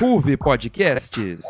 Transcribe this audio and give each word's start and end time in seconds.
Ruve 0.00 0.36
Podcasts. 0.36 1.40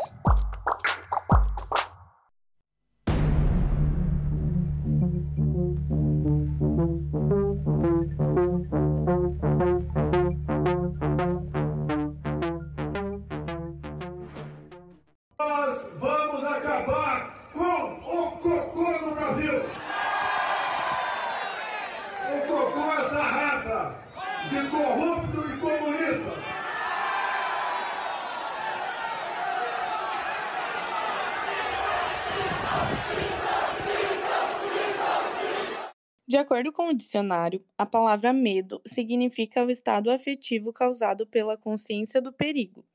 Dicionário, 36.95 37.63
a 37.77 37.85
palavra 37.85 38.31
medo 38.33 38.81
significa 38.85 39.63
o 39.63 39.69
estado 39.69 40.09
afetivo 40.09 40.73
causado 40.73 41.27
pela 41.27 41.57
consciência 41.57 42.21
do 42.21 42.31
perigo. 42.31 42.85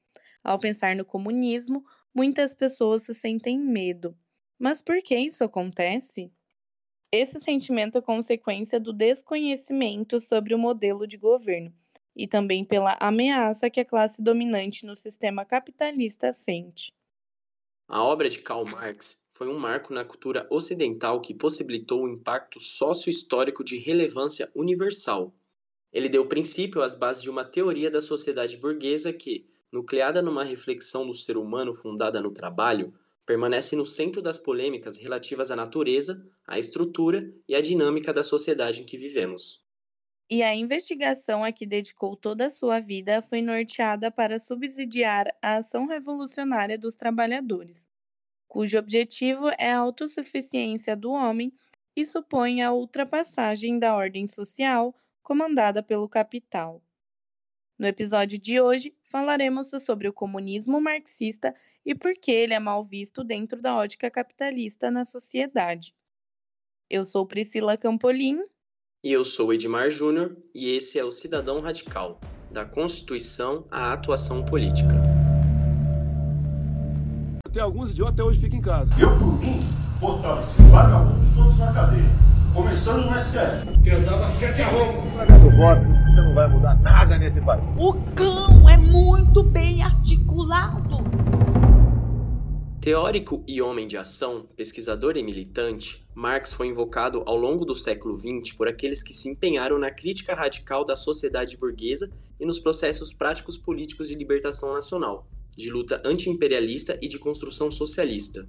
Ao 0.43 0.59
pensar 0.59 0.97
no 0.97 1.05
comunismo, 1.05 1.85
muitas 2.15 2.55
pessoas 2.55 3.03
se 3.03 3.15
sentem 3.15 3.59
medo. 3.59 4.17
Mas 4.59 4.83
por 4.83 5.03
que 5.03 5.17
isso 5.17 5.45
acontece? 5.45 6.33
Esse 7.13 7.41
sentimento 7.41 7.99
é 7.99 8.01
consequência 8.01 8.79
do 8.79 8.93
desconhecimento 8.93 10.21
sobre 10.21 10.55
o 10.55 10.59
modelo 10.59 11.07
de 11.07 11.17
governo 11.17 11.75
e 12.15 12.27
também 12.27 12.65
pela 12.65 12.97
ameaça 13.01 13.71
que 13.71 13.81
a 13.81 13.85
classe 13.85 14.23
dominante 14.23 14.87
no 14.87 14.97
sistema 14.97 15.45
capitalista 15.45 16.33
sente. 16.33 16.95
A 17.89 18.03
obra 18.05 18.29
de 18.29 18.39
Karl 18.39 18.65
Marx 18.65 19.21
foi 19.41 19.49
um 19.49 19.59
marco 19.59 19.95
na 19.95 20.05
cultura 20.05 20.47
ocidental 20.51 21.19
que 21.19 21.33
possibilitou 21.33 22.05
um 22.05 22.09
impacto 22.11 22.61
sócio-histórico 22.61 23.65
de 23.65 23.79
relevância 23.79 24.53
universal. 24.55 25.35
Ele 25.91 26.11
deu 26.11 26.27
princípio 26.27 26.83
às 26.83 26.95
bases 26.95 27.23
de 27.23 27.31
uma 27.31 27.43
teoria 27.43 27.91
da 27.91 28.03
sociedade 28.03 28.59
burguesa 28.59 29.15
que, 29.15 29.49
nucleada 29.73 30.21
numa 30.21 30.45
reflexão 30.45 31.07
do 31.07 31.15
ser 31.15 31.39
humano 31.39 31.73
fundada 31.73 32.21
no 32.21 32.31
trabalho, 32.31 32.93
permanece 33.25 33.75
no 33.75 33.87
centro 33.87 34.21
das 34.21 34.39
polêmicas 34.39 34.99
relativas 34.99 35.51
à 35.51 35.57
natureza, 35.57 36.23
à 36.47 36.59
estrutura 36.59 37.33
e 37.49 37.55
à 37.55 37.63
dinâmica 37.63 38.13
da 38.13 38.23
sociedade 38.23 38.83
em 38.83 38.85
que 38.85 38.99
vivemos. 38.99 39.65
E 40.29 40.43
a 40.43 40.55
investigação 40.55 41.43
a 41.43 41.51
que 41.51 41.65
dedicou 41.65 42.15
toda 42.15 42.45
a 42.45 42.51
sua 42.51 42.79
vida 42.79 43.23
foi 43.23 43.41
norteada 43.41 44.11
para 44.11 44.39
subsidiar 44.39 45.29
a 45.41 45.57
ação 45.57 45.87
revolucionária 45.87 46.77
dos 46.77 46.95
trabalhadores, 46.95 47.89
cujo 48.51 48.77
objetivo 48.77 49.49
é 49.57 49.73
a 49.73 49.79
autossuficiência 49.79 50.97
do 50.97 51.13
homem 51.13 51.53
e 51.95 52.05
supõe 52.05 52.63
a 52.63 52.73
ultrapassagem 52.73 53.79
da 53.79 53.95
ordem 53.95 54.27
social 54.27 54.93
comandada 55.23 55.85
pelo 55.85 56.09
capital. 56.09 56.83
No 57.79 57.87
episódio 57.87 58.41
de 58.41 58.61
hoje, 58.61 58.93
falaremos 59.05 59.71
sobre 59.81 60.09
o 60.09 60.13
comunismo 60.13 60.81
marxista 60.81 61.55
e 61.87 61.95
por 61.95 62.13
que 62.15 62.33
ele 62.33 62.53
é 62.53 62.59
mal 62.59 62.85
visto 62.85 63.23
dentro 63.23 63.61
da 63.61 63.77
ótica 63.77 64.11
capitalista 64.11 64.91
na 64.91 65.05
sociedade. 65.05 65.95
Eu 66.91 67.07
sou 67.07 67.25
Priscila 67.25 67.77
Campolim. 67.77 68.41
E 69.05 69.13
eu 69.13 69.25
sou 69.25 69.55
Edmar 69.55 69.91
Júnior, 69.91 70.37
e 70.53 70.75
esse 70.75 70.99
é 70.99 71.05
o 71.05 71.11
Cidadão 71.13 71.61
Radical, 71.61 72.21
da 72.51 72.65
Constituição 72.65 73.65
à 73.71 73.93
Atuação 73.93 74.45
Política. 74.45 75.20
Tem 77.53 77.61
alguns 77.61 77.91
idiotas 77.91 78.15
até 78.15 78.23
hoje 78.23 78.41
ficam 78.41 78.59
em 78.61 78.63
casa. 78.63 78.89
Eu, 78.97 79.11
por 79.19 79.41
mim, 79.41 79.61
botava 79.99 80.39
esses 80.39 80.55
vagabundos 80.69 81.33
todos 81.35 81.59
na 81.59 81.73
cadeia. 81.73 82.09
Começando 82.55 83.11
no 83.11 83.19
STF. 83.19 83.77
Pesava 83.83 84.31
sete 84.31 84.63
arrombos. 84.63 85.05
voto, 85.57 85.81
você 85.83 86.21
não 86.21 86.35
vai 86.35 86.49
mudar 86.49 86.81
nada 86.81 87.19
nesse 87.19 87.41
país. 87.41 87.65
O 87.77 87.95
cão 88.15 88.69
é 88.69 88.77
muito 88.77 89.43
bem 89.43 89.83
articulado. 89.83 90.99
Teórico 92.81 93.43
e 93.49 93.61
homem 93.61 93.89
de 93.89 93.99
ação, 93.99 94.47
pesquisador 94.57 95.17
e 95.17 95.23
militante, 95.23 96.07
Marx 96.15 96.53
foi 96.53 96.69
invocado 96.69 97.25
ao 97.27 97.37
longo 97.37 97.65
do 97.65 97.75
século 97.75 98.17
XX 98.17 98.55
por 98.57 98.69
aqueles 98.69 99.03
que 99.03 99.13
se 99.13 99.29
empenharam 99.29 99.77
na 99.77 99.91
crítica 99.91 100.37
radical 100.37 100.85
da 100.85 100.95
sociedade 100.95 101.57
burguesa 101.57 102.09
e 102.41 102.47
nos 102.47 102.61
processos 102.61 103.13
práticos 103.13 103.59
políticos 103.59 104.09
de 104.09 104.15
libertação 104.15 104.73
nacional, 104.73 105.27
de 105.61 105.71
luta 105.71 106.03
anti-imperialista 106.05 106.99
e 107.01 107.07
de 107.07 107.19
construção 107.19 107.71
socialista. 107.71 108.49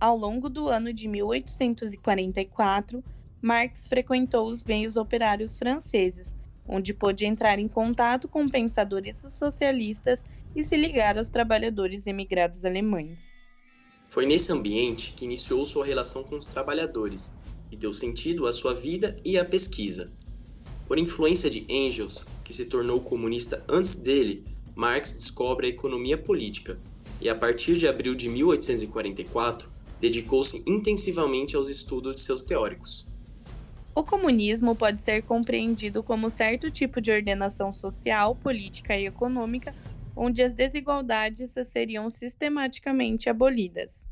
Ao 0.00 0.16
longo 0.16 0.48
do 0.48 0.68
ano 0.68 0.92
de 0.92 1.06
1844, 1.08 3.04
Marx 3.40 3.86
frequentou 3.86 4.48
os 4.48 4.64
meios 4.64 4.96
operários 4.96 5.56
franceses, 5.56 6.34
onde 6.66 6.92
pôde 6.92 7.24
entrar 7.24 7.58
em 7.58 7.68
contato 7.68 8.28
com 8.28 8.48
pensadores 8.48 9.24
socialistas 9.30 10.24
e 10.54 10.64
se 10.64 10.76
ligar 10.76 11.16
aos 11.16 11.28
trabalhadores 11.28 12.06
emigrados 12.06 12.64
alemães. 12.64 13.34
Foi 14.08 14.26
nesse 14.26 14.52
ambiente 14.52 15.12
que 15.12 15.24
iniciou 15.24 15.64
sua 15.64 15.84
relação 15.84 16.24
com 16.24 16.36
os 16.36 16.46
trabalhadores 16.46 17.34
e 17.70 17.76
deu 17.76 17.92
sentido 17.92 18.46
à 18.46 18.52
sua 18.52 18.74
vida 18.74 19.16
e 19.24 19.38
à 19.38 19.44
pesquisa. 19.44 20.12
Por 20.86 20.98
influência 20.98 21.50
de 21.50 21.66
Engels, 21.68 22.24
que 22.44 22.52
se 22.52 22.66
tornou 22.66 23.00
comunista 23.00 23.64
antes 23.68 23.96
dele, 23.96 24.44
Marx 24.76 25.14
descobre 25.14 25.66
a 25.66 25.70
economia 25.70 26.18
política 26.18 26.78
e, 27.18 27.30
a 27.30 27.34
partir 27.34 27.78
de 27.78 27.88
abril 27.88 28.14
de 28.14 28.28
1844, 28.28 29.70
dedicou-se 29.98 30.62
intensivamente 30.66 31.56
aos 31.56 31.70
estudos 31.70 32.14
de 32.14 32.20
seus 32.20 32.42
teóricos. 32.42 33.08
O 33.94 34.04
comunismo 34.04 34.76
pode 34.76 35.00
ser 35.00 35.22
compreendido 35.22 36.02
como 36.02 36.30
certo 36.30 36.70
tipo 36.70 37.00
de 37.00 37.10
ordenação 37.10 37.72
social, 37.72 38.36
política 38.36 38.94
e 38.94 39.06
econômica 39.06 39.74
onde 40.14 40.42
as 40.42 40.52
desigualdades 40.52 41.54
seriam 41.64 42.10
sistematicamente 42.10 43.30
abolidas. 43.30 44.04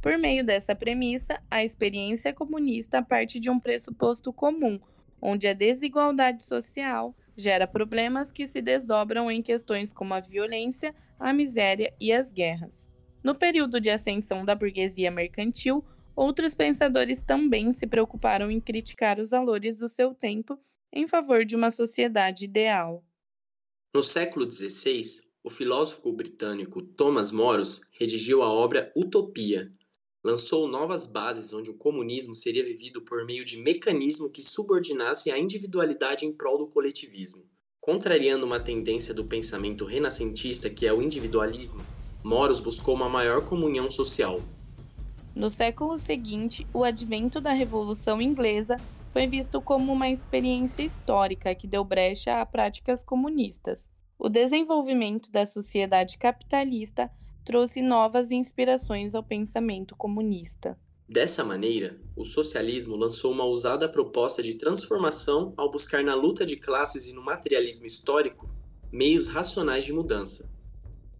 Por 0.00 0.16
meio 0.18 0.44
dessa 0.44 0.74
premissa, 0.74 1.42
a 1.50 1.62
experiência 1.64 2.32
comunista 2.32 3.02
parte 3.02 3.40
de 3.40 3.50
um 3.50 3.60
pressuposto 3.60 4.32
comum, 4.32 4.78
onde 5.20 5.46
a 5.46 5.52
desigualdade 5.52 6.42
social 6.42 7.14
gera 7.38 7.66
problemas 7.66 8.32
que 8.32 8.48
se 8.48 8.60
desdobram 8.60 9.30
em 9.30 9.40
questões 9.40 9.92
como 9.92 10.12
a 10.12 10.20
violência, 10.20 10.94
a 11.18 11.32
miséria 11.32 11.94
e 12.00 12.12
as 12.12 12.32
guerras. 12.32 12.88
No 13.22 13.34
período 13.34 13.80
de 13.80 13.90
ascensão 13.90 14.44
da 14.44 14.54
burguesia 14.54 15.10
mercantil, 15.10 15.84
outros 16.16 16.54
pensadores 16.54 17.22
também 17.22 17.72
se 17.72 17.86
preocuparam 17.86 18.50
em 18.50 18.60
criticar 18.60 19.20
os 19.20 19.30
valores 19.30 19.78
do 19.78 19.88
seu 19.88 20.12
tempo 20.12 20.58
em 20.92 21.06
favor 21.06 21.44
de 21.44 21.54
uma 21.54 21.70
sociedade 21.70 22.44
ideal. 22.44 23.04
No 23.94 24.02
século 24.02 24.50
XVI, 24.50 25.02
o 25.44 25.50
filósofo 25.50 26.12
britânico 26.12 26.82
Thomas 26.82 27.30
Moros 27.30 27.80
redigiu 27.92 28.42
a 28.42 28.52
obra 28.52 28.92
Utopia. 28.96 29.72
Lançou 30.28 30.68
novas 30.68 31.06
bases 31.06 31.54
onde 31.54 31.70
o 31.70 31.74
comunismo 31.74 32.36
seria 32.36 32.62
vivido 32.62 33.00
por 33.00 33.24
meio 33.24 33.46
de 33.46 33.56
mecanismo 33.56 34.28
que 34.28 34.42
subordinasse 34.42 35.30
a 35.30 35.38
individualidade 35.38 36.26
em 36.26 36.30
prol 36.30 36.58
do 36.58 36.66
coletivismo. 36.66 37.42
Contrariando 37.80 38.44
uma 38.44 38.60
tendência 38.60 39.14
do 39.14 39.24
pensamento 39.24 39.86
renascentista 39.86 40.68
que 40.68 40.86
é 40.86 40.92
o 40.92 41.00
individualismo, 41.00 41.82
Moros 42.22 42.60
buscou 42.60 42.94
uma 42.94 43.08
maior 43.08 43.42
comunhão 43.42 43.90
social. 43.90 44.42
No 45.34 45.50
século 45.50 45.98
seguinte, 45.98 46.66
o 46.74 46.84
advento 46.84 47.40
da 47.40 47.54
Revolução 47.54 48.20
Inglesa 48.20 48.76
foi 49.10 49.26
visto 49.26 49.62
como 49.62 49.90
uma 49.90 50.10
experiência 50.10 50.82
histórica 50.82 51.54
que 51.54 51.66
deu 51.66 51.82
brecha 51.82 52.38
a 52.38 52.44
práticas 52.44 53.02
comunistas. 53.02 53.88
O 54.18 54.28
desenvolvimento 54.28 55.30
da 55.30 55.46
sociedade 55.46 56.18
capitalista 56.18 57.10
trouxe 57.48 57.80
novas 57.80 58.30
inspirações 58.30 59.14
ao 59.14 59.22
pensamento 59.22 59.96
comunista. 59.96 60.78
Dessa 61.08 61.42
maneira, 61.42 61.98
o 62.14 62.22
socialismo 62.22 62.94
lançou 62.94 63.32
uma 63.32 63.44
ousada 63.44 63.88
proposta 63.88 64.42
de 64.42 64.52
transformação 64.52 65.54
ao 65.56 65.70
buscar 65.70 66.04
na 66.04 66.14
luta 66.14 66.44
de 66.44 66.56
classes 66.56 67.06
e 67.06 67.14
no 67.14 67.24
materialismo 67.24 67.86
histórico 67.86 68.50
meios 68.92 69.28
racionais 69.28 69.82
de 69.82 69.94
mudança. 69.94 70.52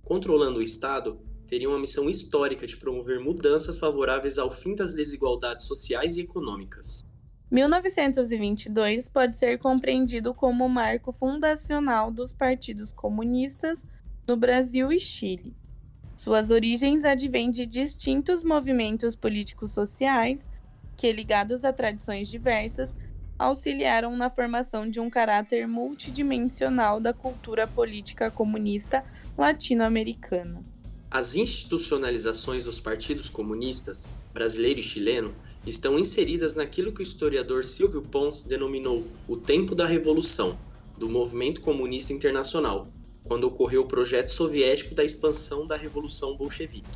Controlando 0.04 0.58
o 0.58 0.62
Estado, 0.62 1.18
teria 1.46 1.66
uma 1.66 1.78
missão 1.78 2.10
histórica 2.10 2.66
de 2.66 2.76
promover 2.76 3.18
mudanças 3.18 3.78
favoráveis 3.78 4.36
ao 4.36 4.50
fim 4.50 4.74
das 4.74 4.92
desigualdades 4.92 5.64
sociais 5.64 6.18
e 6.18 6.20
econômicas. 6.20 7.06
1922 7.50 9.08
pode 9.08 9.34
ser 9.34 9.56
compreendido 9.56 10.34
como 10.34 10.66
o 10.66 10.68
marco 10.68 11.10
fundacional 11.10 12.10
dos 12.10 12.34
partidos 12.34 12.90
comunistas 12.90 13.86
no 14.26 14.36
Brasil 14.36 14.92
e 14.92 15.00
Chile. 15.00 15.56
Suas 16.18 16.50
origens 16.50 17.04
advêm 17.04 17.48
de 17.48 17.64
distintos 17.64 18.42
movimentos 18.42 19.14
políticos 19.14 19.70
sociais 19.70 20.50
que, 20.96 21.12
ligados 21.12 21.64
a 21.64 21.72
tradições 21.72 22.28
diversas, 22.28 22.96
auxiliaram 23.38 24.16
na 24.16 24.28
formação 24.28 24.90
de 24.90 24.98
um 24.98 25.08
caráter 25.08 25.68
multidimensional 25.68 26.98
da 26.98 27.12
cultura 27.12 27.68
política 27.68 28.32
comunista 28.32 29.04
latino-americana. 29.38 30.60
As 31.08 31.36
institucionalizações 31.36 32.64
dos 32.64 32.80
partidos 32.80 33.30
comunistas, 33.30 34.10
brasileiro 34.34 34.80
e 34.80 34.82
chileno, 34.82 35.32
estão 35.64 35.96
inseridas 35.96 36.56
naquilo 36.56 36.92
que 36.92 37.00
o 37.00 37.02
historiador 37.02 37.64
Silvio 37.64 38.02
Pons 38.02 38.42
denominou 38.42 39.04
o 39.28 39.36
tempo 39.36 39.72
da 39.72 39.86
revolução 39.86 40.58
do 40.98 41.08
movimento 41.08 41.60
comunista 41.60 42.12
internacional, 42.12 42.88
quando 43.28 43.44
ocorreu 43.44 43.82
o 43.82 43.86
projeto 43.86 44.30
soviético 44.30 44.94
da 44.94 45.04
expansão 45.04 45.66
da 45.66 45.76
revolução 45.76 46.34
bolchevique. 46.34 46.88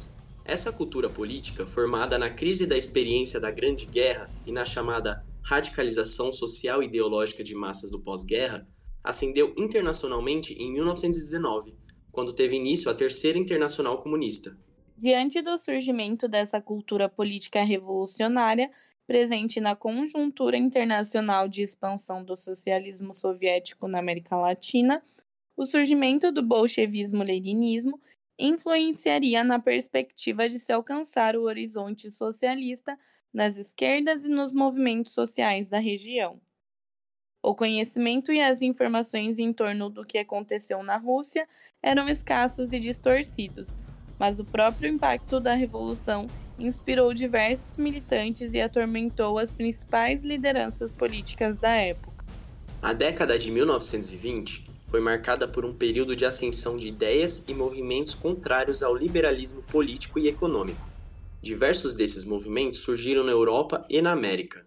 Essa 0.45 0.73
cultura 0.73 1.09
política, 1.09 1.67
formada 1.67 2.19
na 2.19 2.31
crise 2.31 2.67
da 2.67 2.77
experiência 2.77 3.39
da 3.39 3.51
Grande 3.51 3.87
Guerra 3.87 4.31
e 4.47 4.51
na 4.51 4.65
chamada 4.65 5.25
radicalização 5.45 6.33
social 6.33 6.83
e 6.83 6.87
ideológica 6.87 7.45
de 7.45 7.55
massas 7.55 7.91
do 7.91 8.01
pós-guerra, 8.01 8.67
ascendeu 9.05 9.55
internacionalmente 9.59 10.55
em 10.55 10.73
1919, 10.73 11.77
quando 12.11 12.33
teve 12.33 12.57
início 12.57 12.91
a 12.91 12.95
Terceira 12.95 13.39
Internacional 13.39 13.99
Comunista. 13.99 14.57
Diante 14.97 15.43
do 15.43 15.59
surgimento 15.59 16.27
dessa 16.29 16.61
cultura 16.61 17.09
política 17.09 17.63
revolucionária, 17.63 18.71
presente 19.07 19.61
na 19.61 19.77
conjuntura 19.77 20.57
internacional 20.57 21.49
de 21.49 21.63
expansão 21.63 22.25
do 22.25 22.37
socialismo 22.37 23.15
soviético 23.15 23.87
na 23.87 23.99
América 23.99 24.37
Latina, 24.37 25.03
o 25.57 25.67
surgimento 25.67 26.33
do 26.33 26.43
bolchevismo-leninismo 26.43 28.01
influenciaria 28.39 29.45
na 29.45 29.59
perspectiva 29.59 30.49
de 30.49 30.59
se 30.59 30.73
alcançar 30.73 31.37
o 31.37 31.43
horizonte 31.43 32.11
socialista 32.11 32.99
nas 33.33 33.57
esquerdas 33.57 34.25
e 34.25 34.29
nos 34.29 34.53
movimentos 34.53 35.13
sociais 35.13 35.69
da 35.69 35.79
região. 35.79 36.41
O 37.43 37.55
conhecimento 37.55 38.33
e 38.33 38.41
as 38.41 38.63
informações 38.63 39.39
em 39.39 39.53
torno 39.53 39.91
do 39.91 40.05
que 40.05 40.19
aconteceu 40.19 40.83
na 40.83 40.97
Rússia 40.97 41.49
eram 41.83 42.09
escassos 42.09 42.73
e 42.73 42.79
distorcidos, 42.79 43.75
mas 44.19 44.39
o 44.39 44.45
próprio 44.45 44.89
impacto 44.89 45.41
da 45.41 45.55
revolução 45.55 46.29
inspirou 46.59 47.13
diversos 47.13 47.77
militantes 47.77 48.55
e 48.55 48.61
atormentou 48.61 49.39
as 49.39 49.53
principais 49.53 50.21
lideranças 50.21 50.93
políticas 50.93 51.59
da 51.59 51.75
época. 51.75 52.25
A 52.81 52.93
década 52.93 53.39
de 53.39 53.51
1920 53.51 54.72
foi 54.93 55.01
marcada 55.01 55.49
por 55.49 55.65
um 55.65 55.73
período 55.73 56.15
de 56.15 56.27
ascensão 56.27 56.77
de 56.77 56.87
ideias 56.87 57.43
e 57.49 57.55
movimentos 57.55 58.15
contrários 58.15 58.83
ao 58.83 58.95
liberalismo 58.95 59.63
político 59.63 60.19
e 60.19 60.29
econômico. 60.29 60.87
Diversos 61.41 61.95
desses 61.95 62.27
movimentos 62.27 62.81
surgiram 62.81 63.25
na 63.25 63.33
Europa 63.33 63.87
e 63.89 64.03
na 64.03 64.13
América. 64.13 64.67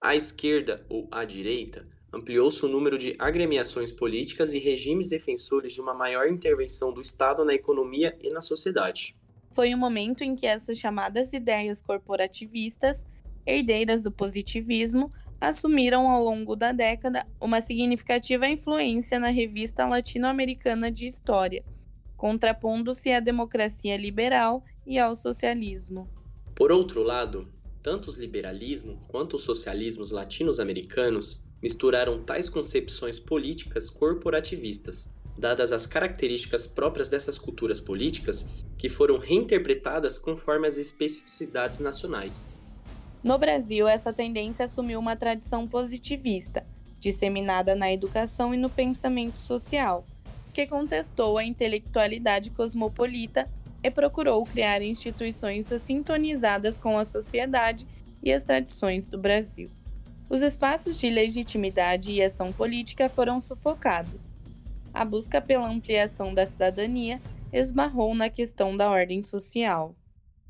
À 0.00 0.16
esquerda 0.16 0.82
ou 0.88 1.06
à 1.10 1.26
direita, 1.26 1.86
ampliou-se 2.10 2.64
o 2.64 2.68
número 2.70 2.96
de 2.96 3.12
agremiações 3.18 3.92
políticas 3.92 4.54
e 4.54 4.58
regimes 4.58 5.10
defensores 5.10 5.74
de 5.74 5.80
uma 5.82 5.92
maior 5.92 6.26
intervenção 6.26 6.90
do 6.90 7.02
Estado 7.02 7.44
na 7.44 7.52
economia 7.52 8.16
e 8.22 8.30
na 8.30 8.40
sociedade. 8.40 9.14
Foi 9.52 9.74
um 9.74 9.78
momento 9.78 10.24
em 10.24 10.34
que 10.34 10.46
essas 10.46 10.78
chamadas 10.78 11.34
ideias 11.34 11.82
corporativistas, 11.82 13.04
herdeiras 13.44 14.04
do 14.04 14.10
positivismo, 14.10 15.12
assumiram 15.48 16.10
ao 16.10 16.22
longo 16.22 16.56
da 16.56 16.72
década 16.72 17.26
uma 17.40 17.60
significativa 17.60 18.46
influência 18.46 19.18
na 19.18 19.28
revista 19.28 19.86
latino-americana 19.86 20.90
de 20.90 21.06
história, 21.06 21.64
contrapondo-se 22.16 23.10
à 23.10 23.20
democracia 23.20 23.96
liberal 23.96 24.64
e 24.86 24.98
ao 24.98 25.14
socialismo. 25.14 26.08
Por 26.54 26.70
outro 26.70 27.02
lado, 27.02 27.48
tanto 27.82 28.08
os 28.08 28.16
liberalismo 28.16 28.98
quanto 29.08 29.36
os 29.36 29.42
socialismos 29.42 30.10
latino-americanos 30.10 31.44
misturaram 31.62 32.22
tais 32.22 32.48
concepções 32.48 33.18
políticas 33.18 33.90
corporativistas, 33.90 35.08
dadas 35.36 35.72
as 35.72 35.86
características 35.86 36.66
próprias 36.66 37.08
dessas 37.08 37.38
culturas 37.38 37.80
políticas 37.80 38.46
que 38.78 38.88
foram 38.88 39.18
reinterpretadas 39.18 40.18
conforme 40.18 40.66
as 40.66 40.78
especificidades 40.78 41.78
nacionais. 41.78 42.52
No 43.24 43.38
Brasil, 43.38 43.88
essa 43.88 44.12
tendência 44.12 44.66
assumiu 44.66 45.00
uma 45.00 45.16
tradição 45.16 45.66
positivista, 45.66 46.62
disseminada 47.00 47.74
na 47.74 47.90
educação 47.90 48.52
e 48.52 48.58
no 48.58 48.68
pensamento 48.68 49.38
social, 49.38 50.04
que 50.52 50.66
contestou 50.66 51.38
a 51.38 51.44
intelectualidade 51.44 52.50
cosmopolita 52.50 53.50
e 53.82 53.90
procurou 53.90 54.44
criar 54.44 54.82
instituições 54.82 55.72
sintonizadas 55.80 56.78
com 56.78 56.98
a 56.98 57.04
sociedade 57.06 57.86
e 58.22 58.30
as 58.30 58.44
tradições 58.44 59.06
do 59.06 59.16
Brasil. 59.16 59.70
Os 60.28 60.42
espaços 60.42 60.98
de 60.98 61.08
legitimidade 61.08 62.12
e 62.12 62.22
ação 62.22 62.52
política 62.52 63.08
foram 63.08 63.40
sufocados. 63.40 64.34
A 64.92 65.02
busca 65.02 65.40
pela 65.40 65.66
ampliação 65.66 66.34
da 66.34 66.46
cidadania 66.46 67.22
esbarrou 67.50 68.14
na 68.14 68.28
questão 68.28 68.76
da 68.76 68.90
ordem 68.90 69.22
social. 69.22 69.96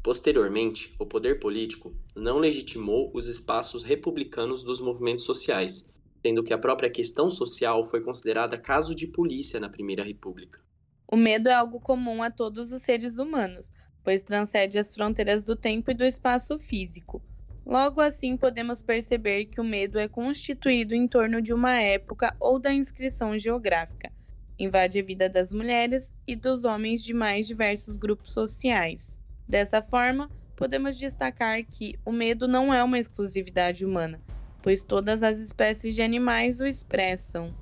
Posteriormente, 0.02 0.92
o 0.98 1.06
poder 1.06 1.38
político 1.38 1.94
não 2.14 2.38
legitimou 2.38 3.10
os 3.12 3.26
espaços 3.26 3.82
republicanos 3.82 4.62
dos 4.62 4.80
movimentos 4.80 5.24
sociais, 5.24 5.88
sendo 6.24 6.42
que 6.42 6.52
a 6.52 6.58
própria 6.58 6.88
questão 6.88 7.28
social 7.28 7.84
foi 7.84 8.00
considerada 8.00 8.56
caso 8.56 8.94
de 8.94 9.06
polícia 9.06 9.60
na 9.60 9.68
Primeira 9.68 10.04
República. 10.04 10.60
O 11.06 11.16
medo 11.16 11.48
é 11.48 11.54
algo 11.54 11.80
comum 11.80 12.22
a 12.22 12.30
todos 12.30 12.72
os 12.72 12.82
seres 12.82 13.18
humanos, 13.18 13.70
pois 14.02 14.22
transcende 14.22 14.78
as 14.78 14.94
fronteiras 14.94 15.44
do 15.44 15.54
tempo 15.54 15.90
e 15.90 15.94
do 15.94 16.04
espaço 16.04 16.58
físico. 16.58 17.22
Logo 17.66 18.00
assim, 18.00 18.36
podemos 18.36 18.82
perceber 18.82 19.46
que 19.46 19.60
o 19.60 19.64
medo 19.64 19.98
é 19.98 20.06
constituído 20.06 20.94
em 20.94 21.08
torno 21.08 21.40
de 21.40 21.52
uma 21.52 21.80
época 21.80 22.36
ou 22.38 22.58
da 22.58 22.72
inscrição 22.72 23.38
geográfica. 23.38 24.12
Invade 24.58 25.00
a 25.00 25.02
vida 25.02 25.28
das 25.28 25.50
mulheres 25.50 26.14
e 26.26 26.36
dos 26.36 26.64
homens 26.64 27.02
de 27.02 27.14
mais 27.14 27.46
diversos 27.46 27.96
grupos 27.96 28.32
sociais. 28.32 29.18
Dessa 29.48 29.82
forma, 29.82 30.30
podemos 30.56 30.98
destacar 30.98 31.64
que 31.64 31.98
o 32.04 32.12
medo 32.12 32.46
não 32.46 32.72
é 32.72 32.82
uma 32.82 32.98
exclusividade 32.98 33.84
humana, 33.84 34.20
pois 34.62 34.82
todas 34.82 35.22
as 35.22 35.38
espécies 35.38 35.94
de 35.94 36.02
animais 36.02 36.60
o 36.60 36.66
expressam. 36.66 37.54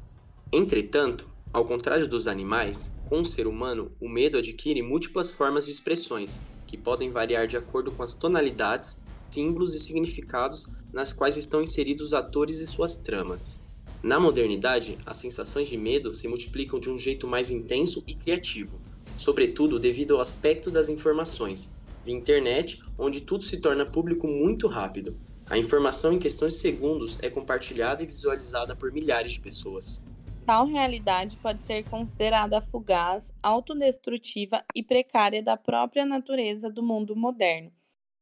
Entretanto, 0.52 1.28
ao 1.52 1.64
contrário 1.64 2.08
dos 2.08 2.26
animais, 2.26 2.92
com 3.08 3.20
o 3.20 3.24
ser 3.24 3.46
humano, 3.46 3.92
o 4.00 4.08
medo 4.08 4.38
adquire 4.38 4.82
múltiplas 4.82 5.30
formas 5.30 5.66
de 5.66 5.70
expressões, 5.70 6.40
que 6.66 6.78
podem 6.78 7.10
variar 7.10 7.46
de 7.46 7.56
acordo 7.56 7.90
com 7.92 8.02
as 8.02 8.14
tonalidades, 8.14 8.98
símbolos 9.30 9.74
e 9.74 9.80
significados 9.80 10.66
nas 10.92 11.12
quais 11.12 11.36
estão 11.36 11.62
inseridos 11.62 12.08
os 12.08 12.14
atores 12.14 12.60
e 12.60 12.66
suas 12.66 12.96
tramas. 12.96 13.58
Na 14.02 14.18
modernidade, 14.18 14.98
as 15.06 15.16
sensações 15.16 15.68
de 15.68 15.76
medo 15.76 16.12
se 16.12 16.26
multiplicam 16.26 16.80
de 16.80 16.90
um 16.90 16.98
jeito 16.98 17.28
mais 17.28 17.50
intenso 17.50 18.02
e 18.06 18.14
criativo, 18.14 18.80
sobretudo 19.16 19.78
devido 19.78 20.14
ao 20.14 20.20
aspecto 20.20 20.70
das 20.70 20.88
informações, 20.88 21.70
via 22.04 22.14
internet, 22.14 22.82
onde 22.98 23.20
tudo 23.20 23.44
se 23.44 23.60
torna 23.60 23.86
público 23.86 24.26
muito 24.26 24.68
rápido. 24.68 25.16
A 25.48 25.58
informação 25.58 26.12
em 26.12 26.18
questões 26.18 26.54
de 26.54 26.60
segundos 26.60 27.18
é 27.20 27.28
compartilhada 27.28 28.02
e 28.02 28.06
visualizada 28.06 28.74
por 28.74 28.92
milhares 28.92 29.32
de 29.32 29.40
pessoas. 29.40 30.02
Tal 30.46 30.66
realidade 30.66 31.36
pode 31.36 31.62
ser 31.62 31.84
considerada 31.84 32.60
fugaz, 32.60 33.32
autodestrutiva 33.42 34.64
e 34.74 34.82
precária 34.82 35.42
da 35.42 35.56
própria 35.56 36.04
natureza 36.04 36.68
do 36.68 36.82
mundo 36.82 37.14
moderno, 37.14 37.70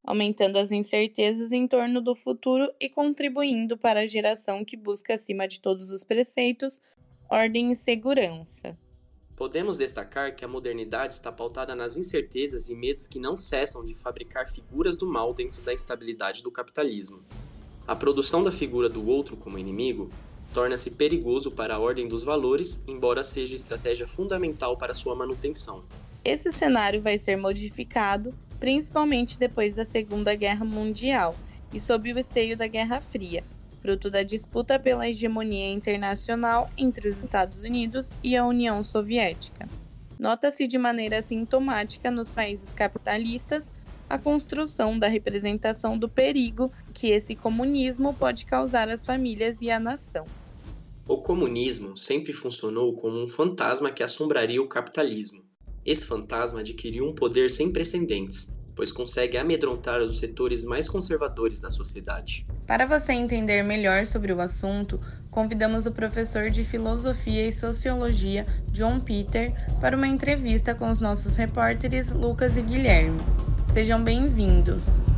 aumentando 0.05 0.59
as 0.59 0.71
incertezas 0.71 1.51
em 1.51 1.67
torno 1.67 2.01
do 2.01 2.15
futuro 2.15 2.71
e 2.79 2.89
contribuindo 2.89 3.79
para 3.79 4.01
a 4.01 4.07
geração 4.07 4.65
que 4.65 4.77
busca, 4.77 5.15
acima 5.15 5.49
de 5.49 5.61
todos 5.61 5.91
os 5.91 6.05
preceitos, 6.05 6.81
ordem 7.31 7.71
e 7.71 7.77
segurança. 7.77 8.77
Podemos 9.41 9.79
destacar 9.79 10.37
que 10.37 10.45
a 10.45 10.49
modernidade 10.49 11.15
está 11.15 11.33
pautada 11.33 11.75
nas 11.75 11.97
incertezas 11.97 12.69
e 12.69 12.75
medos 12.75 13.07
que 13.07 13.19
não 13.19 13.39
cessam 13.39 13.83
de 13.83 13.95
fabricar 13.95 14.47
figuras 14.47 14.95
do 14.97 15.07
mal 15.07 15.33
dentro 15.33 15.63
da 15.63 15.73
instabilidade 15.73 16.43
do 16.43 16.51
capitalismo. 16.51 17.25
A 17.89 17.97
produção 17.97 18.43
da 18.43 18.53
figura 18.53 18.87
do 18.87 19.09
outro 19.09 19.39
como 19.39 19.59
inimigo 19.59 20.11
torna-se 20.53 20.91
perigoso 20.91 21.51
para 21.51 21.77
a 21.77 21.79
ordem 21.79 22.07
dos 22.07 22.23
valores, 22.23 22.83
embora 22.87 23.25
seja 23.25 23.55
estratégia 23.55 24.07
fundamental 24.07 24.77
para 24.77 24.93
sua 24.93 25.15
manutenção. 25.15 25.85
Esse 26.23 26.53
cenário 26.53 27.01
vai 27.01 27.17
ser 27.17 27.37
modificado, 27.37 28.35
principalmente 28.59 29.39
depois 29.39 29.75
da 29.75 29.87
Segunda 29.87 30.35
Guerra 30.35 30.67
Mundial 30.67 31.35
e 31.73 31.81
sob 31.81 32.13
o 32.13 32.19
esteio 32.19 32.59
da 32.59 32.67
Guerra 32.67 33.01
Fria, 33.01 33.43
fruto 33.81 34.11
da 34.11 34.23
disputa 34.23 34.79
pela 34.79 35.09
hegemonia 35.09 35.71
internacional 35.73 36.71
entre 36.77 37.09
os 37.09 37.21
Estados 37.21 37.61
Unidos 37.61 38.15
e 38.23 38.37
a 38.37 38.47
União 38.47 38.85
Soviética. 38.85 39.69
Nota-se 40.19 40.67
de 40.67 40.77
maneira 40.77 41.23
sintomática 41.23 42.11
nos 42.11 42.29
países 42.29 42.75
capitalistas 42.75 43.73
a 44.09 44.19
construção 44.19 44.99
da 44.99 45.09
representação 45.09 45.97
do 45.97 46.09
perigo 46.09 46.71
que 46.93 47.09
esse 47.09 47.35
comunismo 47.35 48.13
pode 48.13 48.45
causar 48.45 48.89
às 48.89 49.07
famílias 49.07 49.63
e 49.63 49.71
à 49.71 49.81
nação. 49.81 50.27
O 51.09 51.19
comunismo 51.19 51.97
sempre 51.97 52.33
funcionou 52.33 52.93
como 52.95 53.23
um 53.23 53.29
fantasma 53.29 53.91
que 53.91 54.03
assombraria 54.03 54.61
o 54.61 54.69
capitalismo. 54.69 55.43
Esse 55.87 56.05
fantasma 56.05 56.61
adquiriu 56.61 57.09
um 57.09 57.15
poder 57.15 57.51
sem 57.51 57.73
precedentes, 57.73 58.55
pois 58.81 58.91
consegue 58.91 59.37
amedrontar 59.37 60.01
os 60.01 60.17
setores 60.17 60.65
mais 60.65 60.89
conservadores 60.89 61.61
da 61.61 61.71
sociedade. 61.71 62.47
Para 62.67 62.87
você 62.87 63.13
entender 63.13 63.63
melhor 63.63 64.07
sobre 64.07 64.33
o 64.33 64.41
assunto, 64.41 64.99
convidamos 65.31 65.85
o 65.85 65.93
professor 65.93 66.49
de 66.49 66.65
Filosofia 66.65 67.47
e 67.47 67.53
Sociologia, 67.53 68.47
John 68.73 68.99
Peter, 68.99 69.53
para 69.83 69.95
uma 69.95 70.09
entrevista 70.09 70.75
com 70.75 70.89
os 70.89 70.99
nossos 70.99 71.37
repórteres 71.37 72.11
Lucas 72.11 72.57
e 72.57 72.63
Guilherme. 72.63 73.21
Sejam 73.69 74.03
bem-vindos. 74.03 75.10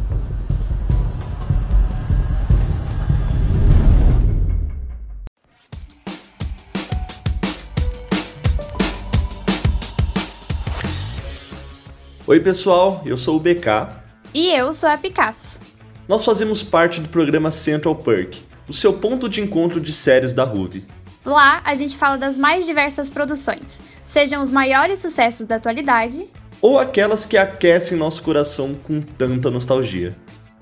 Oi, 12.33 12.41
pessoal, 12.41 13.03
eu 13.05 13.19
sou 13.19 13.37
o 13.37 13.39
BK. 13.39 13.91
E 14.33 14.49
eu 14.53 14.73
sou 14.73 14.89
a 14.89 14.97
Picasso. 14.97 15.61
Nós 16.09 16.25
fazemos 16.25 16.62
parte 16.62 16.99
do 16.99 17.07
programa 17.07 17.51
Central 17.51 17.95
Perk, 17.95 18.41
o 18.67 18.73
seu 18.73 18.95
ponto 18.95 19.29
de 19.29 19.43
encontro 19.43 19.79
de 19.79 19.93
séries 19.93 20.33
da 20.33 20.43
RUV. 20.43 20.83
Lá, 21.27 21.61
a 21.62 21.75
gente 21.75 21.95
fala 21.95 22.17
das 22.17 22.35
mais 22.35 22.65
diversas 22.65 23.11
produções, 23.11 23.79
sejam 24.07 24.43
os 24.43 24.51
maiores 24.51 25.01
sucessos 25.01 25.45
da 25.45 25.57
atualidade 25.57 26.27
ou 26.62 26.79
aquelas 26.79 27.27
que 27.27 27.37
aquecem 27.37 27.99
nosso 27.99 28.23
coração 28.23 28.73
com 28.83 29.03
tanta 29.03 29.51
nostalgia. 29.51 30.17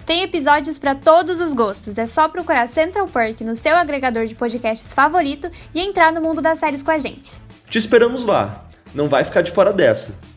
Tem 0.05 0.25
episódios 0.25 0.77
para 0.77 0.97
todos 0.97 1.41
os 1.41 1.53
gostos, 1.53 1.99
é 1.99 2.07
só 2.09 2.29
procurar 2.29 2.67
Central 2.67 3.07
Perk 3.07 3.45
no 3.45 3.57
seu 3.57 3.77
agregador 3.77 4.27
de 4.27 4.35
podcasts 4.35 4.93
favorito 4.93 5.49
e 5.73 5.79
entrar 5.79 6.11
no 6.13 6.21
mundo 6.21 6.43
das 6.43 6.59
séries 6.59 6.83
com 6.83 6.91
a 6.91 6.99
gente. 6.99 7.41
Te 7.69 7.79
esperamos 7.79 8.25
lá, 8.25 8.69
não 8.93 9.09
vai 9.09 9.23
ficar 9.23 9.43
de 9.43 9.53
fora 9.53 9.73
dessa. 9.73 10.30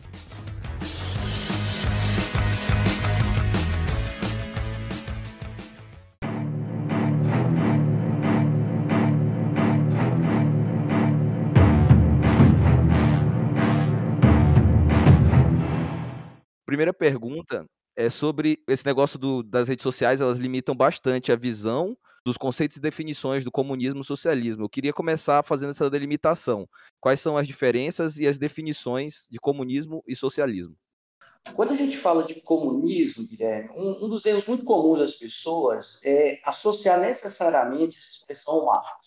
Primeira 16.74 16.92
pergunta 16.92 17.64
é 17.96 18.10
sobre 18.10 18.58
esse 18.68 18.84
negócio 18.84 19.16
do, 19.16 19.44
das 19.44 19.68
redes 19.68 19.84
sociais, 19.84 20.20
elas 20.20 20.38
limitam 20.38 20.74
bastante 20.74 21.30
a 21.30 21.36
visão 21.36 21.96
dos 22.26 22.36
conceitos 22.36 22.76
e 22.76 22.80
definições 22.80 23.44
do 23.44 23.52
comunismo 23.52 24.00
e 24.00 24.04
socialismo. 24.04 24.64
Eu 24.64 24.68
queria 24.68 24.92
começar 24.92 25.44
fazendo 25.44 25.70
essa 25.70 25.88
delimitação. 25.88 26.68
Quais 27.00 27.20
são 27.20 27.36
as 27.36 27.46
diferenças 27.46 28.18
e 28.18 28.26
as 28.26 28.38
definições 28.40 29.28
de 29.30 29.38
comunismo 29.38 30.02
e 30.04 30.16
socialismo? 30.16 30.74
Quando 31.54 31.74
a 31.74 31.76
gente 31.76 31.96
fala 31.96 32.24
de 32.24 32.40
comunismo, 32.40 33.24
Guilherme, 33.24 33.70
um, 33.76 34.06
um 34.06 34.08
dos 34.08 34.26
erros 34.26 34.48
muito 34.48 34.64
comuns 34.64 34.98
das 34.98 35.14
pessoas 35.14 36.04
é 36.04 36.40
associar 36.44 36.98
necessariamente 36.98 37.98
essa 37.98 38.08
expressão 38.08 38.54
ao 38.54 38.66
Marx. 38.66 39.06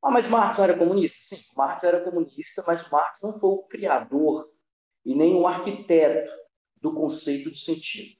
Ah, 0.00 0.12
mas 0.12 0.28
Marx 0.28 0.58
não 0.58 0.64
era 0.64 0.78
comunista? 0.78 1.18
Sim, 1.20 1.42
Marx 1.56 1.82
era 1.82 2.04
comunista, 2.04 2.62
mas 2.64 2.88
Marx 2.88 3.20
não 3.20 3.36
foi 3.40 3.50
o 3.50 3.62
criador 3.64 4.48
e 5.04 5.12
nem 5.16 5.34
o 5.34 5.46
arquiteto 5.46 6.41
do 6.82 6.92
conceito 6.92 7.50
de 7.50 7.58
sentido. 7.58 8.16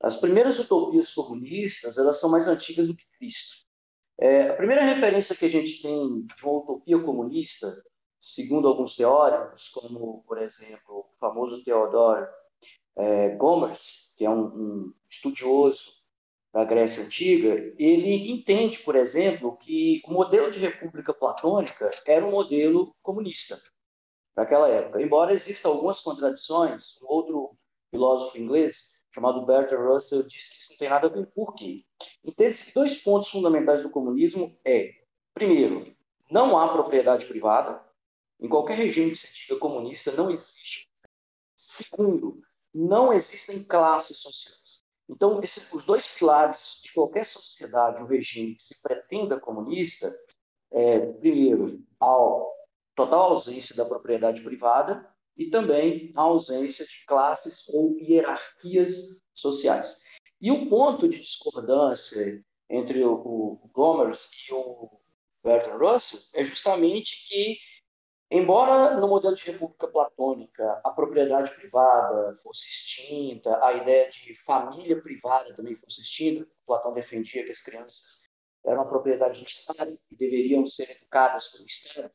As 0.00 0.20
primeiras 0.20 0.58
utopias 0.58 1.12
comunistas 1.14 1.96
elas 1.96 2.20
são 2.20 2.30
mais 2.30 2.46
antigas 2.46 2.86
do 2.86 2.94
que 2.94 3.06
Cristo. 3.18 3.66
É, 4.18 4.50
a 4.50 4.54
primeira 4.54 4.84
referência 4.84 5.34
que 5.34 5.46
a 5.46 5.50
gente 5.50 5.82
tem 5.82 6.26
de 6.26 6.44
uma 6.44 6.58
utopia 6.58 6.98
comunista, 6.98 7.66
segundo 8.20 8.68
alguns 8.68 8.94
teóricos, 8.94 9.68
como, 9.68 10.22
por 10.26 10.38
exemplo, 10.38 11.06
o 11.10 11.18
famoso 11.18 11.64
Theodor 11.64 12.28
é, 12.96 13.30
Gomers, 13.36 14.14
que 14.16 14.24
é 14.24 14.30
um, 14.30 14.44
um 14.44 14.94
estudioso 15.08 16.04
da 16.52 16.64
Grécia 16.64 17.04
Antiga, 17.04 17.74
ele 17.78 18.30
entende, 18.30 18.78
por 18.78 18.96
exemplo, 18.96 19.56
que 19.58 20.02
o 20.06 20.12
modelo 20.12 20.50
de 20.50 20.58
república 20.58 21.12
platônica 21.12 21.90
era 22.06 22.24
um 22.24 22.30
modelo 22.30 22.94
comunista 23.02 23.58
naquela 24.34 24.68
época. 24.68 25.02
Embora 25.02 25.34
existam 25.34 25.68
algumas 25.68 26.00
contradições, 26.00 27.00
um 27.02 27.06
outro 27.08 27.35
filósofo 27.96 28.38
inglês 28.38 29.02
chamado 29.14 29.46
Bertrand 29.46 29.94
Russell 29.94 30.22
diz 30.24 30.50
que 30.50 30.60
isso 30.60 30.72
não 30.72 30.78
tem 30.78 30.88
nada 30.90 31.06
a 31.06 31.10
ver. 31.10 31.26
Por 31.34 31.54
quê? 31.54 31.84
Entende-se 32.22 32.66
que 32.66 32.74
dois 32.74 33.02
pontos 33.02 33.30
fundamentais 33.30 33.82
do 33.82 33.88
comunismo 33.90 34.54
é, 34.62 34.92
primeiro, 35.32 35.96
não 36.30 36.58
há 36.58 36.68
propriedade 36.68 37.24
privada. 37.24 37.82
Em 38.38 38.48
qualquer 38.48 38.76
regime 38.76 39.12
que 39.12 39.16
se 39.16 39.34
diga 39.34 39.58
comunista, 39.58 40.12
não 40.12 40.30
existe. 40.30 40.86
Segundo, 41.58 42.42
não 42.74 43.10
existem 43.10 43.64
classes 43.64 44.18
sociais. 44.18 44.80
Então, 45.08 45.42
esses, 45.42 45.72
os 45.72 45.86
dois 45.86 46.14
pilares 46.14 46.82
de 46.84 46.92
qualquer 46.92 47.24
sociedade 47.24 48.02
ou 48.02 48.08
regime 48.08 48.56
que 48.56 48.62
se 48.62 48.82
pretenda 48.82 49.40
comunista 49.40 50.14
é, 50.70 51.12
primeiro, 51.12 51.82
a 51.98 52.06
total 52.94 53.30
ausência 53.30 53.74
da 53.74 53.86
propriedade 53.86 54.42
privada 54.42 55.08
e 55.36 55.50
também 55.50 56.12
a 56.16 56.22
ausência 56.22 56.84
de 56.84 57.04
classes 57.06 57.68
ou 57.74 57.98
hierarquias 57.98 59.22
sociais. 59.34 60.02
E 60.40 60.50
o 60.50 60.68
ponto 60.68 61.08
de 61.08 61.18
discordância 61.18 62.42
entre 62.68 63.04
o, 63.04 63.14
o 63.62 63.70
Gomers 63.72 64.30
e 64.48 64.52
o 64.52 64.90
Bertrand 65.42 65.78
Russell 65.78 66.40
é 66.40 66.44
justamente 66.44 67.28
que, 67.28 67.58
embora 68.30 68.98
no 68.98 69.08
modelo 69.08 69.36
de 69.36 69.44
república 69.44 69.86
platônica 69.86 70.80
a 70.84 70.90
propriedade 70.90 71.54
privada 71.54 72.36
fosse 72.42 72.68
extinta, 72.68 73.64
a 73.64 73.72
ideia 73.74 74.10
de 74.10 74.34
família 74.34 75.00
privada 75.00 75.54
também 75.54 75.74
fosse 75.74 76.02
extinta, 76.02 76.46
Platão 76.66 76.92
defendia 76.92 77.44
que 77.44 77.50
as 77.50 77.62
crianças 77.62 78.24
eram 78.64 78.82
a 78.82 78.86
propriedade 78.86 79.40
do 79.40 79.46
Estado 79.46 79.96
e 80.10 80.16
deveriam 80.16 80.66
ser 80.66 80.90
educadas 80.90 81.52
pelo 81.52 81.66
Estado, 81.66 82.12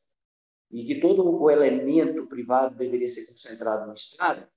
e 0.71 0.85
que 0.85 0.99
todo 0.99 1.27
o 1.29 1.49
elemento 1.49 2.25
privado 2.27 2.75
deveria 2.75 3.07
ser 3.07 3.25
concentrado 3.27 3.87
no 3.87 3.93
Estado, 3.93 4.47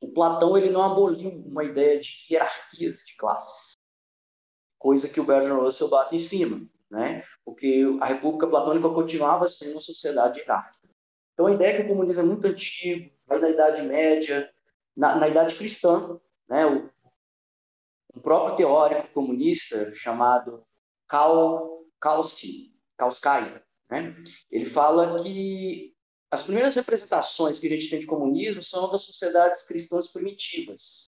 o 0.00 0.08
Platão 0.12 0.56
ele 0.56 0.70
não 0.70 0.82
aboliu 0.82 1.30
uma 1.30 1.64
ideia 1.64 2.00
de 2.00 2.10
hierarquias 2.30 2.98
de 3.06 3.16
classes, 3.16 3.72
coisa 4.78 5.08
que 5.08 5.20
o 5.20 5.24
Bertrand 5.24 5.60
Russell 5.60 5.90
bate 5.90 6.14
em 6.14 6.18
cima, 6.18 6.66
né? 6.90 7.24
porque 7.44 7.84
a 8.00 8.06
República 8.06 8.46
Platônica 8.46 8.88
continuava 8.88 9.48
sendo 9.48 9.72
uma 9.72 9.80
sociedade 9.80 10.40
hierárquica. 10.40 10.88
Então 11.34 11.46
a 11.46 11.52
ideia 11.52 11.72
é 11.72 11.76
que 11.76 11.82
o 11.82 11.88
comunismo 11.88 12.22
é 12.22 12.26
muito 12.26 12.46
antigo, 12.46 13.10
vai 13.26 13.40
da 13.40 13.50
Idade 13.50 13.82
Média, 13.82 14.50
na, 14.96 15.16
na 15.16 15.28
Idade 15.28 15.56
Cristã, 15.56 16.18
né? 16.48 16.66
o, 16.66 16.90
um 18.14 18.20
próprio 18.20 18.56
teórico 18.56 19.08
comunista 19.12 19.92
chamado 19.96 20.64
Karl 21.06 21.84
Kautsky, 22.00 22.74
né? 23.90 24.14
Ele 24.50 24.66
fala 24.66 25.22
que 25.22 25.94
as 26.30 26.44
primeiras 26.44 26.76
representações 26.76 27.58
que 27.58 27.66
a 27.66 27.70
gente 27.70 27.90
tem 27.90 28.00
de 28.00 28.06
comunismo 28.06 28.62
são 28.62 28.90
das 28.90 29.02
sociedades 29.02 29.66
cristãs 29.66 30.12
primitivas, 30.12 31.04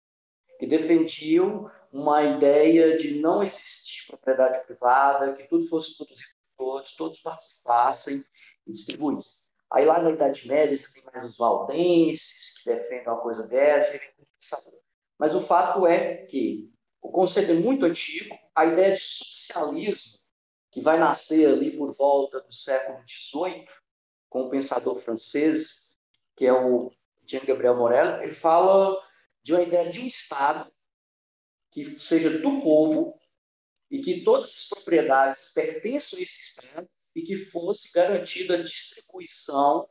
que 0.59 0.66
defendiam 0.66 1.71
uma 1.90 2.23
ideia 2.23 2.99
de 2.99 3.18
não 3.18 3.42
existir 3.42 4.06
propriedade 4.09 4.64
privada, 4.66 5.33
que 5.33 5.49
tudo 5.49 5.66
fosse 5.68 5.97
produzido 5.97 6.30
por 6.56 6.64
todos, 6.64 6.97
todos 6.97 7.21
participassem 7.21 8.23
e 8.66 8.73
distribuíssem. 8.73 9.47
Aí 9.73 9.85
lá 9.85 10.00
na 10.00 10.11
Idade 10.11 10.47
Média 10.47 10.76
você 10.76 10.92
tem 10.92 11.04
mais 11.04 11.25
os 11.25 11.38
valdenses, 11.38 12.62
que 12.62 12.71
defendem 12.71 13.09
uma 13.09 13.21
coisa 13.21 13.47
dessa, 13.47 13.99
mas 15.18 15.35
o 15.35 15.40
fato 15.40 15.87
é 15.87 16.26
que 16.26 16.71
o 17.00 17.11
conceito 17.11 17.52
é 17.52 17.54
muito 17.54 17.87
antigo, 17.87 18.37
a 18.54 18.66
ideia 18.66 18.95
de 18.95 19.02
socialismo 19.02 20.25
que 20.76 20.83
vai 20.83 20.99
nascer 20.99 21.49
ali 21.49 21.75
por 21.75 21.90
volta 21.95 22.38
do 22.38 22.52
século 22.52 23.02
XVIII, 23.09 23.66
com 24.28 24.42
o 24.42 24.50
pensador 24.50 25.00
francês, 25.00 25.97
que 26.37 26.45
é 26.45 26.52
o 26.52 26.92
Jean 27.26 27.47
Gabriel 27.47 27.78
Morel, 27.78 28.23
ele 28.23 28.35
fala 28.35 28.95
de 29.42 29.54
uma 29.54 29.62
ideia 29.62 29.90
de 29.90 30.00
um 30.00 30.06
Estado 30.06 30.71
que 31.71 31.99
seja 31.99 32.28
do 32.40 32.61
povo 32.61 33.18
e 33.90 34.02
que 34.02 34.23
todas 34.23 34.54
as 34.54 34.68
propriedades 34.68 35.50
pertençam 35.54 36.18
a 36.18 36.23
esse 36.23 36.42
Estado 36.42 36.87
e 37.14 37.23
que 37.23 37.38
fosse 37.38 37.90
garantida 37.90 38.56
a 38.56 38.62
distribuição 38.62 39.88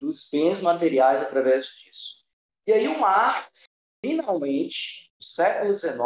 dos 0.00 0.30
bens 0.32 0.58
materiais 0.58 1.20
através 1.20 1.66
disso. 1.66 2.24
E 2.66 2.72
aí 2.72 2.88
o 2.88 2.98
Marx, 2.98 3.64
finalmente, 4.02 5.12
no 5.20 5.26
século 5.26 5.76
XIX, 5.76 5.98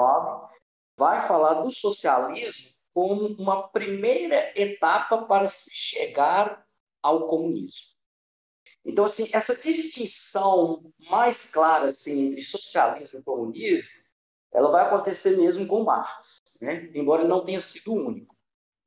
vai 0.97 1.25
falar 1.29 1.63
do 1.63 1.71
socialismo 1.71 2.78
como 2.99 3.29
uma 3.41 3.69
primeira 3.69 4.53
etapa 4.61 5.23
para 5.23 5.49
se 5.49 5.71
chegar 5.73 6.67
ao 7.01 7.29
comunismo. 7.29 7.95
Então, 8.85 9.05
assim, 9.05 9.29
essa 9.33 9.55
distinção 9.55 10.93
mais 11.09 11.49
clara 11.53 11.87
assim, 11.87 12.33
entre 12.33 12.43
socialismo 12.43 13.21
e 13.21 13.23
comunismo, 13.23 13.89
ela 14.53 14.73
vai 14.73 14.85
acontecer 14.85 15.37
mesmo 15.37 15.65
com 15.69 15.85
Marx, 15.85 16.39
né? 16.61 16.91
embora 16.93 17.23
não 17.23 17.45
tenha 17.45 17.61
sido 17.61 17.95
único. 17.95 18.35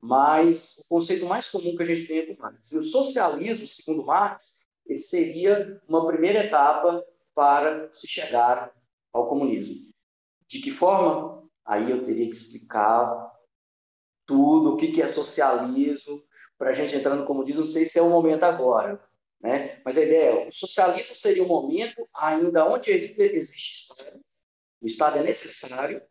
Mas 0.01 0.80
o 0.80 0.89
conceito 0.89 1.25
mais 1.25 1.50
comum 1.50 1.77
que 1.77 1.84
a 1.84 1.86
gente 1.86 2.06
tem 2.06 2.18
é 2.18 2.36
com 2.36 2.41
Marx. 2.41 2.70
E 2.70 2.80
o 2.80 2.84
socialismo, 2.84 3.65
segundo 3.65 4.06
Marx, 4.06 4.68
ele 4.86 5.00
seria 5.00 5.82
uma 5.88 6.06
primeira 6.06 6.48
etapa 6.48 7.01
para 7.34 7.89
se 7.94 8.10
chegar 8.10 8.74
ao 9.13 9.30
comunismo. 9.30 9.89
De 10.50 10.60
que 10.60 10.70
forma? 10.70 11.50
Aí 11.63 11.89
eu 11.89 12.03
teria 12.03 12.30
que 12.30 12.36
explicar 12.36 13.31
tudo, 14.32 14.74
o 14.74 14.78
que 14.78 15.02
é 15.02 15.08
socialismo, 15.08 16.24
para 16.58 16.70
a 16.70 16.74
gente 16.74 16.96
entrar 16.96 17.16
no 17.16 17.26
comunismo, 17.26 17.60
não 17.60 17.66
sei 17.66 17.86
se 17.86 18.00
é 18.00 18.02
o 18.02 18.10
momento 18.10 18.44
agora. 18.44 19.04
Né? 19.42 19.82
Mas 19.84 19.98
a 19.98 20.02
ideia 20.02 20.44
é, 20.44 20.48
o 20.48 20.52
socialismo 20.52 21.16
seria 21.16 21.44
um 21.44 21.48
momento 21.48 22.08
ainda 22.16 22.66
onde 22.66 22.92
existe 22.92 23.74
Estado, 23.74 24.22
o 24.82 24.88
Estado 24.88 25.18
é 25.20 25.24
necessário 25.24 26.02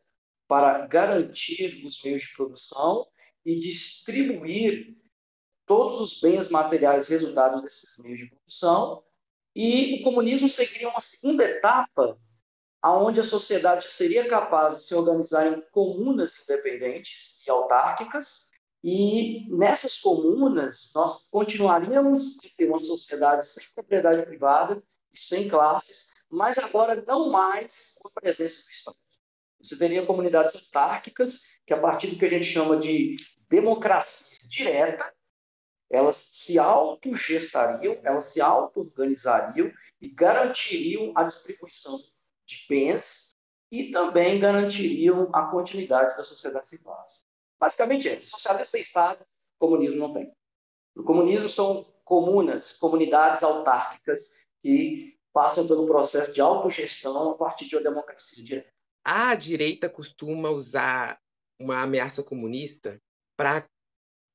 para 0.46 0.86
garantir 0.86 1.84
os 1.86 2.02
meios 2.02 2.22
de 2.24 2.34
produção 2.34 3.06
e 3.44 3.58
distribuir 3.58 4.96
todos 5.64 6.00
os 6.00 6.20
bens 6.20 6.50
materiais 6.50 7.08
resultados 7.08 7.62
desses 7.62 7.96
meios 7.98 8.18
de 8.18 8.28
produção. 8.28 9.02
E 9.54 10.00
o 10.00 10.04
comunismo 10.04 10.48
seguiria 10.48 10.88
uma 10.88 11.00
segunda 11.00 11.44
etapa, 11.44 12.18
aonde 12.82 13.20
a 13.20 13.24
sociedade 13.24 13.90
seria 13.90 14.28
capaz 14.28 14.76
de 14.76 14.82
se 14.84 14.94
organizar 14.94 15.46
em 15.46 15.60
comunas 15.70 16.42
independentes 16.42 17.46
e 17.46 17.50
autárquicas, 17.50 18.50
e 18.82 19.46
nessas 19.50 19.98
comunas 19.98 20.90
nós 20.94 21.28
continuaríamos 21.30 22.38
a 22.44 22.48
ter 22.56 22.66
uma 22.66 22.78
sociedade 22.78 23.46
sem 23.46 23.64
propriedade 23.74 24.24
privada 24.24 24.82
e 25.12 25.20
sem 25.20 25.48
classes, 25.48 26.12
mas 26.30 26.58
agora 26.58 27.04
não 27.06 27.28
mais 27.28 27.98
com 28.00 28.08
a 28.08 28.20
presença 28.20 28.64
do 28.64 28.70
Estado. 28.70 28.96
Você 29.62 29.76
teria 29.76 30.06
comunidades 30.06 30.54
autárquicas, 30.54 31.60
que 31.66 31.74
a 31.74 31.80
partir 31.80 32.06
do 32.06 32.18
que 32.18 32.24
a 32.24 32.30
gente 32.30 32.46
chama 32.46 32.78
de 32.78 33.16
democracia 33.50 34.38
direta, 34.48 35.12
elas 35.90 36.16
se 36.16 36.58
autogestariam, 36.58 38.00
elas 38.02 38.26
se 38.26 38.40
auto-organizariam 38.40 39.70
e 40.00 40.08
garantiriam 40.08 41.12
a 41.16 41.24
distribuição 41.24 41.98
de 42.50 42.66
bens 42.68 43.30
e 43.70 43.90
também 43.92 44.40
garantiriam 44.40 45.30
a 45.32 45.46
continuidade 45.46 46.16
da 46.16 46.24
sociedade 46.24 46.68
sem 46.68 46.80
classe. 46.80 47.24
Basicamente 47.58 48.08
é, 48.08 48.20
socialismo 48.22 48.72
tem 48.72 48.80
Estado, 48.80 49.24
comunismo 49.58 49.96
não 49.96 50.12
tem. 50.12 50.32
O 50.96 51.04
comunismo 51.04 51.48
são 51.48 51.84
comunas, 52.04 52.76
comunidades 52.78 53.42
autárquicas 53.42 54.48
que 54.60 55.16
passam 55.32 55.68
pelo 55.68 55.86
processo 55.86 56.32
de 56.32 56.40
autogestão 56.40 57.30
a 57.30 57.34
partir 57.36 57.66
de 57.66 57.76
uma 57.76 57.82
democracia 57.82 58.44
direta. 58.44 58.72
A 59.04 59.34
direita 59.34 59.88
costuma 59.88 60.50
usar 60.50 61.20
uma 61.58 61.82
ameaça 61.82 62.22
comunista 62.22 63.00
para 63.36 63.68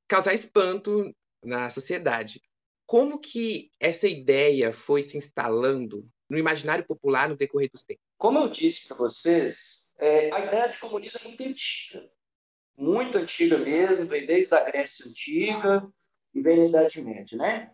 causar 0.07 0.33
espanto 0.33 1.13
na 1.43 1.69
sociedade. 1.69 2.41
Como 2.87 3.19
que 3.19 3.71
essa 3.79 4.07
ideia 4.07 4.71
foi 4.71 5.03
se 5.03 5.17
instalando 5.17 6.07
no 6.29 6.37
imaginário 6.37 6.85
popular 6.85 7.29
no 7.29 7.37
decorrer 7.37 7.69
dos 7.71 7.83
tempos? 7.83 8.03
Como 8.17 8.39
eu 8.39 8.49
disse 8.49 8.87
para 8.87 8.97
vocês, 8.97 9.93
é, 9.97 10.31
a 10.33 10.45
ideia 10.45 10.67
de 10.67 10.79
comunismo 10.79 11.19
é 11.23 11.27
muito 11.27 11.43
antiga. 11.43 12.09
Muito 12.77 13.17
antiga 13.17 13.57
mesmo, 13.57 14.05
vem 14.05 14.25
desde 14.25 14.53
a 14.53 14.63
Grécia 14.63 15.09
Antiga 15.09 15.87
e 16.33 16.41
vem 16.41 16.57
na 16.57 16.65
Idade 16.65 17.01
Média, 17.01 17.37
né? 17.37 17.71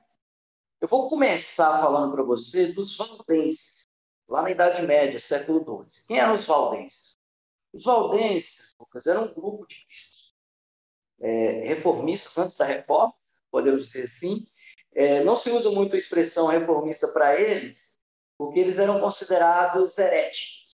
Eu 0.79 0.87
vou 0.87 1.07
começar 1.07 1.79
falando 1.81 2.13
para 2.13 2.23
você 2.23 2.71
dos 2.71 2.97
valdenses, 2.97 3.81
lá 4.27 4.43
na 4.43 4.51
Idade 4.51 4.81
Média, 4.83 5.19
século 5.19 5.87
XII. 5.89 6.05
Quem 6.07 6.19
eram 6.19 6.35
os 6.35 6.45
valdenses? 6.45 7.13
Os 7.73 7.85
valdenses, 7.85 8.75
Lucas, 8.79 9.07
eram 9.07 9.25
um 9.25 9.33
grupo 9.33 9.65
de 9.67 9.85
é, 11.21 11.67
reformistas 11.67 12.37
antes 12.37 12.57
da 12.57 12.65
reforma, 12.65 13.13
podemos 13.49 13.85
dizer 13.85 14.03
assim. 14.03 14.45
É, 14.93 15.23
não 15.23 15.35
se 15.35 15.49
usa 15.51 15.71
muito 15.71 15.95
a 15.95 15.99
expressão 15.99 16.47
reformista 16.47 17.07
para 17.07 17.39
eles, 17.39 18.00
porque 18.41 18.59
eles 18.59 18.79
eram 18.79 18.99
considerados 18.99 19.99
heréticos 19.99 20.71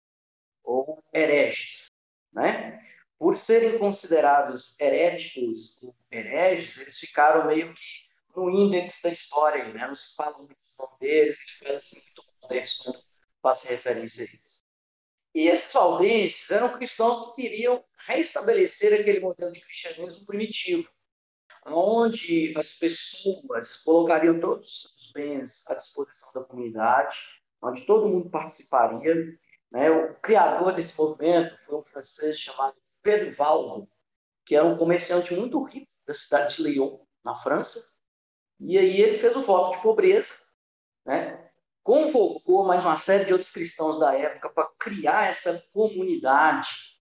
ou 0.65 1.01
hereges, 1.13 1.85
né? 2.33 2.85
Por 3.17 3.37
serem 3.37 3.79
considerados 3.79 4.77
heréticos 4.81 5.81
ou 5.81 5.95
hereges, 6.11 6.77
eles 6.77 6.99
ficaram 6.99 7.47
meio 7.47 7.73
que 7.73 7.81
no 8.35 8.49
índex 8.49 9.01
da 9.01 9.11
história, 9.11 9.63
né? 9.71 9.87
Não 9.87 9.95
se 9.95 10.13
fala 10.13 10.39
muito 10.39 10.49
do 10.49 10.83
nome 10.83 10.97
deles, 10.99 11.39
a 11.39 11.41
gente 11.41 11.73
assim 11.73 12.01
muito 12.17 12.33
contexto 12.41 12.83
quando 12.83 13.03
faça 13.41 13.69
referência 13.69 14.25
a 14.25 14.27
eles. 14.27 14.65
E 15.33 15.47
esses 15.47 15.71
valdenses 15.71 16.51
eram 16.51 16.73
cristãos 16.73 17.33
que 17.33 17.43
queriam 17.43 17.81
restabelecer 18.05 18.99
aquele 18.99 19.21
modelo 19.21 19.53
de 19.53 19.61
cristianismo 19.61 20.25
primitivo, 20.25 20.91
onde 21.65 22.53
as 22.57 22.73
pessoas 22.77 23.77
colocariam 23.83 24.37
todos 24.37 24.93
os 24.97 25.13
bens 25.13 25.65
à 25.69 25.75
disposição 25.75 26.33
da 26.33 26.43
comunidade, 26.43 27.41
onde 27.63 27.85
todo 27.85 28.09
mundo 28.09 28.29
participaria. 28.29 29.15
Né? 29.71 29.89
O 29.89 30.15
criador 30.15 30.73
desse 30.73 30.99
movimento 30.99 31.57
foi 31.63 31.77
um 31.77 31.83
francês 31.83 32.37
chamado 32.37 32.75
Pedro 33.01 33.35
Valdo, 33.35 33.89
que 34.45 34.55
era 34.55 34.65
um 34.65 34.77
comerciante 34.77 35.33
muito 35.33 35.61
rico 35.63 35.87
da 36.05 36.13
cidade 36.13 36.57
de 36.57 36.63
Lyon, 36.63 36.99
na 37.23 37.35
França. 37.35 37.79
E 38.59 38.77
aí 38.77 39.01
ele 39.01 39.17
fez 39.17 39.35
o 39.35 39.41
voto 39.41 39.77
de 39.77 39.83
pobreza, 39.83 40.33
né? 41.05 41.49
convocou 41.81 42.65
mais 42.65 42.83
uma 42.83 42.97
série 42.97 43.25
de 43.25 43.33
outros 43.33 43.51
cristãos 43.51 43.99
da 43.99 44.17
época 44.17 44.49
para 44.49 44.69
criar 44.79 45.29
essa 45.29 45.61
comunidade 45.73 46.93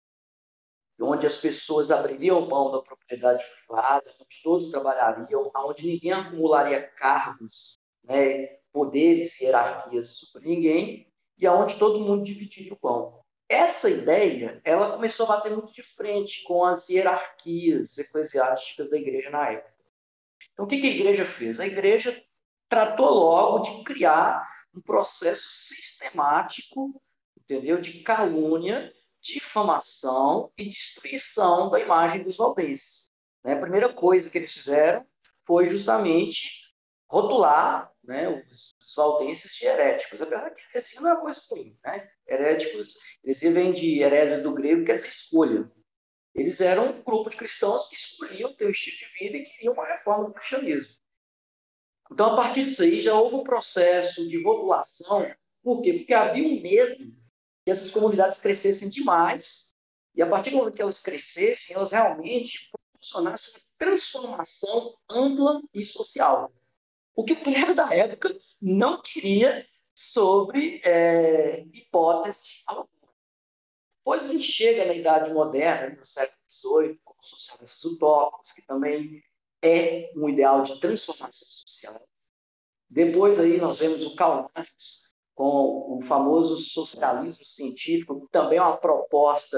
onde 1.00 1.26
as 1.26 1.38
pessoas 1.38 1.90
abririam 1.90 2.48
mão 2.48 2.70
da 2.70 2.80
propriedade 2.80 3.44
privada, 3.66 4.14
onde 4.20 4.42
todos 4.42 4.70
trabalhariam, 4.70 5.50
onde 5.54 5.86
ninguém 5.86 6.12
acumularia 6.12 6.88
cargos, 6.96 7.72
né, 8.04 8.61
poderes 8.72 9.40
hierarquias 9.40 10.16
sobre 10.16 10.48
ninguém, 10.48 11.06
e 11.38 11.46
aonde 11.46 11.78
todo 11.78 12.00
mundo 12.00 12.24
dividiria 12.24 12.72
o 12.72 12.76
pão. 12.76 13.20
Essa 13.48 13.90
ideia, 13.90 14.60
ela 14.64 14.92
começou 14.92 15.26
a 15.26 15.36
bater 15.36 15.52
muito 15.52 15.72
de 15.72 15.82
frente 15.82 16.42
com 16.44 16.64
as 16.64 16.88
hierarquias 16.88 17.98
eclesiásticas 17.98 18.88
da 18.88 18.96
igreja 18.96 19.30
na 19.30 19.50
época. 19.50 19.74
Então, 20.52 20.64
o 20.64 20.68
que 20.68 20.76
a 20.76 20.90
igreja 20.90 21.26
fez? 21.26 21.60
A 21.60 21.66
igreja 21.66 22.22
tratou 22.68 23.10
logo 23.10 23.58
de 23.60 23.84
criar 23.84 24.48
um 24.74 24.80
processo 24.80 25.48
sistemático, 25.50 27.02
entendeu, 27.36 27.80
de 27.80 28.00
calúnia 28.00 28.92
difamação 29.22 30.50
e 30.58 30.68
destruição 30.68 31.70
da 31.70 31.78
imagem 31.78 32.24
dos 32.24 32.36
valdenses. 32.36 33.08
Né? 33.44 33.54
A 33.54 33.60
primeira 33.60 33.92
coisa 33.92 34.28
que 34.28 34.36
eles 34.36 34.52
fizeram 34.52 35.06
foi 35.46 35.68
justamente 35.68 36.61
rotular 37.12 37.92
né, 38.02 38.26
os, 38.28 38.70
os 38.80 38.94
valdenses 38.96 39.54
de 39.54 39.66
heréticos. 39.66 40.22
Apesar 40.22 40.50
que 40.50 40.62
heresia 40.72 41.00
não 41.02 41.10
é 41.10 41.12
uma 41.12 41.20
coisa 41.20 41.40
ruim. 41.50 41.78
Né? 41.84 42.10
Heréticos, 42.26 42.96
heresia 43.22 43.52
vem 43.52 43.72
de 43.72 44.00
hereses 44.00 44.42
do 44.42 44.54
grego, 44.54 44.84
quer 44.84 44.96
dizer 44.96 45.08
escolha. 45.08 45.70
Eles 46.34 46.62
eram 46.62 46.86
um 46.86 47.02
grupo 47.02 47.28
de 47.28 47.36
cristãos 47.36 47.88
que 47.88 47.96
escolhiam 47.96 48.56
ter 48.56 48.66
um 48.66 48.70
estilo 48.70 48.96
de 48.96 49.18
vida 49.18 49.36
e 49.36 49.44
queriam 49.44 49.74
uma 49.74 49.86
reforma 49.86 50.24
do 50.24 50.32
cristianismo. 50.32 50.94
Então, 52.10 52.32
a 52.32 52.36
partir 52.36 52.64
disso 52.64 52.82
aí, 52.82 53.02
já 53.02 53.14
houve 53.14 53.36
um 53.36 53.44
processo 53.44 54.26
de 54.26 54.42
rotulação. 54.42 55.30
Por 55.62 55.82
quê? 55.82 55.92
Porque 55.92 56.14
havia 56.14 56.46
um 56.46 56.60
medo 56.60 57.14
que 57.64 57.70
essas 57.70 57.90
comunidades 57.90 58.40
crescessem 58.40 58.88
demais 58.88 59.70
e 60.14 60.22
a 60.22 60.28
partir 60.28 60.50
do 60.50 60.56
momento 60.56 60.74
que 60.74 60.82
elas 60.82 61.00
crescessem, 61.00 61.76
elas 61.76 61.92
realmente 61.92 62.70
proporcionassem 62.70 63.54
uma 63.54 63.62
transformação 63.78 64.94
ampla 65.10 65.60
e 65.72 65.84
social. 65.84 66.50
O 67.14 67.24
que 67.24 67.34
o 67.34 67.40
clero 67.40 67.74
da 67.74 67.92
época 67.94 68.34
não 68.60 69.00
queria 69.02 69.66
sobre 69.94 70.80
é, 70.84 71.62
hipótese 71.72 72.62
alguma. 72.66 72.88
Depois 73.98 74.28
a 74.28 74.32
gente 74.32 74.44
chega 74.44 74.84
na 74.84 74.94
Idade 74.94 75.32
Moderna, 75.32 75.96
no 75.96 76.04
século 76.04 76.38
XVIII, 76.50 77.00
com 77.04 77.14
os 77.20 77.30
socialistas 77.30 77.84
utópicos, 77.84 78.52
que 78.52 78.62
também 78.62 79.22
é 79.62 80.10
um 80.16 80.28
ideal 80.28 80.64
de 80.64 80.80
transformação 80.80 81.48
social. 81.48 82.08
Depois 82.90 83.38
aí 83.38 83.58
nós 83.58 83.78
vemos 83.78 84.04
o 84.04 84.16
Karl 84.16 84.50
Marx, 84.54 85.14
com 85.34 85.98
o 85.98 86.02
famoso 86.02 86.58
socialismo 86.58 87.44
científico, 87.44 88.20
que 88.20 88.32
também 88.32 88.58
é 88.58 88.62
uma 88.62 88.76
proposta 88.76 89.56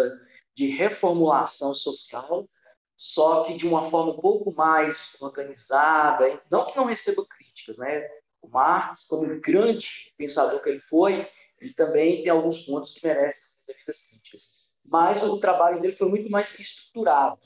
de 0.54 0.66
reformulação 0.66 1.74
social, 1.74 2.48
só 2.96 3.42
que 3.44 3.54
de 3.54 3.66
uma 3.66 3.90
forma 3.90 4.12
um 4.12 4.20
pouco 4.20 4.52
mais 4.52 5.20
organizada, 5.20 6.40
não 6.50 6.66
que 6.66 6.76
não 6.76 6.84
receba 6.84 7.24
críticas, 7.54 7.78
né? 7.78 8.08
O 8.42 8.48
Marx, 8.48 9.06
como 9.06 9.40
grande 9.40 10.12
pensador 10.18 10.60
que 10.62 10.68
ele 10.68 10.80
foi, 10.80 11.26
ele 11.58 11.72
também 11.72 12.22
tem 12.22 12.30
alguns 12.30 12.66
pontos 12.66 12.94
que 12.94 13.06
merecem 13.06 13.66
devidas 13.66 14.10
críticas. 14.10 14.74
Mas 14.84 15.22
o 15.22 15.38
trabalho 15.38 15.80
dele 15.80 15.96
foi 15.96 16.08
muito 16.08 16.30
mais 16.30 16.58
estruturado. 16.58 17.40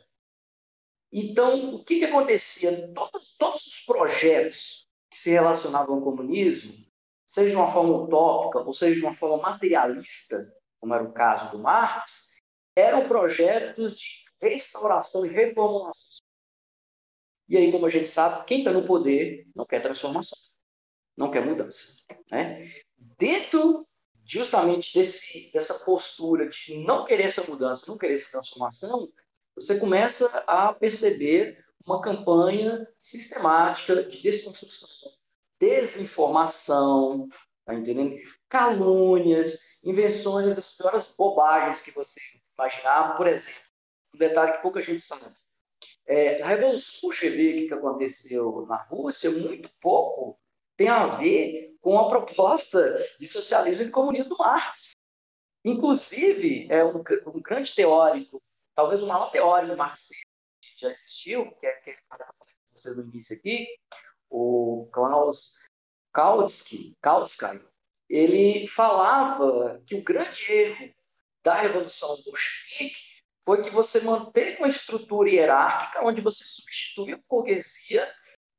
Então, 1.13 1.77
o 1.77 1.85
que, 1.85 2.01
que 2.01 2.05
acontecia? 2.05 2.93
Todos, 2.93 3.37
todos 3.37 3.67
os 3.67 3.81
projetos 3.85 4.89
que 5.11 5.19
se 5.19 5.31
relacionavam 5.31 5.97
ao 5.97 6.03
comunismo, 6.03 6.75
seja 7.25 7.51
de 7.51 7.57
uma 7.57 7.71
forma 7.71 7.97
utópica 7.97 8.59
ou 8.59 8.75
seja 8.75 8.99
de 8.99 9.07
uma 9.07 9.15
forma 9.15 9.51
materialista, 9.51 10.37
como 10.81 10.95
era 10.95 11.05
o 11.05 11.13
caso 11.13 11.53
do 11.53 11.59
Marx, 11.59 12.37
eram 12.77 13.07
projetos 13.07 13.99
de 13.99 14.25
restauração 14.41 15.25
e 15.25 15.29
reformulação. 15.29 16.19
E 17.49 17.57
aí, 17.57 17.73
como 17.73 17.87
a 17.87 17.91
gente 17.91 18.09
sabe, 18.09 18.45
quem 18.45 18.59
está 18.59 18.73
no 18.73 18.87
poder 18.87 19.47
não 19.57 19.65
quer 19.65 19.81
transformação, 19.81 20.39
não 21.17 21.31
quer 21.31 21.45
mudança. 21.45 22.05
Né? 22.31 22.71
Dentro 23.19 23.89
justamente 24.29 24.93
desse, 24.93 25.51
dessa 25.53 25.85
postura 25.87 26.49
de 26.51 26.85
não 26.85 27.07
querer 27.07 27.25
essa 27.25 27.43
mudança, 27.45 27.91
não 27.91 27.97
querer 27.97 28.15
essa 28.15 28.31
transformação, 28.31 29.11
você 29.55 29.81
começa 29.81 30.27
a 30.47 30.73
perceber 30.75 31.65
uma 31.85 32.03
campanha 32.03 32.87
sistemática 32.99 34.05
de 34.05 34.21
desconstrução, 34.21 35.11
desinformação, 35.59 37.27
tá 37.65 37.75
entendendo? 37.75 38.17
calúnias, 38.49 39.83
invenções 39.83 40.55
das 40.55 40.77
piores 40.77 41.15
bobagens 41.17 41.81
que 41.81 41.91
você 41.91 42.21
imaginar. 42.55 43.17
Por 43.17 43.27
exemplo, 43.27 43.61
um 44.15 44.19
detalhe 44.19 44.53
que 44.53 44.63
pouca 44.63 44.83
gente 44.83 45.01
sabe. 45.01 45.35
É, 46.09 46.41
a 46.43 46.47
Revolução 46.47 47.03
Bolchevique 47.03 47.69
que 47.69 47.75
aconteceu 47.75 48.65
na 48.67 48.83
Rússia, 48.85 49.31
muito 49.31 49.71
pouco 49.79 50.41
tem 50.75 50.89
a 50.89 51.07
ver 51.07 51.77
com 51.83 51.99
a 51.99 52.09
proposta 52.09 53.07
de 53.21 53.27
socialismo 53.27 53.85
e 53.85 53.91
comunismo 53.91 54.35
do 54.35 54.39
Marx. 54.39 54.93
Inclusive, 55.63 56.67
é 56.71 56.83
um, 56.83 57.03
um 57.27 57.43
grande 57.43 57.75
teórico, 57.75 58.43
talvez 58.75 59.03
o 59.03 59.07
maior 59.07 59.31
teórico 59.31 59.77
marxista 59.77 60.27
que 60.63 60.81
já 60.81 60.91
existiu, 60.91 61.51
que 61.61 61.67
é 61.67 61.73
aquele 61.73 61.99
cara 62.09 62.27
que 62.47 62.55
você 62.73 62.95
no 62.95 63.03
início 63.03 63.37
aqui, 63.37 63.67
o 64.31 64.89
Klaus 64.91 65.59
Kautsky, 66.11 66.97
Kautsky, 67.03 67.63
ele 68.09 68.67
falava 68.67 69.83
que 69.87 69.95
o 69.95 70.03
grande 70.03 70.51
erro 70.51 70.95
da 71.43 71.55
Revolução 71.55 72.17
Bolchevique 72.25 73.18
foi 73.49 73.63
que 73.63 73.71
você 73.71 74.03
manteve 74.03 74.59
uma 74.59 74.69
estrutura 74.69 75.31
hierárquica 75.31 76.05
onde 76.05 76.21
você 76.21 76.45
substituiu 76.45 77.17
a 77.17 77.21
burguesia 77.27 78.07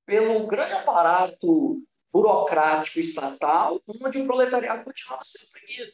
pelo 0.03 0.47
grande 0.47 0.73
aparato 0.73 1.83
burocrático 2.11 2.99
estatal, 2.99 3.79
onde 3.87 4.19
o 4.19 4.25
proletariado 4.25 4.83
continuava 4.83 5.21
sendo 5.23 5.47
oprimido. 5.49 5.93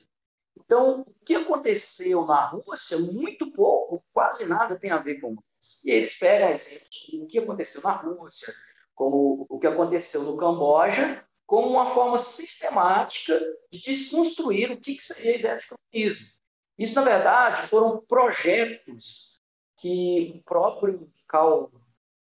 Então, 0.58 1.02
o 1.02 1.26
que 1.26 1.36
aconteceu 1.36 2.26
na 2.26 2.48
Rússia, 2.48 2.98
muito 2.98 3.52
pouco, 3.52 4.02
quase 4.14 4.46
nada 4.46 4.80
tem 4.80 4.92
a 4.92 4.98
ver 5.00 5.20
com 5.20 5.36
isso. 5.60 5.86
E 5.86 5.92
eles 5.92 6.18
pegam 6.18 6.48
exemplos 6.48 7.10
do 7.12 7.28
que 7.28 7.38
aconteceu 7.38 7.82
na 7.82 7.92
Rússia, 7.92 8.54
como 8.94 9.46
o 9.50 9.60
que 9.60 9.68
aconteceu 9.68 10.24
no 10.24 10.38
Camboja, 10.38 11.22
como 11.46 11.68
uma 11.68 11.90
forma 11.90 12.18
sistemática 12.18 13.38
de 13.70 13.82
desconstruir 13.82 14.72
o 14.72 14.80
que 14.80 14.98
seria 15.02 15.34
a 15.34 15.36
ideia 15.36 15.58
de 15.58 15.66
comunismo. 15.68 16.35
Isso, 16.78 16.96
na 16.96 17.04
verdade, 17.04 17.68
foram 17.68 18.04
projetos 18.06 19.36
que 19.78 20.34
o 20.36 20.44
próprio 20.44 21.10
Karl, 21.28 21.72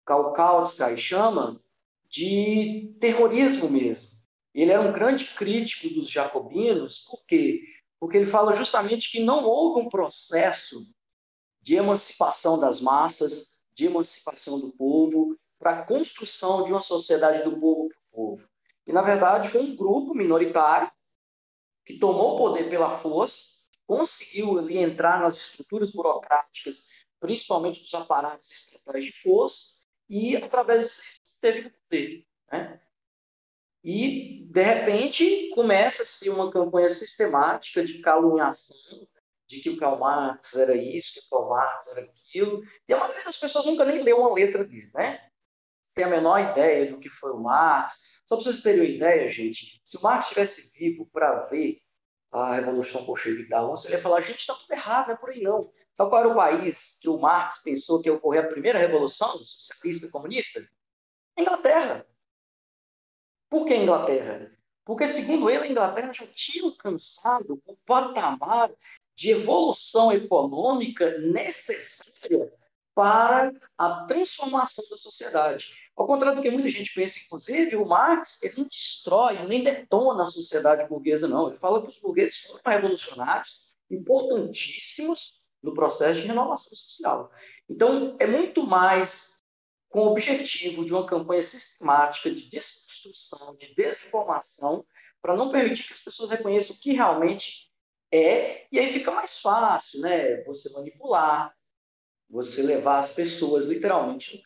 Kautsky 0.06 0.98
chama 0.98 1.62
de 2.10 2.96
terrorismo 3.00 3.70
mesmo. 3.70 4.22
Ele 4.54 4.72
era 4.72 4.82
um 4.82 4.94
grande 4.94 5.26
crítico 5.26 5.94
dos 5.96 6.10
jacobinos, 6.10 7.06
por 7.10 7.26
quê? 7.26 7.62
Porque 8.00 8.18
ele 8.18 8.30
fala 8.30 8.56
justamente 8.56 9.12
que 9.12 9.24
não 9.24 9.46
houve 9.46 9.82
um 9.82 9.90
processo 9.90 10.94
de 11.62 11.76
emancipação 11.76 12.60
das 12.60 12.82
massas, 12.82 13.66
de 13.74 13.86
emancipação 13.86 14.60
do 14.60 14.72
povo, 14.74 15.38
para 15.58 15.80
a 15.80 15.86
construção 15.86 16.66
de 16.66 16.72
uma 16.72 16.82
sociedade 16.82 17.44
do 17.44 17.58
povo 17.58 17.88
para 17.88 17.98
o 17.98 18.12
povo. 18.12 18.50
E, 18.86 18.92
na 18.92 19.02
verdade, 19.02 19.50
foi 19.50 19.62
um 19.62 19.76
grupo 19.76 20.14
minoritário 20.14 20.92
que 21.86 21.98
tomou 21.98 22.36
o 22.36 22.38
poder 22.38 22.70
pela 22.70 22.98
força, 23.00 23.63
conseguiu 23.98 24.58
ali 24.58 24.78
entrar 24.78 25.22
nas 25.22 25.38
estruturas 25.38 25.92
burocráticas, 25.92 26.88
principalmente 27.20 27.82
dos 27.82 27.94
aparatos 27.94 28.52
estatais 28.52 29.06
de 29.06 29.12
força, 29.22 29.84
e, 30.10 30.36
através 30.36 30.92
disso, 30.92 31.40
teve 31.40 31.68
o 31.68 31.72
poder. 31.72 32.26
Né? 32.52 32.82
E, 33.84 34.46
de 34.50 34.62
repente, 34.62 35.50
começa-se 35.54 36.30
uma 36.30 36.52
campanha 36.52 36.90
sistemática 36.90 37.84
de 37.84 38.00
caluniação, 38.00 39.08
de 39.48 39.60
que 39.60 39.70
o 39.70 39.78
Karl 39.78 40.00
Marx 40.00 40.56
era 40.56 40.76
isso, 40.76 41.14
que 41.14 41.20
o 41.20 41.30
Karl 41.30 41.50
Marx 41.50 41.88
era 41.88 42.02
aquilo, 42.02 42.64
e 42.88 42.94
a 42.94 42.98
maioria 42.98 43.26
das 43.26 43.38
pessoas 43.38 43.66
nunca 43.66 43.86
nem 43.86 44.02
leu 44.02 44.20
uma 44.20 44.34
letra 44.34 44.64
dele, 44.64 44.90
né? 44.94 45.30
Tem 45.94 46.06
a 46.06 46.10
menor 46.10 46.40
ideia 46.40 46.92
do 46.92 47.00
que 47.00 47.10
foi 47.10 47.32
o 47.32 47.40
Marx, 47.40 48.22
só 48.26 48.36
para 48.36 48.46
vocês 48.46 48.64
terem 48.64 48.82
uma 48.82 48.90
ideia, 48.90 49.30
gente, 49.30 49.80
se 49.84 49.98
o 49.98 50.02
Marx 50.02 50.26
estivesse 50.26 50.78
vivo 50.78 51.06
para 51.12 51.46
ver 51.46 51.83
a 52.34 52.56
Revolução 52.56 53.06
Bolchevique 53.06 53.50
da 53.50 53.60
Rússia, 53.60 53.88
ele 53.88 53.98
ia 53.98 54.02
falar, 54.02 54.22
gente, 54.22 54.40
está 54.40 54.54
tudo 54.56 54.72
errado, 54.72 55.08
não 55.08 55.14
é 55.14 55.18
por 55.18 55.30
aí 55.30 55.42
não. 55.42 55.72
Sabe 55.94 56.10
qual 56.10 56.22
era 56.22 56.30
o 56.32 56.36
país 56.36 57.00
que 57.02 57.08
o 57.08 57.20
Marx 57.20 57.62
pensou 57.62 58.02
que 58.02 58.10
ia 58.10 58.14
ocorrer 58.14 58.44
a 58.44 58.48
primeira 58.48 58.80
revolução 58.80 59.38
socialista 59.46 60.10
comunista? 60.12 60.60
A 61.38 61.42
Inglaterra. 61.42 62.08
Por 63.50 63.66
que 63.66 63.74
a 63.74 63.78
Inglaterra? 63.78 64.52
Porque, 64.84 65.08
segundo 65.08 65.50
ele, 65.50 65.64
a 65.64 65.68
Inglaterra 65.68 66.12
já 66.12 66.26
tinha 66.28 66.66
alcançado 66.66 67.62
o 67.66 67.78
patamar 67.86 68.72
de 69.16 69.30
evolução 69.30 70.12
econômica 70.12 71.20
necessária 71.20 72.52
para 72.96 73.54
a 73.78 74.06
transformação 74.06 74.84
da 74.90 74.98
sociedade. 74.98 75.83
Ao 75.96 76.08
contrário 76.08 76.38
do 76.38 76.42
que 76.42 76.50
muita 76.50 76.70
gente 76.70 76.94
pensa, 76.94 77.20
inclusive, 77.24 77.76
o 77.76 77.86
Marx 77.86 78.42
ele 78.44 78.56
não 78.58 78.68
destrói, 78.68 79.46
nem 79.48 79.64
detona 79.64 80.24
a 80.24 80.26
sociedade 80.26 80.88
burguesa, 80.88 81.28
não. 81.28 81.50
Ele 81.50 81.58
fala 81.58 81.82
que 81.82 81.90
os 81.90 82.00
burgueses 82.00 82.42
foram 82.42 82.62
revolucionários, 82.66 83.76
importantíssimos 83.92 85.42
no 85.62 85.74
processo 85.74 86.22
de 86.22 86.28
renovação 86.28 86.76
social. 86.76 87.32
Então, 87.70 88.18
é 88.20 88.26
muito 88.26 88.66
mais 88.66 89.38
com 89.90 90.00
o 90.00 90.12
objetivo 90.12 90.84
de 90.84 90.92
uma 90.92 91.06
campanha 91.06 91.44
sistemática 91.44 92.32
de 92.32 92.50
desconstrução, 92.50 93.56
de 93.56 93.76
desinformação, 93.76 94.84
para 95.22 95.38
não 95.38 95.52
permitir 95.52 95.86
que 95.86 95.94
as 95.94 96.00
pessoas 96.00 96.32
reconheçam 96.32 96.76
o 96.76 96.80
que 96.80 96.92
realmente 96.94 97.72
é, 98.12 98.68
e 98.72 98.80
aí 98.80 98.94
fica 98.94 99.10
mais 99.10 99.40
fácil, 99.40 100.02
né? 100.02 100.44
Você 100.44 100.72
manipular, 100.74 101.52
você 102.30 102.62
levar 102.62 103.00
as 103.00 103.12
pessoas 103.14 103.66
literalmente 103.66 104.44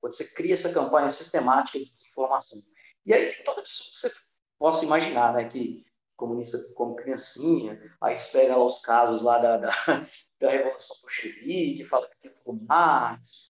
quando 0.00 0.14
você 0.14 0.24
cria 0.24 0.54
essa 0.54 0.72
campanha 0.72 1.10
sistemática 1.10 1.78
de 1.78 1.84
desinformação. 1.84 2.58
E 3.04 3.12
aí 3.12 3.32
tem 3.32 3.44
toda 3.44 3.62
pessoa 3.62 3.88
que 3.88 3.96
você 3.96 4.10
possa 4.58 4.84
imaginar, 4.84 5.32
né, 5.34 5.48
que 5.48 5.84
comunista 6.16 6.58
como 6.74 6.96
criancinha, 6.96 7.80
aí 8.00 8.16
pega 8.32 8.56
lá 8.56 8.64
os 8.64 8.80
casos 8.80 9.22
lá 9.22 9.38
da, 9.38 9.56
da, 9.56 9.70
da 10.40 10.50
Revolução 10.50 10.96
Bolchevique, 11.00 11.84
fala 11.84 12.08
que 12.08 12.28
tem 12.28 12.32
Marx, 12.68 13.50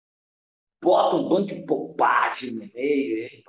bota 0.82 1.16
um 1.16 1.28
bando 1.28 1.46
de 1.46 1.54
bobagem 1.64 2.52
no 2.52 2.70
meio. 2.74 3.42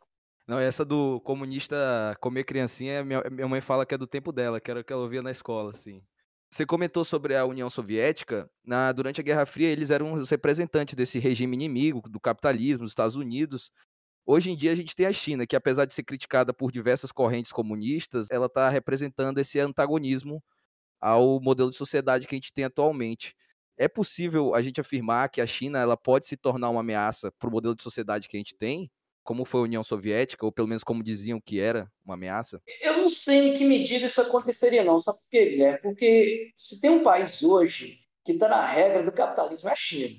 Não, 0.48 0.60
essa 0.60 0.86
do 0.86 1.20
comunista 1.22 1.76
comer 2.22 2.46
criancinha, 2.46 3.04
minha, 3.04 3.22
minha 3.30 3.48
mãe 3.48 3.60
fala 3.60 3.86
que 3.86 3.96
é 3.96 3.98
do 3.98 4.08
tempo 4.08 4.32
dela, 4.32 4.62
que 4.62 4.72
era 4.72 4.80
o 4.80 4.84
que 4.84 4.94
ela 4.94 5.02
ouvia 5.02 5.22
na 5.22 5.32
escola, 5.32 5.72
assim. 5.72 6.02
Você 6.50 6.66
comentou 6.66 7.04
sobre 7.04 7.36
a 7.36 7.46
União 7.46 7.70
Soviética. 7.70 8.50
Na, 8.66 8.92
durante 8.92 9.20
a 9.20 9.24
Guerra 9.24 9.46
Fria, 9.46 9.68
eles 9.70 9.92
eram 9.92 10.14
os 10.14 10.30
representantes 10.30 10.96
desse 10.96 11.20
regime 11.20 11.56
inimigo 11.56 12.02
do 12.10 12.20
capitalismo, 12.20 12.84
dos 12.84 12.92
Estados 12.92 13.16
Unidos. 13.16 13.70
Hoje 14.26 14.52
em 14.52 14.58
dia, 14.58 14.72
a 14.72 14.76
gente 14.76 14.96
tem 14.96 15.06
a 15.08 15.14
China, 15.14 15.48
que 15.48 15.56
apesar 15.56 15.86
de 15.86 15.94
ser 15.94 16.04
criticada 16.04 16.54
por 16.54 16.72
diversas 16.72 17.12
correntes 17.12 17.52
comunistas, 17.52 18.30
ela 18.32 18.48
está 18.48 18.70
representando 18.70 19.40
esse 19.40 19.60
antagonismo 19.60 20.44
ao 21.02 21.42
modelo 21.42 21.72
de 21.72 21.78
sociedade 21.78 22.28
que 22.28 22.36
a 22.36 22.38
gente 22.38 22.54
tem 22.54 22.66
atualmente. 22.66 23.36
É 23.78 23.88
possível 23.88 24.56
a 24.56 24.62
gente 24.62 24.82
afirmar 24.82 25.30
que 25.30 25.42
a 25.42 25.48
China 25.48 25.80
ela 25.80 25.98
pode 25.98 26.28
se 26.28 26.38
tornar 26.38 26.70
uma 26.72 26.82
ameaça 26.82 27.32
para 27.40 27.50
o 27.50 27.52
modelo 27.52 27.76
de 27.76 27.84
sociedade 27.84 28.28
que 28.30 28.38
a 28.38 28.40
gente 28.40 28.56
tem? 28.58 28.90
Como 29.28 29.44
foi 29.44 29.60
a 29.60 29.64
União 29.64 29.84
Soviética, 29.84 30.46
ou 30.46 30.54
pelo 30.54 30.70
menos 30.70 30.86
como 30.86 31.04
diziam 31.04 31.42
que 31.42 31.60
era 31.60 31.92
uma 32.06 32.14
ameaça? 32.14 32.62
Eu 32.82 32.96
não 32.96 33.10
sei 33.10 33.50
em 33.50 33.58
que 33.58 33.66
medida 33.66 34.06
isso 34.06 34.22
aconteceria, 34.22 34.86
não. 34.86 35.02
Sabe 35.02 35.18
por 35.18 35.30
quê, 35.30 35.50
Guilherme? 35.50 35.82
Porque 35.82 36.50
se 36.56 36.80
tem 36.80 36.90
um 36.90 37.04
país 37.04 37.44
hoje 37.44 38.00
que 38.24 38.32
está 38.32 38.48
na 38.48 38.66
regra 38.66 39.04
do 39.04 39.12
capitalismo, 39.12 39.68
é 39.68 39.74
a 39.74 39.76
China. 39.76 40.16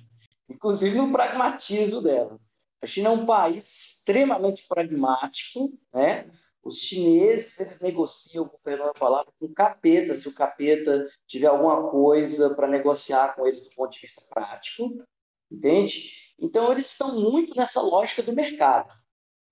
Inclusive 0.47 0.95
no 0.99 1.11
pragmatismo 1.11 2.03
dela. 2.03 2.39
A 2.83 2.87
China 2.87 3.09
é 3.09 3.13
um 3.13 3.25
país 3.25 3.65
extremamente 3.65 4.67
pragmático, 4.69 5.73
né? 5.93 6.31
Os 6.63 6.79
chineses, 6.83 7.59
eles 7.61 7.81
negociam, 7.81 8.47
com 8.47 8.59
perdão 8.59 8.89
a 8.89 8.93
palavra, 8.93 9.33
com 9.41 9.47
o 9.47 9.55
capeta, 9.55 10.15
se 10.15 10.29
o 10.29 10.35
capeta 10.35 11.09
tiver 11.27 11.47
alguma 11.47 11.91
coisa 11.91 12.55
para 12.55 12.69
negociar 12.69 13.35
com 13.35 13.47
eles 13.47 13.65
do 13.65 13.75
ponto 13.75 13.91
de 13.91 14.01
vista 14.01 14.23
prático, 14.29 15.03
entende? 15.51 16.28
Então, 16.39 16.71
eles 16.71 16.91
estão 16.91 17.21
muito 17.21 17.55
nessa 17.57 17.81
lógica 17.81 18.23
do 18.23 18.33
mercado. 18.33 18.93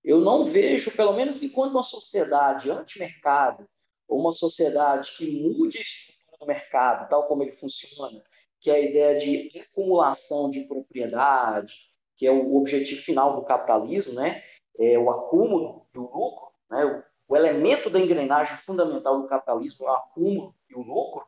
Eu 0.03 0.21
não 0.21 0.45
vejo, 0.45 0.95
pelo 0.95 1.13
menos 1.13 1.43
enquanto 1.43 1.71
uma 1.71 1.83
sociedade 1.83 2.71
anti-mercado, 2.71 3.67
ou 4.07 4.19
uma 4.19 4.31
sociedade 4.31 5.15
que 5.17 5.29
mude 5.29 5.77
a 5.77 5.81
estrutura 5.81 6.37
do 6.39 6.45
mercado, 6.45 7.09
tal 7.09 7.27
como 7.27 7.43
ele 7.43 7.51
funciona, 7.51 8.23
que 8.59 8.71
é 8.71 8.75
a 8.75 8.79
ideia 8.79 9.17
de 9.17 9.51
acumulação 9.59 10.49
de 10.49 10.61
propriedade, 10.61 11.73
que 12.15 12.25
é 12.25 12.31
o 12.31 12.55
objetivo 12.55 13.01
final 13.01 13.35
do 13.35 13.45
capitalismo, 13.45 14.13
né? 14.13 14.41
é 14.79 14.97
o 14.97 15.09
acúmulo 15.09 15.87
do 15.93 16.01
lucro, 16.01 16.47
né? 16.69 17.03
o, 17.27 17.35
elemento 17.35 17.89
da 17.89 17.99
engrenagem 17.99 18.57
fundamental 18.57 19.21
do 19.21 19.27
capitalismo 19.27 19.85
é 19.85 19.89
o 19.89 19.93
acúmulo 19.93 20.55
e 20.69 20.75
o 20.75 20.81
lucro. 20.81 21.25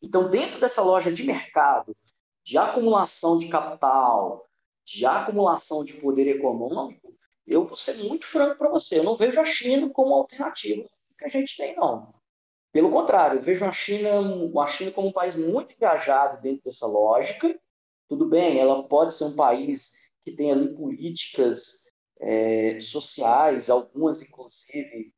Então, 0.00 0.30
dentro 0.30 0.60
dessa 0.60 0.82
loja 0.82 1.12
de 1.12 1.24
mercado, 1.24 1.96
de 2.44 2.58
acumulação 2.58 3.38
de 3.38 3.48
capital, 3.48 4.48
de 4.84 5.06
acumulação 5.06 5.84
de 5.84 5.94
poder 5.94 6.28
econômico, 6.28 7.14
eu 7.46 7.64
vou 7.64 7.76
ser 7.76 7.94
muito 8.04 8.26
franco 8.26 8.56
para 8.56 8.70
você, 8.70 8.98
eu 8.98 9.04
não 9.04 9.14
vejo 9.14 9.40
a 9.40 9.44
China 9.44 9.88
como 9.90 10.14
alternativa 10.14 10.88
que 11.22 11.24
a 11.24 11.40
gente 11.40 11.56
tem, 11.56 11.76
não. 11.76 12.12
Pelo 12.72 12.90
contrário, 12.90 13.38
eu 13.38 13.42
vejo 13.42 13.64
a 13.64 13.72
China, 13.72 14.10
a 14.60 14.66
China 14.66 14.90
como 14.90 15.08
um 15.08 15.12
país 15.12 15.36
muito 15.36 15.74
engajado 15.74 16.40
dentro 16.40 16.64
dessa 16.64 16.86
lógica. 16.86 17.58
Tudo 18.08 18.26
bem, 18.26 18.58
ela 18.58 18.82
pode 18.88 19.14
ser 19.14 19.24
um 19.24 19.36
país 19.36 20.10
que 20.22 20.32
tem 20.32 20.50
ali 20.50 20.74
políticas 20.74 21.92
é, 22.20 22.78
sociais, 22.80 23.68
algumas 23.68 24.22
inclusive 24.22 25.12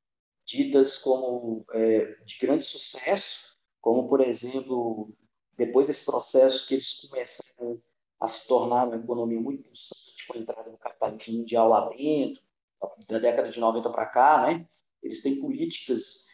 ditas 0.44 0.98
como 0.98 1.64
é, 1.72 2.16
de 2.24 2.38
grande 2.38 2.64
sucesso, 2.64 3.56
como 3.80 4.08
por 4.08 4.20
exemplo, 4.20 5.12
depois 5.56 5.86
desse 5.86 6.04
processo 6.04 6.66
que 6.66 6.74
eles 6.74 7.08
começaram 7.08 7.80
a 8.20 8.26
se 8.26 8.46
tornar 8.48 8.86
uma 8.86 8.96
economia 8.96 9.40
muito 9.40 9.64
pulsante 9.64 10.26
com 10.26 10.36
a 10.36 10.40
entrada 10.40 10.70
do 10.70 10.78
capitalismo 10.78 11.38
mundial 11.38 11.68
lá 11.68 11.88
dentro, 11.88 12.42
da 13.08 13.18
década 13.18 13.50
de 13.50 13.60
90 13.60 13.90
para 13.90 14.06
cá, 14.06 14.46
né? 14.46 14.66
Eles 15.02 15.22
têm 15.22 15.40
políticas 15.40 16.28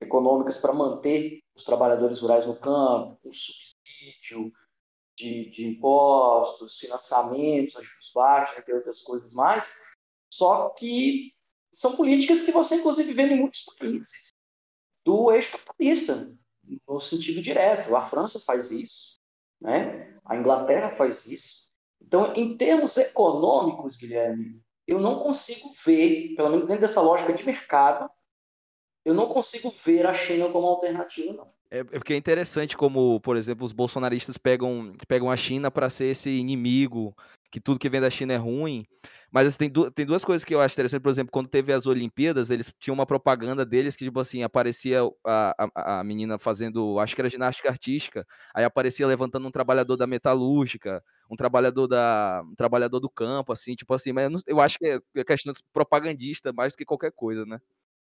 econômicas 0.00 0.58
para 0.58 0.72
manter 0.72 1.40
os 1.54 1.64
trabalhadores 1.64 2.20
rurais 2.20 2.46
no 2.46 2.56
campo, 2.56 3.18
com 3.22 3.32
subsídio 3.32 4.52
de, 5.16 5.50
de 5.50 5.66
impostos, 5.66 6.78
financiamentos, 6.78 7.76
ajustes 7.76 8.12
baixos, 8.12 8.58
entre 8.58 8.74
outras 8.74 9.00
coisas 9.02 9.32
mais. 9.34 9.70
Só 10.32 10.70
que 10.70 11.34
são 11.72 11.96
políticas 11.96 12.42
que 12.42 12.52
você, 12.52 12.76
inclusive, 12.76 13.12
vê 13.12 13.22
em 13.22 13.38
muitos 13.38 13.64
países 13.78 14.28
do 15.04 15.30
eixo 15.32 15.58
capitalista, 15.58 16.34
no 16.86 17.00
sentido 17.00 17.40
direto. 17.40 17.94
A 17.94 18.02
França 18.02 18.40
faz 18.40 18.70
isso, 18.70 19.15
né? 19.60 20.16
a 20.26 20.36
Inglaterra 20.36 20.90
faz 20.90 21.26
isso. 21.26 21.70
Então, 22.00 22.32
em 22.34 22.56
termos 22.56 22.96
econômicos, 22.96 23.96
Guilherme, 23.96 24.60
eu 24.86 25.00
não 25.00 25.20
consigo 25.20 25.72
ver, 25.84 26.34
pelo 26.36 26.50
menos 26.50 26.66
dentro 26.66 26.82
dessa 26.82 27.00
lógica 27.00 27.32
de 27.32 27.44
mercado, 27.44 28.10
eu 29.04 29.14
não 29.14 29.28
consigo 29.28 29.70
ver 29.84 30.06
a 30.06 30.12
China 30.12 30.50
como 30.50 30.66
alternativa, 30.66 31.32
não. 31.32 31.56
É, 31.70 31.80
é 31.80 31.84
porque 31.84 32.12
é 32.12 32.16
interessante 32.16 32.76
como, 32.76 33.20
por 33.20 33.36
exemplo, 33.36 33.64
os 33.64 33.72
bolsonaristas 33.72 34.38
pegam, 34.38 34.92
pegam 35.08 35.30
a 35.30 35.36
China 35.36 35.70
para 35.70 35.90
ser 35.90 36.06
esse 36.06 36.30
inimigo, 36.30 37.14
que 37.50 37.60
tudo 37.60 37.78
que 37.78 37.88
vem 37.88 38.00
da 38.00 38.10
China 38.10 38.32
é 38.34 38.36
ruim. 38.36 38.86
Mas 39.30 39.46
assim, 39.48 39.58
tem, 39.58 39.70
du 39.70 39.90
tem 39.90 40.06
duas 40.06 40.24
coisas 40.24 40.44
que 40.44 40.54
eu 40.54 40.60
acho 40.60 40.74
interessante. 40.74 41.02
Por 41.02 41.10
exemplo, 41.10 41.30
quando 41.32 41.48
teve 41.48 41.72
as 41.72 41.86
Olimpíadas, 41.86 42.50
eles 42.50 42.72
tinham 42.78 42.94
uma 42.94 43.06
propaganda 43.06 43.64
deles 43.66 43.96
que, 43.96 44.04
tipo 44.04 44.20
assim, 44.20 44.42
aparecia 44.42 45.00
a, 45.26 45.68
a, 45.74 46.00
a 46.00 46.04
menina 46.04 46.38
fazendo, 46.38 46.98
acho 47.00 47.14
que 47.14 47.20
era 47.20 47.30
ginástica 47.30 47.68
artística, 47.68 48.26
aí 48.54 48.64
aparecia 48.64 49.06
levantando 49.06 49.46
um 49.46 49.50
trabalhador 49.50 49.96
da 49.96 50.06
metalúrgica, 50.06 51.02
um 51.30 51.36
trabalhador 51.36 51.86
da 51.88 52.42
um 52.46 52.54
trabalhador 52.54 53.00
do 53.00 53.10
campo, 53.10 53.52
assim, 53.52 53.74
tipo 53.74 53.92
assim, 53.94 54.12
mas 54.12 54.24
eu, 54.24 54.30
não, 54.30 54.40
eu 54.46 54.60
acho 54.60 54.78
que 54.78 54.86
é, 54.86 54.98
é 55.16 55.24
questão 55.24 55.52
propagandista 55.72 56.52
mais 56.52 56.72
do 56.72 56.76
que 56.78 56.84
qualquer 56.84 57.12
coisa, 57.12 57.44
né? 57.46 57.58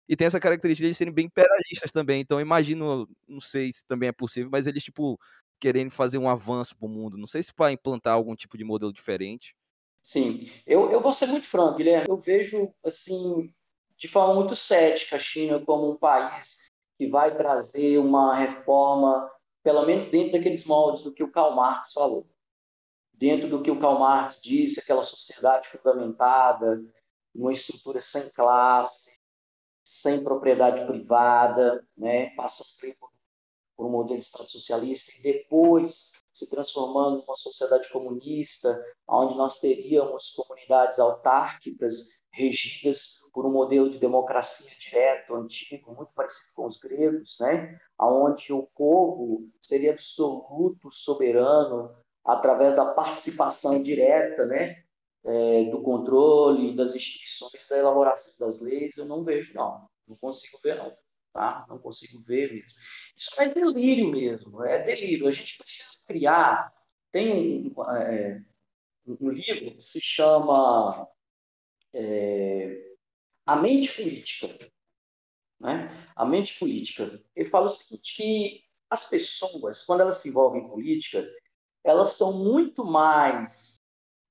E 0.10 0.16
tem 0.16 0.28
essa 0.28 0.40
característica 0.42 0.90
de 0.90 0.94
serem 0.96 1.14
bem 1.14 1.28
imperialistas 1.28 1.92
também. 1.92 2.20
Então, 2.22 2.42
imagino, 2.42 3.08
não 3.28 3.40
sei 3.40 3.72
se 3.72 3.86
também 3.86 4.10
é 4.10 4.12
possível, 4.12 4.50
mas 4.52 4.68
eles, 4.68 4.84
tipo, 4.84 5.18
querendo 5.62 5.92
fazer 5.92 6.18
um 6.18 6.28
avanço 6.28 6.76
para 6.76 6.88
o 6.88 6.90
mundo. 6.90 7.18
Não 7.18 7.28
sei 7.28 7.44
se 7.44 7.54
para 7.54 7.72
implantar 7.72 8.16
algum 8.16 8.36
tipo 8.36 8.58
de 8.58 8.64
modelo 8.64 8.92
diferente. 8.92 9.56
Sim, 10.02 10.52
eu, 10.66 10.92
eu 10.92 11.00
vou 11.00 11.14
ser 11.14 11.28
muito 11.28 11.46
franco, 11.46 11.78
Guilherme. 11.78 12.08
Eu 12.10 12.18
vejo, 12.18 12.74
assim, 12.84 13.54
de 13.96 14.08
forma 14.08 14.34
muito 14.34 14.56
cética 14.56 15.16
a 15.16 15.20
China 15.20 15.64
como 15.64 15.92
um 15.92 15.96
país 15.96 16.72
que 16.98 17.08
vai 17.08 17.38
trazer 17.38 18.00
uma 18.00 18.36
reforma, 18.36 19.32
pelo 19.64 19.86
menos 19.86 20.10
dentro 20.10 20.32
daqueles 20.32 20.66
moldes 20.66 21.04
do 21.04 21.14
que 21.14 21.24
o 21.24 21.32
Karl 21.32 21.56
Marx 21.56 21.94
falou. 21.94 22.28
Dentro 23.14 23.48
do 23.48 23.62
que 23.62 23.70
o 23.70 23.80
Karl 23.80 24.00
Marx 24.00 24.42
disse, 24.42 24.80
aquela 24.80 25.04
sociedade 25.04 25.68
fundamentada, 25.68 26.84
uma 27.36 27.52
estrutura 27.52 28.02
sem 28.02 28.28
classe, 28.32 29.14
sem 29.86 30.24
propriedade 30.24 30.86
privada, 30.88 31.86
né, 31.96 32.32
passando 32.32 32.96
por, 33.00 33.11
por 33.82 33.88
um 33.88 33.92
modelo 33.92 34.20
de 34.20 34.26
Estado 34.26 34.48
socialista 34.48 35.12
e 35.18 35.24
depois 35.24 36.20
se 36.32 36.48
transformando 36.48 37.22
numa 37.22 37.36
sociedade 37.36 37.90
comunista, 37.90 38.80
onde 39.08 39.36
nós 39.36 39.60
teríamos 39.60 40.30
comunidades 40.36 41.00
autárquicas 41.00 42.22
regidas 42.32 43.22
por 43.34 43.44
um 43.44 43.52
modelo 43.52 43.90
de 43.90 43.98
democracia 43.98 44.72
direto, 44.80 45.34
antigo, 45.34 45.96
muito 45.96 46.14
parecido 46.14 46.52
com 46.54 46.68
os 46.68 46.78
gregos, 46.78 47.38
né? 47.40 47.80
onde 48.00 48.54
o 48.54 48.68
povo 48.76 49.50
seria 49.60 49.94
absoluto 49.94 50.92
soberano 50.92 51.92
através 52.24 52.76
da 52.76 52.86
participação 52.86 53.82
direta 53.82 54.46
né? 54.46 54.84
é, 55.26 55.64
do 55.72 55.82
controle 55.82 56.76
das 56.76 56.94
instituições, 56.94 57.68
da 57.68 57.80
elaboração 57.80 58.46
das 58.46 58.62
leis, 58.62 58.96
eu 58.98 59.06
não 59.06 59.24
vejo, 59.24 59.56
não. 59.56 59.90
Não 60.08 60.16
consigo 60.18 60.60
ver, 60.64 60.78
não. 60.78 60.96
Tá? 61.34 61.66
Não 61.70 61.80
consigo 61.80 62.22
ver 62.24 62.52
mesmo. 62.52 62.78
Isso 63.16 63.42
é 63.42 63.50
delírio 63.50 64.12
mesmo, 64.12 64.64
é 64.64 64.84
delírio. 64.84 65.28
A 65.28 65.32
gente 65.32 65.58
precisa 65.58 66.06
criar. 66.06 66.74
Tem 67.12 67.74
um, 67.76 67.96
é, 67.96 68.44
um 69.06 69.30
livro 69.30 69.76
que 69.76 69.82
se 69.82 70.02
chama 70.02 71.08
é, 71.94 72.96
A 73.46 73.56
Mente 73.56 73.96
Política. 73.96 74.72
Né? 75.60 75.90
A 76.16 76.26
Mente 76.26 76.60
Política. 76.60 77.24
Ele 77.36 77.50
fala 77.50 77.68
o 77.68 77.70
seguinte, 77.70 78.16
que 78.16 78.64
as 78.90 79.10
pessoas, 79.10 79.86
quando 79.86 80.02
elas 80.02 80.18
se 80.18 80.30
envolvem 80.30 80.64
em 80.64 80.68
política, 80.68 81.26
elas 81.84 82.14
são 82.14 82.44
muito 82.44 82.84
mais 82.84 83.76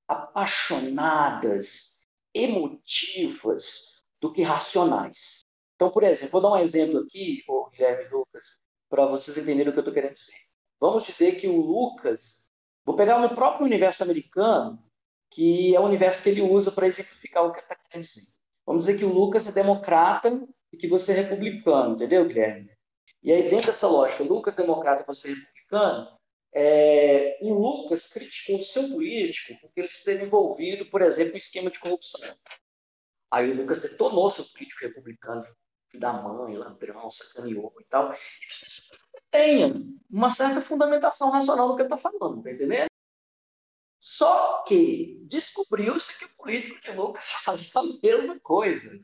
apaixonadas, 0.07 2.07
emotivas 2.35 4.05
do 4.21 4.33
que 4.33 4.43
racionais. 4.43 5.41
Então, 5.81 5.91
por 5.91 6.03
exemplo, 6.03 6.33
vou 6.33 6.43
dar 6.43 6.51
um 6.51 6.59
exemplo 6.59 6.99
aqui, 6.99 7.43
o 7.49 7.71
Guilherme 7.71 8.07
Lucas, 8.11 8.61
para 8.91 9.07
vocês 9.07 9.39
entenderem 9.39 9.71
o 9.71 9.73
que 9.73 9.79
eu 9.79 9.81
estou 9.81 9.95
querendo 9.95 10.13
dizer. 10.13 10.37
Vamos 10.79 11.05
dizer 11.05 11.41
que 11.41 11.49
o 11.49 11.59
Lucas, 11.59 12.51
vou 12.85 12.95
pegar 12.95 13.19
no 13.19 13.35
próprio 13.35 13.65
universo 13.65 14.03
americano, 14.03 14.79
que 15.31 15.75
é 15.75 15.81
o 15.81 15.85
universo 15.85 16.23
que 16.23 16.29
ele 16.29 16.43
usa 16.43 16.71
para 16.71 16.87
exemplificar 16.87 17.47
o 17.47 17.53
que 17.55 17.61
está 17.61 17.75
querendo 17.75 18.05
dizer. 18.05 18.31
Vamos 18.67 18.85
dizer 18.85 18.99
que 18.99 19.07
o 19.07 19.13
Lucas 19.13 19.49
é 19.49 19.53
democrata 19.53 20.47
e 20.71 20.77
que 20.77 20.87
você 20.87 21.13
é 21.13 21.23
republicano, 21.23 21.95
entendeu, 21.95 22.27
Guilherme? 22.27 22.71
E 23.23 23.33
aí, 23.33 23.49
dentro 23.49 23.69
dessa 23.69 23.89
lógica, 23.89 24.23
Lucas 24.23 24.55
democrata 24.55 25.03
e 25.03 25.07
você 25.07 25.29
é 25.29 25.35
republicano, 25.35 26.19
é, 26.53 27.39
o 27.41 27.55
Lucas 27.55 28.07
criticou 28.07 28.59
o 28.59 28.63
seu 28.63 28.87
político 28.87 29.59
porque 29.63 29.81
ele 29.81 29.89
esteve 29.89 30.27
envolvido, 30.27 30.85
por 30.91 31.01
exemplo, 31.01 31.37
em 31.37 31.39
esquema 31.39 31.71
de 31.71 31.81
corrupção. 31.81 32.37
Aí 33.31 33.51
o 33.51 33.57
Lucas 33.57 33.81
detonou 33.81 34.29
seu 34.29 34.45
político 34.45 34.85
republicano, 34.85 35.47
da 35.99 36.13
mãe, 36.13 36.57
ladrão, 36.57 37.11
sacaneou 37.11 37.75
e 37.81 37.85
tal. 37.85 38.15
Tenha 39.31 39.75
uma 40.11 40.31
certa 40.31 40.61
fundamentação 40.61 41.31
racional 41.31 41.69
no 41.69 41.77
que 41.77 41.83
ele 41.83 41.95
está 41.95 41.97
falando, 41.97 42.43
tá 42.43 42.51
entendendo? 42.51 42.91
Só 44.01 44.63
que 44.63 45.21
descobriu-se 45.27 46.19
que 46.19 46.25
o 46.25 46.37
político 46.37 46.81
de 46.81 46.91
Lucas 46.93 47.33
faz 47.45 47.77
a 47.77 47.83
mesma 48.03 48.41
coisa, 48.41 48.99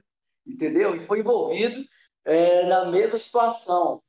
entendeu? 0.47 0.97
E 0.97 1.07
foi 1.07 1.21
envolvido 1.21 1.85
é, 2.25 2.67
na 2.67 2.87
mesma 2.87 3.19
situação. 3.19 4.03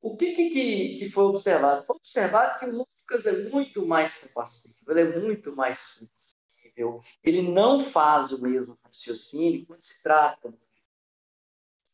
O 0.00 0.16
que, 0.16 0.32
que, 0.32 0.98
que 0.98 1.10
foi 1.10 1.24
observado? 1.24 1.84
Foi 1.84 1.96
observado 1.96 2.58
que 2.58 2.66
o 2.66 2.76
Lucas 2.78 3.26
é 3.26 3.50
muito 3.50 3.84
mais 3.84 4.28
compassivo, 4.28 4.92
ele 4.92 5.00
é 5.00 5.20
muito 5.20 5.56
mais 5.56 6.06
flexível, 6.52 7.02
ele 7.24 7.42
não 7.42 7.84
faz 7.84 8.32
o 8.32 8.40
mesmo 8.40 8.78
raciocínio 8.84 9.66
quando 9.66 9.82
se 9.82 10.02
trata. 10.02 10.54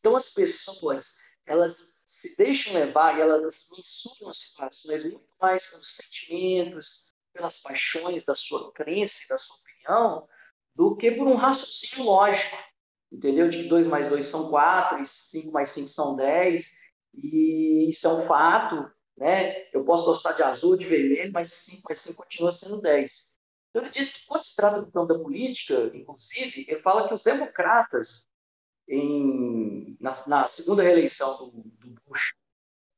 Então, 0.05 0.15
as 0.15 0.35
pessoas, 0.35 1.15
elas 1.47 2.05
se 2.07 2.37
deixam 2.37 2.75
levar 2.75 3.17
e 3.17 3.21
elas 3.21 3.69
mensuram 3.75 4.29
as 4.29 4.37
situações 4.37 5.03
muito 5.03 5.25
mais 5.41 5.65
pelos 5.65 5.95
sentimentos, 5.95 7.15
pelas 7.33 7.59
paixões 7.59 8.23
da 8.23 8.35
sua 8.35 8.71
crença 8.71 9.23
e 9.25 9.29
da 9.29 9.39
sua 9.39 9.55
opinião, 9.55 10.27
do 10.75 10.95
que 10.95 11.09
por 11.09 11.25
um 11.25 11.33
raciocínio 11.33 12.05
lógico, 12.05 12.55
entendeu? 13.11 13.49
De 13.49 13.63
que 13.63 13.67
2 13.67 13.87
mais 13.87 14.07
2 14.07 14.27
são 14.27 14.51
4 14.51 15.01
e 15.01 15.07
5 15.07 15.51
mais 15.51 15.71
5 15.71 15.89
são 15.89 16.15
10 16.15 16.77
e 17.15 17.89
isso 17.89 18.05
é 18.05 18.13
um 18.13 18.27
fato, 18.27 18.87
né? 19.17 19.67
Eu 19.73 19.83
posso 19.85 20.05
gostar 20.05 20.33
de 20.33 20.43
azul, 20.43 20.77
de 20.77 20.85
vermelho, 20.85 21.33
mas 21.33 21.51
5 21.51 21.81
mais 21.89 21.99
5 21.99 22.21
continua 22.21 22.51
sendo 22.51 22.79
10. 22.79 23.35
Então 23.71 23.81
ele 23.81 23.91
diz 23.91 24.17
que 24.17 24.27
quando 24.27 24.43
se 24.43 24.55
trata 24.55 24.83
do 24.83 24.91
plano 24.91 25.07
da 25.07 25.17
política, 25.17 25.89
inclusive, 25.95 26.63
ele 26.67 26.79
fala 26.83 27.07
que 27.07 27.13
os 27.15 27.23
democratas, 27.23 28.29
em, 28.87 29.97
na, 29.99 30.11
na 30.27 30.47
segunda 30.47 30.83
reeleição 30.83 31.37
do, 31.37 31.51
do 31.79 32.01
Bush 32.07 32.33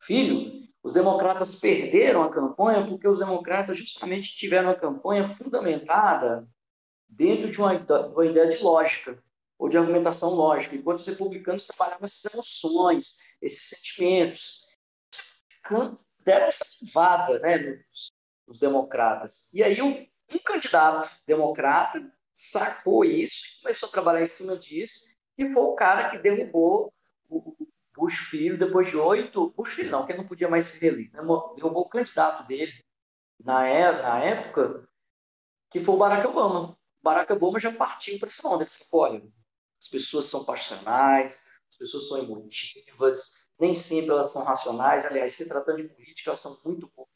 filho, 0.01 0.67
os 0.83 0.93
democratas 0.93 1.59
perderam 1.59 2.23
a 2.23 2.31
campanha 2.31 2.87
porque 2.87 3.07
os 3.07 3.19
democratas 3.19 3.77
justamente 3.77 4.35
tiveram 4.35 4.69
a 4.69 4.79
campanha 4.79 5.27
fundamentada 5.35 6.47
dentro 7.09 7.51
de 7.51 7.59
uma, 7.59 7.77
de 7.77 7.91
uma 7.91 8.25
ideia 8.25 8.47
de 8.47 8.63
lógica 8.63 9.21
ou 9.57 9.67
de 9.67 9.77
argumentação 9.77 10.29
lógica, 10.29 10.75
enquanto 10.75 10.99
os 10.99 11.07
republicanos 11.07 11.65
trabalhavam 11.65 12.05
essas 12.05 12.31
emoções, 12.31 13.37
esses 13.41 13.69
sentimentos. 13.69 14.67
Deram 16.19 16.49
levada 16.81 17.39
né, 17.39 17.57
nos, 17.57 18.11
nos, 18.47 18.59
democratas. 18.59 19.53
E 19.53 19.63
aí 19.63 19.81
um, 19.81 20.07
um 20.33 20.39
candidato 20.39 21.09
democrata 21.25 22.01
sacou 22.33 23.03
isso 23.03 23.45
e 23.45 23.61
começou 23.61 23.89
a 23.89 23.91
trabalhar 23.91 24.21
em 24.21 24.27
cima 24.27 24.55
disso, 24.57 25.16
e 25.37 25.53
foi 25.53 25.63
o 25.63 25.75
cara 25.75 26.09
que 26.09 26.17
derrubou 26.17 26.93
o 27.29 27.55
Bush 27.95 28.17
filho, 28.29 28.57
depois 28.57 28.89
de 28.89 28.97
oito, 28.97 29.51
Bush 29.51 29.73
filho 29.73 29.91
não, 29.91 30.05
que 30.05 30.13
não 30.13 30.27
podia 30.27 30.47
mais 30.47 30.65
ser 30.65 30.79
reeleito, 30.89 31.15
né? 31.15 31.21
derrubou 31.55 31.83
o 31.83 31.89
candidato 31.89 32.47
dele 32.47 32.73
na, 33.43 33.67
é, 33.67 33.91
na 34.01 34.19
época, 34.19 34.87
que 35.69 35.79
foi 35.79 35.95
o 35.95 35.97
Barack 35.97 36.25
Obama. 36.27 36.71
O 36.71 37.03
Barack 37.03 37.31
Obama 37.33 37.59
já 37.59 37.71
partiu 37.71 38.17
para 38.19 38.29
esse 38.29 38.45
onda, 38.45 38.65
olha, 38.93 39.23
as 39.79 39.87
pessoas 39.87 40.25
são 40.25 40.45
passionais, 40.45 41.59
as 41.69 41.77
pessoas 41.77 42.07
são 42.07 42.17
emotivas, 42.19 43.49
nem 43.59 43.75
sempre 43.75 44.11
elas 44.11 44.31
são 44.31 44.43
racionais, 44.43 45.05
aliás, 45.05 45.33
se 45.33 45.47
tratando 45.47 45.81
de 45.81 45.89
política, 45.89 46.31
elas 46.31 46.39
são 46.39 46.59
muito 46.65 46.87
pouco 46.89 47.11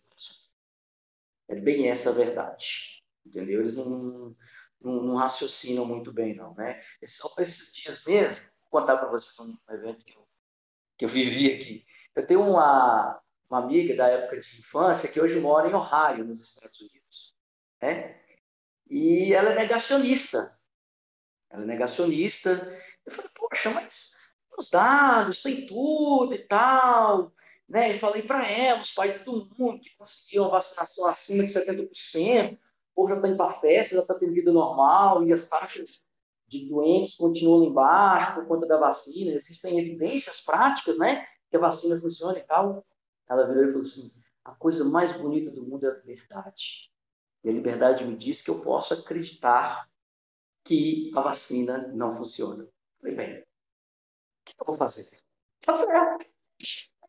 É 1.48 1.56
bem 1.56 1.90
essa 1.90 2.10
a 2.10 2.14
verdade, 2.14 3.02
entendeu? 3.26 3.62
Eles 3.62 3.76
não, 3.76 4.36
não, 4.82 5.04
não 5.04 5.16
raciocinam 5.16 5.86
muito 5.86 6.12
bem, 6.12 6.36
não, 6.36 6.54
né? 6.56 6.82
Esses, 7.02 7.22
esses 7.38 7.76
dias 7.76 8.06
mesmo, 8.06 8.44
vou 8.70 8.82
contar 8.82 8.98
para 8.98 9.10
vocês 9.10 9.38
um 9.40 9.74
evento 9.74 10.04
que 10.04 10.16
eu, 10.16 10.28
que 10.98 11.06
eu 11.06 11.10
vivi 11.10 11.54
aqui. 11.54 11.86
Eu 12.16 12.26
tenho 12.26 12.42
uma, 12.42 13.22
uma 13.50 13.60
amiga 13.60 13.96
da 13.96 14.08
época 14.08 14.40
de 14.40 14.60
infância 14.60 15.12
que 15.12 15.22
hoje 15.22 15.40
mora 15.40 15.70
em 15.70 15.74
Ohio, 15.74 16.26
nos 16.26 16.44
Estados 16.44 16.80
Unidos, 16.82 17.36
né? 17.82 18.20
E 18.90 19.34
ela 19.34 19.52
é 19.52 19.56
negacionista. 19.56 20.60
Ela 21.50 21.64
é 21.64 21.66
negacionista. 21.66 22.50
Eu 23.06 23.14
falei, 23.14 23.32
poxa, 23.34 23.70
mas 23.70 24.36
os 24.58 24.70
dados, 24.70 25.42
tem 25.42 25.66
tudo 25.66 26.34
e 26.34 26.40
tal. 26.40 27.34
Né? 27.68 27.96
E 27.96 28.00
falei 28.00 28.22
para 28.22 28.46
ela, 28.46 28.82
os 28.82 28.92
países 28.92 29.24
do 29.24 29.50
mundo 29.58 29.80
que 29.80 29.96
conseguiam 29.96 30.50
vacinação 30.50 31.08
acima 31.08 31.46
de 31.46 31.54
70%, 31.54 32.60
ou 32.96 33.08
já 33.08 33.16
está 33.16 33.28
indo 33.28 33.38
para 33.38 33.54
festa, 33.54 33.96
já 33.96 34.02
está 34.02 34.16
tendo 34.16 34.34
vida 34.34 34.52
normal, 34.52 35.24
e 35.26 35.34
as 35.34 35.48
taxas 35.48 36.04
de 36.48 36.68
doentes 36.68 37.16
continuam 37.16 37.64
embaixo 37.64 38.36
por 38.36 38.46
conta 38.46 38.68
da 38.68 38.78
vacina, 38.78 39.32
existem 39.32 39.80
evidências 39.80 40.42
práticas, 40.42 40.98
né, 40.98 41.26
que 41.50 41.56
a 41.56 41.60
vacina 41.60 42.00
funciona 42.00 42.38
e 42.38 42.44
tal. 42.44 42.86
Ela 43.30 43.48
virou 43.48 43.64
e 43.64 43.68
falou 43.68 43.84
assim, 43.84 44.22
a 44.44 44.54
coisa 44.56 44.84
mais 44.86 45.14
bonita 45.14 45.50
do 45.52 45.64
mundo 45.66 45.86
é 45.86 45.90
a 45.90 45.94
liberdade. 45.94 46.92
E 47.44 47.50
a 47.50 47.54
liberdade 47.54 48.04
me 48.06 48.16
diz 48.18 48.42
que 48.42 48.50
eu 48.50 48.62
posso 48.62 48.94
acreditar 48.94 49.90
que 50.64 51.12
a 51.16 51.22
vacina 51.22 51.88
não 51.88 52.16
funciona. 52.16 52.68
Falei, 53.00 53.16
bem, 53.16 53.40
o 53.40 53.44
que 54.46 54.54
eu 54.60 54.66
vou 54.66 54.76
fazer? 54.76 55.20
Tá 55.62 55.76
certo. 55.78 56.26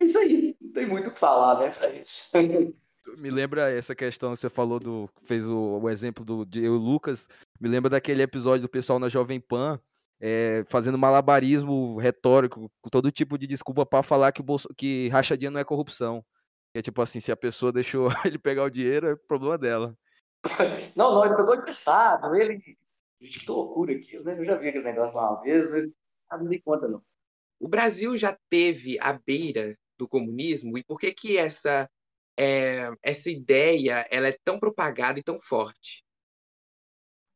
É 0.01 0.05
isso 0.05 0.19
aí. 0.19 0.57
Não 0.61 0.73
tem 0.73 0.87
muito 0.87 1.11
o 1.11 1.13
que 1.13 1.19
falar, 1.19 1.59
né, 1.59 1.71
pra 1.71 1.93
isso. 1.93 2.31
Me 3.19 3.31
lembra 3.31 3.71
essa 3.71 3.95
questão 3.95 4.33
que 4.33 4.39
você 4.39 4.49
falou 4.49 4.79
do. 4.79 5.11
fez 5.25 5.49
o, 5.49 5.81
o 5.81 5.91
exemplo 5.91 6.25
do 6.25 6.45
de 6.45 6.65
eu, 6.65 6.75
Lucas. 6.75 7.29
Me 7.61 7.69
lembra 7.69 7.91
daquele 7.91 8.23
episódio 8.23 8.63
do 8.63 8.69
pessoal 8.69 8.99
na 8.99 9.09
Jovem 9.09 9.41
Pan. 9.41 9.81
É, 10.25 10.65
fazendo 10.69 10.97
malabarismo 10.97 11.99
retórico, 11.99 12.71
com 12.81 12.89
todo 12.89 13.11
tipo 13.11 13.37
de 13.37 13.45
desculpa 13.45 13.85
para 13.85 14.05
falar 14.05 14.31
que, 14.31 14.41
Bolso, 14.41 14.69
que 14.77 15.09
rachadinha 15.09 15.51
não 15.51 15.59
é 15.59 15.65
corrupção. 15.65 16.25
É 16.73 16.81
tipo 16.81 17.03
assim, 17.03 17.19
se 17.19 17.33
a 17.33 17.37
pessoa 17.37 17.73
deixou 17.73 18.09
ele 18.25 18.39
pegar 18.39 18.63
o 18.63 18.71
dinheiro, 18.71 19.09
é 19.09 19.17
problema 19.17 19.59
dela. 19.59 19.97
Não, 20.97 21.15
não, 21.15 21.25
ele 21.25 21.37
pegou 21.37 21.55
emprestado, 21.55 22.35
ele. 22.35 22.59
Que 23.21 23.47
loucura 23.47 23.93
aquilo, 23.93 24.25
né? 24.25 24.37
Eu 24.37 24.45
já 24.45 24.57
vi 24.57 24.69
aquele 24.69 24.83
negócio 24.83 25.17
lá 25.17 25.31
uma 25.31 25.41
vez, 25.41 25.71
mas 25.71 25.97
não 26.33 26.43
me 26.43 26.49
dei 26.49 26.61
conta, 26.61 26.89
não. 26.89 27.01
O 27.61 27.69
Brasil 27.69 28.17
já 28.17 28.37
teve 28.51 28.99
à 28.99 29.13
beira 29.13 29.79
do 29.97 30.09
comunismo, 30.09 30.77
e 30.77 30.83
por 30.83 30.99
que 30.99 31.13
que 31.13 31.39
essa 31.39 31.89
é, 32.37 32.91
essa 33.03 33.31
ideia 33.31 34.07
ela 34.11 34.29
é 34.29 34.37
tão 34.45 34.59
propagada 34.59 35.19
e 35.19 35.23
tão 35.23 35.39
forte? 35.39 36.05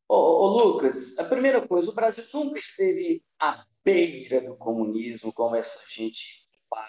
Ô, 0.09 0.15
ô, 0.15 0.47
Lucas, 0.57 1.19
a 1.19 1.25
primeira 1.25 1.67
coisa, 1.67 1.91
o 1.91 1.93
Brasil 1.93 2.23
nunca 2.33 2.57
esteve 2.59 3.21
à 3.39 3.65
beira 3.83 4.41
do 4.41 4.55
comunismo, 4.55 5.33
como 5.33 5.55
essa 5.55 5.83
gente 5.89 6.47
fala. 6.69 6.87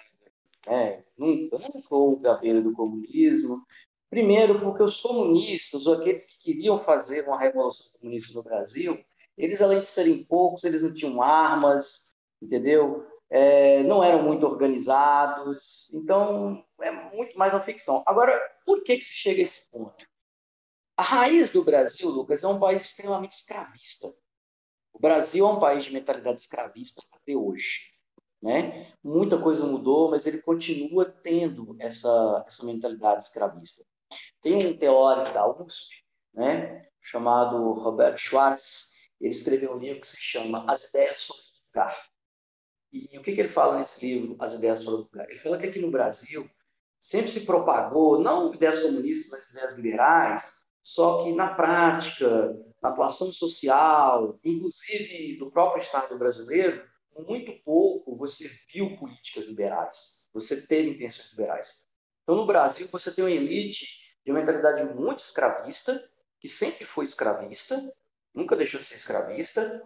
Né? 0.67 1.05
Nunca, 1.17 1.59
nunca 1.59 1.95
houve 1.95 2.29
à 2.29 2.35
beira 2.35 2.63
do 2.63 2.73
comunismo. 2.73 3.67
Primeiro, 4.09 4.61
porque 4.61 4.83
os 4.83 5.01
comunistas, 5.01 5.87
ou 5.87 5.95
aqueles 5.95 6.37
que 6.37 6.53
queriam 6.53 6.83
fazer 6.83 7.27
uma 7.27 7.39
revolução 7.39 7.93
comunista 7.99 8.35
no 8.35 8.43
Brasil, 8.43 8.99
eles, 9.37 9.61
além 9.61 9.81
de 9.81 9.87
serem 9.87 10.25
poucos, 10.25 10.65
eles 10.65 10.83
não 10.83 10.95
tinham 10.95 11.21
armas, 11.21 12.17
entendeu? 12.41 13.07
É, 13.31 13.83
não 13.83 14.03
eram 14.03 14.23
muito 14.23 14.47
organizados. 14.47 15.93
Então, 15.93 16.65
é 16.81 16.91
muito 16.91 17.39
mais 17.39 17.53
uma 17.53 17.63
ficção. 17.63 18.03
Agora, 18.07 18.39
por 18.65 18.83
que, 18.83 18.97
que 18.97 19.05
se 19.05 19.15
chega 19.15 19.41
a 19.41 19.45
esse 19.45 19.71
ponto? 19.71 20.07
A 20.97 21.03
raiz 21.03 21.51
do 21.51 21.63
Brasil, 21.63 22.09
Lucas, 22.09 22.43
é 22.43 22.49
um 22.49 22.59
país 22.59 22.83
extremamente 22.83 23.33
escravista. 23.33 24.09
O 24.93 24.99
Brasil 24.99 25.47
é 25.47 25.51
um 25.51 25.61
país 25.61 25.85
de 25.85 25.93
mentalidade 25.93 26.41
escravista 26.41 27.03
até 27.13 27.37
hoje. 27.37 27.93
Né? 28.43 28.93
Muita 29.03 29.41
coisa 29.41 29.67
mudou, 29.67 30.11
mas 30.11 30.27
ele 30.27 30.43
continua 30.43 31.05
tendo 31.05 31.77
essa, 31.79 32.45
essa 32.47 32.65
mentalidade 32.67 33.25
escravista. 33.25 33.85
Tem 34.43 34.67
um 34.67 34.77
teórico 34.77 35.33
da 35.33 35.47
USP, 35.47 36.05
né, 36.33 36.89
chamado 37.01 37.73
Roberto 37.73 38.19
Schwartz, 38.19 38.93
ele 39.21 39.31
escreveu 39.31 39.75
um 39.75 39.79
livro 39.79 40.01
que 40.01 40.07
se 40.07 40.17
chama 40.17 40.65
As 40.71 40.89
Ideias 40.89 41.19
sobre 41.19 41.43
o 41.43 41.67
Lugar. 41.67 42.09
E 42.93 43.19
o 43.19 43.23
que, 43.23 43.33
que 43.33 43.41
ele 43.41 43.49
fala 43.49 43.79
nesse 43.79 44.07
livro, 44.07 44.37
As 44.39 44.55
Ideias 44.55 44.83
Fora 44.83 44.97
do 44.97 45.03
Lugar? 45.03 45.29
Ele 45.29 45.39
fala 45.39 45.59
que 45.59 45.67
aqui 45.67 45.79
no 45.79 45.91
Brasil 45.91 46.49
sempre 46.99 47.31
se 47.31 47.45
propagou, 47.45 48.21
não 48.21 48.53
ideias 48.55 48.81
comunistas, 48.81 49.31
mas 49.31 49.51
ideias 49.51 49.77
liberais, 49.77 50.67
só 50.83 51.23
que 51.23 51.33
na 51.33 51.55
prática, 51.55 52.57
na 52.83 52.89
atuação 52.89 53.29
social, 53.29 54.39
inclusive 54.43 55.37
do 55.39 55.51
próprio 55.51 55.83
Estado 55.83 56.19
brasileiro, 56.19 56.83
muito 57.27 57.53
pouco 57.65 58.17
você 58.17 58.49
viu 58.73 58.97
políticas 58.97 59.45
liberais, 59.45 60.31
você 60.33 60.67
teve 60.67 60.91
intenções 60.91 61.31
liberais. 61.31 61.89
Então, 62.23 62.37
no 62.37 62.47
Brasil, 62.47 62.89
você 62.91 63.15
tem 63.15 63.25
uma 63.25 63.31
elite 63.31 63.87
de 64.25 64.31
uma 64.31 64.41
mentalidade 64.41 64.85
muito 64.95 65.21
escravista, 65.21 65.99
que 66.41 66.49
sempre 66.49 66.85
foi 66.85 67.05
escravista, 67.05 67.77
nunca 68.35 68.57
deixou 68.57 68.81
de 68.81 68.87
ser 68.87 68.97
escravista. 68.97 69.83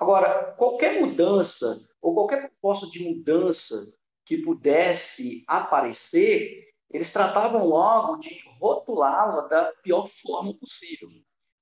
Agora, 0.00 0.54
qualquer 0.54 0.98
mudança 0.98 1.86
ou 2.00 2.14
qualquer 2.14 2.48
proposta 2.48 2.86
de 2.88 3.04
mudança 3.04 3.76
que 4.24 4.38
pudesse 4.38 5.44
aparecer, 5.46 6.72
eles 6.90 7.12
tratavam 7.12 7.66
logo 7.66 8.16
de 8.16 8.40
rotulá-la 8.58 9.46
da 9.46 9.66
pior 9.82 10.06
forma 10.06 10.56
possível. 10.56 11.06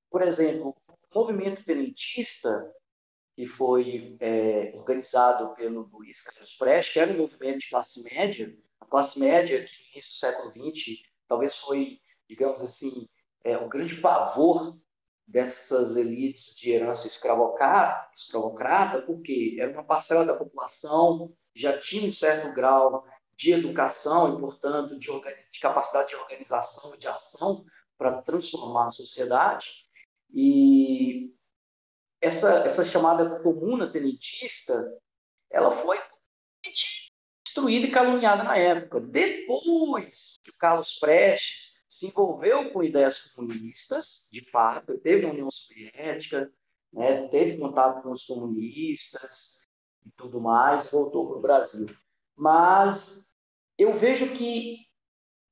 Por 0.09 0.23
exemplo, 0.23 0.73
o 0.89 1.19
movimento 1.19 1.65
tenentista, 1.65 2.73
que 3.35 3.45
foi 3.45 4.17
é, 4.21 4.73
organizado 4.77 5.53
pelo 5.57 5.91
Luiz 5.93 6.23
Carlos 6.23 6.55
Prestes, 6.55 6.93
que 6.93 7.01
era 7.01 7.13
um 7.13 7.19
movimento 7.19 7.59
de 7.59 7.71
classe 7.71 8.05
média, 8.15 8.57
a 8.81 8.87
classe 8.87 9.19
média 9.19 9.65
que 9.65 9.73
no 9.73 9.91
início 9.91 10.13
do 10.13 10.17
século 10.17 10.51
XX 10.51 11.03
talvez 11.27 11.57
foi, 11.57 11.99
digamos 12.29 12.63
assim, 12.63 13.09
é, 13.43 13.59
um 13.59 13.69
grande 13.69 13.97
pavor 13.97 14.79
dessas 15.29 15.97
elites 15.97 16.57
de 16.57 16.73
herança 16.73 17.07
escravocrata, 17.07 19.03
porque 19.07 19.57
era 19.61 19.71
uma 19.71 19.85
parcela 19.85 20.25
da 20.25 20.35
população 20.35 21.33
já 21.55 21.79
tinha 21.79 22.09
um 22.09 22.13
certo 22.13 22.55
grau 22.55 23.05
de 23.35 23.53
educação 23.53 24.37
e, 24.37 24.41
portanto, 24.41 24.99
de, 24.99 25.09
de 25.53 25.61
capacidade 25.61 26.11
de 26.11 26.17
organização 26.17 26.95
e 26.95 26.99
de 26.99 27.09
ação 27.09 27.65
para 27.97 28.23
transformar 28.23 28.89
a 28.89 28.93
sociedade. 28.93 29.85
E 30.33 31.35
essa, 32.21 32.61
essa 32.61 32.85
chamada 32.85 33.41
comuna 33.41 33.91
tenentista, 33.91 34.97
ela 35.51 35.73
foi 35.73 36.01
destruída 37.45 37.87
e 37.87 37.91
caluniada 37.91 38.45
na 38.45 38.57
época. 38.57 39.01
Depois 39.01 40.37
que 40.43 40.51
o 40.51 40.59
Carlos 40.59 40.99
Prestes 40.99 41.78
se 41.89 42.09
envolveu 42.09 42.71
com 42.71 42.83
ideias 42.83 43.33
comunistas, 43.33 44.29
de 44.31 44.45
fato, 44.45 44.99
teve 44.99 45.27
na 45.27 45.33
União 45.33 45.51
Soviética, 45.51 46.53
né, 46.93 47.27
teve 47.29 47.57
contato 47.57 48.03
com 48.03 48.13
os 48.13 48.25
comunistas 48.25 49.67
e 50.05 50.11
tudo 50.17 50.41
mais, 50.41 50.91
voltou 50.91 51.29
para 51.29 51.39
o 51.39 51.43
Brasil. 51.43 51.87
Mas 52.37 53.35
eu 53.77 53.97
vejo 53.97 54.33
que 54.35 54.87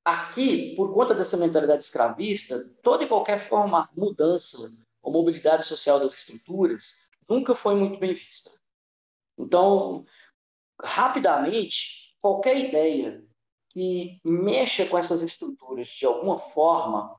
aqui, 0.05 0.75
por 0.77 0.93
conta 0.93 1.15
dessa 1.15 1.37
mentalidade 1.37 1.83
escravista, 1.83 2.63
toda 2.83 3.05
e 3.05 3.09
qualquer 3.09 3.39
forma 3.39 3.89
mudança 3.97 4.59
ou 5.03 5.13
mobilidade 5.13 5.67
social 5.67 5.99
das 5.99 6.15
estruturas 6.15 7.11
nunca 7.29 7.55
foi 7.55 7.75
muito 7.75 7.99
bem 7.99 8.15
vista. 8.15 8.51
Então, 9.39 10.05
rapidamente, 10.81 12.17
qualquer 12.21 12.57
ideia 12.57 13.26
que 13.77 14.19
mexa 14.25 14.87
com 14.87 14.97
essas 14.97 15.21
estruturas 15.21 15.89
de 15.89 16.07
alguma 16.07 16.39
forma 16.39 17.15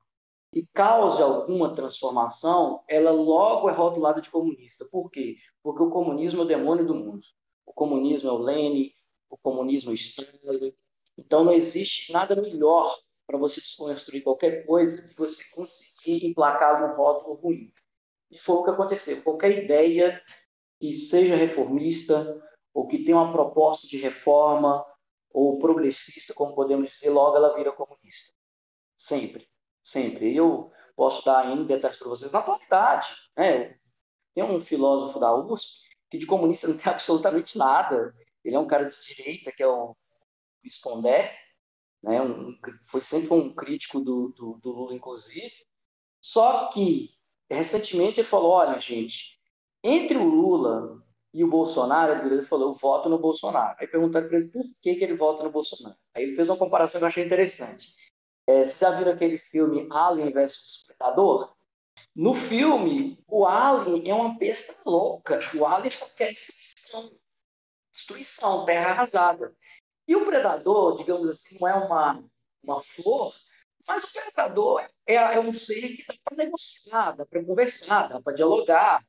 e 0.51 0.65
cause 0.73 1.21
alguma 1.21 1.75
transformação, 1.75 2.83
ela 2.89 3.11
logo 3.11 3.69
é 3.69 3.73
rotulada 3.73 4.19
de 4.19 4.31
comunista. 4.31 4.83
Por 4.91 5.11
quê? 5.11 5.35
Porque 5.61 5.83
o 5.83 5.91
comunismo 5.91 6.41
é 6.41 6.45
o 6.45 6.47
demônio 6.47 6.83
do 6.83 6.95
mundo. 6.95 7.21
O 7.63 7.71
comunismo 7.71 8.27
é 8.27 8.31
o 8.31 8.39
Lenin, 8.39 8.89
o 9.29 9.37
comunismo 9.37 9.91
é 9.91 9.93
o 9.93 9.95
Stalin. 9.95 10.73
Então 11.15 11.43
não 11.43 11.53
existe 11.53 12.11
nada 12.11 12.35
melhor 12.35 12.91
para 13.27 13.37
você 13.37 13.61
desconstruir 13.61 14.23
qualquer 14.23 14.65
coisa 14.65 15.07
que 15.07 15.15
você 15.15 15.43
conseguir 15.53 16.25
emplacar 16.25 16.81
num 16.81 16.95
rótulo 16.95 17.35
ruim. 17.35 17.71
E 18.31 18.37
foi 18.39 18.55
o 18.55 18.63
que 18.63 18.71
aconteceu. 18.71 19.21
Qualquer 19.21 19.63
ideia 19.63 20.19
que 20.79 20.91
seja 20.91 21.35
reformista, 21.35 22.43
ou 22.73 22.87
que 22.87 23.03
tem 23.03 23.13
uma 23.13 23.31
proposta 23.31 23.87
de 23.87 23.99
reforma, 23.99 24.83
ou 25.37 25.59
progressista, 25.59 26.33
como 26.33 26.55
podemos 26.55 26.89
dizer, 26.89 27.11
logo 27.11 27.37
ela 27.37 27.53
vira 27.55 27.71
comunista. 27.71 28.33
Sempre, 28.97 29.47
sempre. 29.83 30.35
Eu 30.35 30.71
posso 30.95 31.23
dar 31.23 31.45
ainda 31.45 31.63
detalhes 31.63 31.95
para 31.95 32.09
vocês 32.09 32.31
na 32.31 32.39
atualidade. 32.39 33.07
Né? 33.37 33.77
Tem 34.33 34.43
um 34.43 34.59
filósofo 34.59 35.19
da 35.19 35.35
USP 35.35 35.87
que 36.09 36.17
de 36.17 36.25
comunista 36.25 36.67
não 36.67 36.75
tem 36.75 36.89
absolutamente 36.91 37.55
nada. 37.55 38.15
Ele 38.43 38.55
é 38.55 38.59
um 38.59 38.65
cara 38.65 38.85
de 38.85 38.95
direita, 39.05 39.51
que 39.51 39.61
é 39.61 39.67
o 39.67 39.95
Vispondé, 40.63 41.37
né? 42.01 42.19
Um, 42.19 42.57
foi 42.89 43.01
sempre 43.01 43.31
um 43.31 43.53
crítico 43.53 43.99
do, 43.99 44.29
do, 44.29 44.59
do 44.59 44.71
Lula, 44.71 44.95
inclusive. 44.95 45.53
Só 46.19 46.67
que, 46.69 47.11
recentemente, 47.47 48.21
ele 48.21 48.27
falou: 48.27 48.53
olha, 48.53 48.79
gente, 48.79 49.39
entre 49.83 50.17
o 50.17 50.23
Lula 50.23 50.99
e 51.33 51.43
o 51.43 51.49
Bolsonaro, 51.49 52.25
ele 52.25 52.41
falou: 52.43 52.69
eu 52.69 52.73
voto 52.73 53.09
no 53.09 53.19
Bolsonaro. 53.19 53.75
Aí 53.79 53.87
perguntaram 53.87 54.27
para 54.27 54.37
ele 54.37 54.49
por 54.49 54.63
que, 54.81 54.95
que 54.95 55.03
ele 55.03 55.15
vota 55.15 55.43
no 55.43 55.51
Bolsonaro. 55.51 55.95
Aí 56.15 56.23
ele 56.23 56.35
fez 56.35 56.47
uma 56.49 56.57
comparação 56.57 56.99
que 56.99 57.03
eu 57.05 57.07
achei 57.07 57.25
interessante. 57.25 57.95
É, 58.47 58.63
vocês 58.63 58.79
já 58.79 58.91
viram 58.91 59.11
aquele 59.11 59.37
filme 59.37 59.87
Alien 59.91 60.31
vs 60.31 60.85
Predador? 60.87 61.53
No 62.15 62.33
filme, 62.33 63.23
o 63.27 63.45
Alien 63.45 64.09
é 64.09 64.13
uma 64.13 64.37
besta 64.37 64.73
louca. 64.89 65.39
O 65.55 65.65
Alien 65.65 65.89
só 65.89 66.05
quer 66.15 66.29
destruição. 66.29 67.11
Destruição, 67.91 68.65
terra 68.65 68.91
arrasada. 68.91 69.55
E 70.07 70.15
o 70.15 70.25
predador, 70.25 70.97
digamos 70.97 71.29
assim, 71.29 71.57
não 71.59 71.67
é 71.67 71.73
uma, 71.73 72.23
uma 72.63 72.79
flor, 72.79 73.33
mas 73.85 74.03
o 74.03 74.13
predador 74.13 74.87
é, 75.05 75.15
é 75.15 75.39
um 75.39 75.51
ser 75.51 75.95
que 75.95 76.05
dá 76.07 76.13
para 76.23 76.37
negociar, 76.37 77.11
dá 77.11 77.25
para 77.25 77.43
conversar, 77.43 78.07
dá 78.07 78.21
para 78.21 78.33
dialogar. 78.33 79.03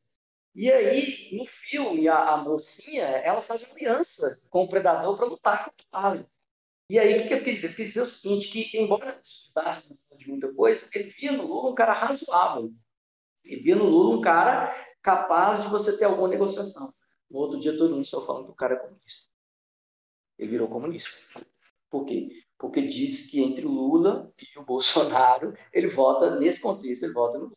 E 0.59 0.71
aí, 0.73 1.31
no 1.33 1.47
filme, 1.47 2.09
a, 2.09 2.35
a, 2.35 2.37
mocinha, 2.39 3.05
ela 3.05 3.41
faz 3.41 3.63
uma 3.63 3.75
aliança 3.75 4.49
com 4.51 4.65
o 4.65 4.69
predador 4.69 5.17
para 5.17 5.27
lutar 5.27 5.65
contra 5.67 5.87
o 5.93 5.97
alien. 5.97 6.27
E 6.91 6.99
aí, 6.99 7.15
o 7.15 7.23
que, 7.23 7.29
que 7.29 7.35
ele 7.35 7.45
quis 7.45 7.55
dizer? 7.55 7.67
Ele 7.69 7.77
quis 7.77 7.87
dizer 7.89 8.03
o 8.03 8.07
seguinte, 8.07 8.49
que 8.51 8.79
embora 8.79 9.21
estudasse 9.23 9.99
de 10.17 10.29
muita 10.29 10.53
coisa, 10.53 10.91
ele 10.95 11.11
via 11.11 11.33
no 11.33 11.47
Lula 11.47 11.71
um 11.71 11.75
cara 11.75 11.93
razoável. 11.93 12.73
Ele 13.45 13.63
via 13.63 13.77
no 13.77 13.85
Lula 13.85 14.17
um 14.17 14.21
cara 14.21 14.75
capaz 15.01 15.63
de 15.63 15.69
você 15.69 15.97
ter 15.97 16.07
alguma 16.07 16.29
negociação. 16.29 16.93
No 17.31 17.39
outro 17.39 17.61
dia, 17.61 17.79
todo 17.79 17.95
mundo 17.95 18.05
só 18.05 18.27
falando 18.27 18.47
que 18.47 18.53
o 18.53 18.57
cara 18.57 18.75
é 18.75 18.79
comunista 18.79 19.31
ele 20.39 20.53
virou 20.53 20.69
comunista. 20.69 21.17
Por 21.91 22.05
quê? 22.05 22.29
Porque 22.57 22.83
disse 22.83 23.31
que 23.31 23.43
entre 23.43 23.67
o 23.67 23.71
Lula 23.71 24.33
e 24.39 24.59
o 24.59 24.65
Bolsonaro, 24.65 25.55
ele 25.73 25.89
vota, 25.89 26.39
nesse 26.39 26.63
contexto, 26.63 27.05
ele 27.05 27.13
vota 27.13 27.39
no 27.39 27.45
Lula. 27.45 27.57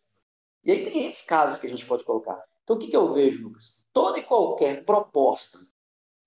E 0.64 0.72
aí 0.72 0.84
tem 0.84 1.10
esses 1.10 1.26
casos 1.26 1.60
que 1.60 1.68
a 1.68 1.70
gente 1.70 1.86
pode 1.86 2.04
colocar. 2.04 2.44
Então, 2.72 2.78
o 2.78 2.80
que, 2.80 2.88
que 2.88 2.96
eu 2.96 3.14
vejo, 3.14 3.44
Lucas? 3.44 3.86
Toda 3.92 4.20
e 4.20 4.24
qualquer 4.24 4.86
proposta 4.86 5.60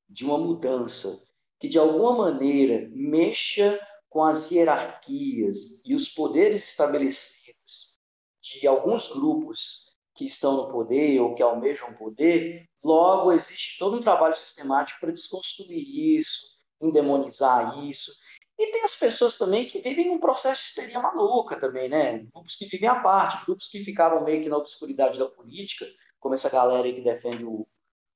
de 0.07 0.27
uma 0.27 0.37
mudança 0.37 1.27
que, 1.59 1.69
de 1.69 1.79
alguma 1.79 2.15
maneira, 2.15 2.87
mexa 2.93 3.81
com 4.11 4.23
as 4.23 4.51
hierarquias 4.51 5.83
e 5.87 5.95
os 5.95 6.11
poderes 6.11 6.63
estabelecidos 6.69 7.99
de 8.43 8.67
alguns 8.67 9.09
grupos 9.11 9.97
que 10.15 10.27
estão 10.27 10.57
no 10.57 10.71
poder 10.71 11.19
ou 11.21 11.35
que 11.35 11.43
almejam 11.43 11.95
poder, 11.95 12.69
logo 12.83 13.33
existe 13.33 13.79
todo 13.79 13.97
um 13.97 14.01
trabalho 14.01 14.37
sistemático 14.37 15.01
para 15.01 15.13
desconstruir 15.13 16.19
isso, 16.19 16.43
endemonizar 16.81 17.83
isso. 17.87 18.13
E 18.59 18.71
tem 18.71 18.85
as 18.85 18.95
pessoas 18.95 19.39
também 19.39 19.67
que 19.67 19.81
vivem 19.81 20.11
um 20.11 20.21
processo 20.21 20.61
de 20.61 20.69
histeria 20.69 21.01
maluca 21.01 21.59
também, 21.59 21.89
né? 21.89 22.19
Grupos 22.19 22.55
que 22.57 22.67
vivem 22.67 22.89
à 22.89 23.01
parte, 23.01 23.45
grupos 23.47 23.69
que 23.69 23.83
ficaram 23.83 24.23
meio 24.23 24.43
que 24.43 24.49
na 24.49 24.59
obscuridade 24.59 25.19
da 25.19 25.27
política, 25.27 25.87
como 26.25 26.35
essa 26.35 26.49
galera 26.49 26.91
que 26.91 27.03
defende 27.03 27.45
o, 27.45 27.69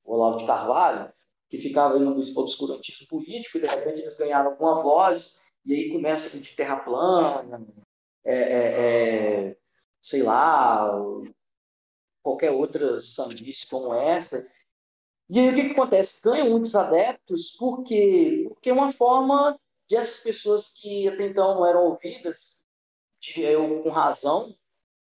o 0.03 0.15
Olavo 0.15 0.39
de 0.39 0.47
Carvalho, 0.47 1.13
que 1.47 1.59
ficava 1.59 1.99
no 1.99 2.19
obscurantismo 2.19 3.07
político 3.07 3.59
e 3.59 3.61
de 3.61 3.67
repente 3.67 4.01
eles 4.01 4.17
ganharam 4.17 4.53
alguma 4.53 4.81
voz 4.81 5.43
e 5.67 5.75
aí 5.75 5.93
começa 5.93 6.39
de 6.39 6.57
terra 6.57 6.77
plana, 6.77 7.67
é, 8.25 8.35
é, 8.35 9.49
é, 9.51 9.57
sei 10.01 10.23
lá, 10.23 10.91
qualquer 12.23 12.51
outra 12.51 12.99
sandice 12.99 13.69
como 13.69 13.93
essa. 13.93 14.51
E 15.29 15.39
aí 15.39 15.51
o 15.51 15.55
que, 15.55 15.67
que 15.67 15.73
acontece? 15.73 16.25
Ganham 16.25 16.49
muitos 16.49 16.75
adeptos 16.75 17.57
porque, 17.59 18.47
porque 18.49 18.71
é 18.71 18.73
uma 18.73 18.91
forma 18.91 19.61
de 19.87 19.97
essas 19.97 20.21
pessoas 20.21 20.71
que 20.71 21.07
até 21.09 21.27
então 21.27 21.57
não 21.57 21.67
eram 21.67 21.85
ouvidas, 21.85 22.67
diria 23.21 23.51
eu 23.51 23.83
com 23.83 23.91
razão, 23.91 24.57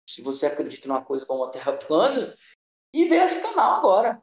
se 0.07 0.22
você 0.22 0.47
acredita 0.47 0.86
numa 0.86 1.05
coisa 1.05 1.24
como 1.24 1.45
a 1.45 1.51
Terra 1.51 1.72
plana, 1.76 2.36
e 2.95 3.09
ver 3.09 3.24
esse 3.24 3.42
canal 3.42 3.78
agora 3.78 4.22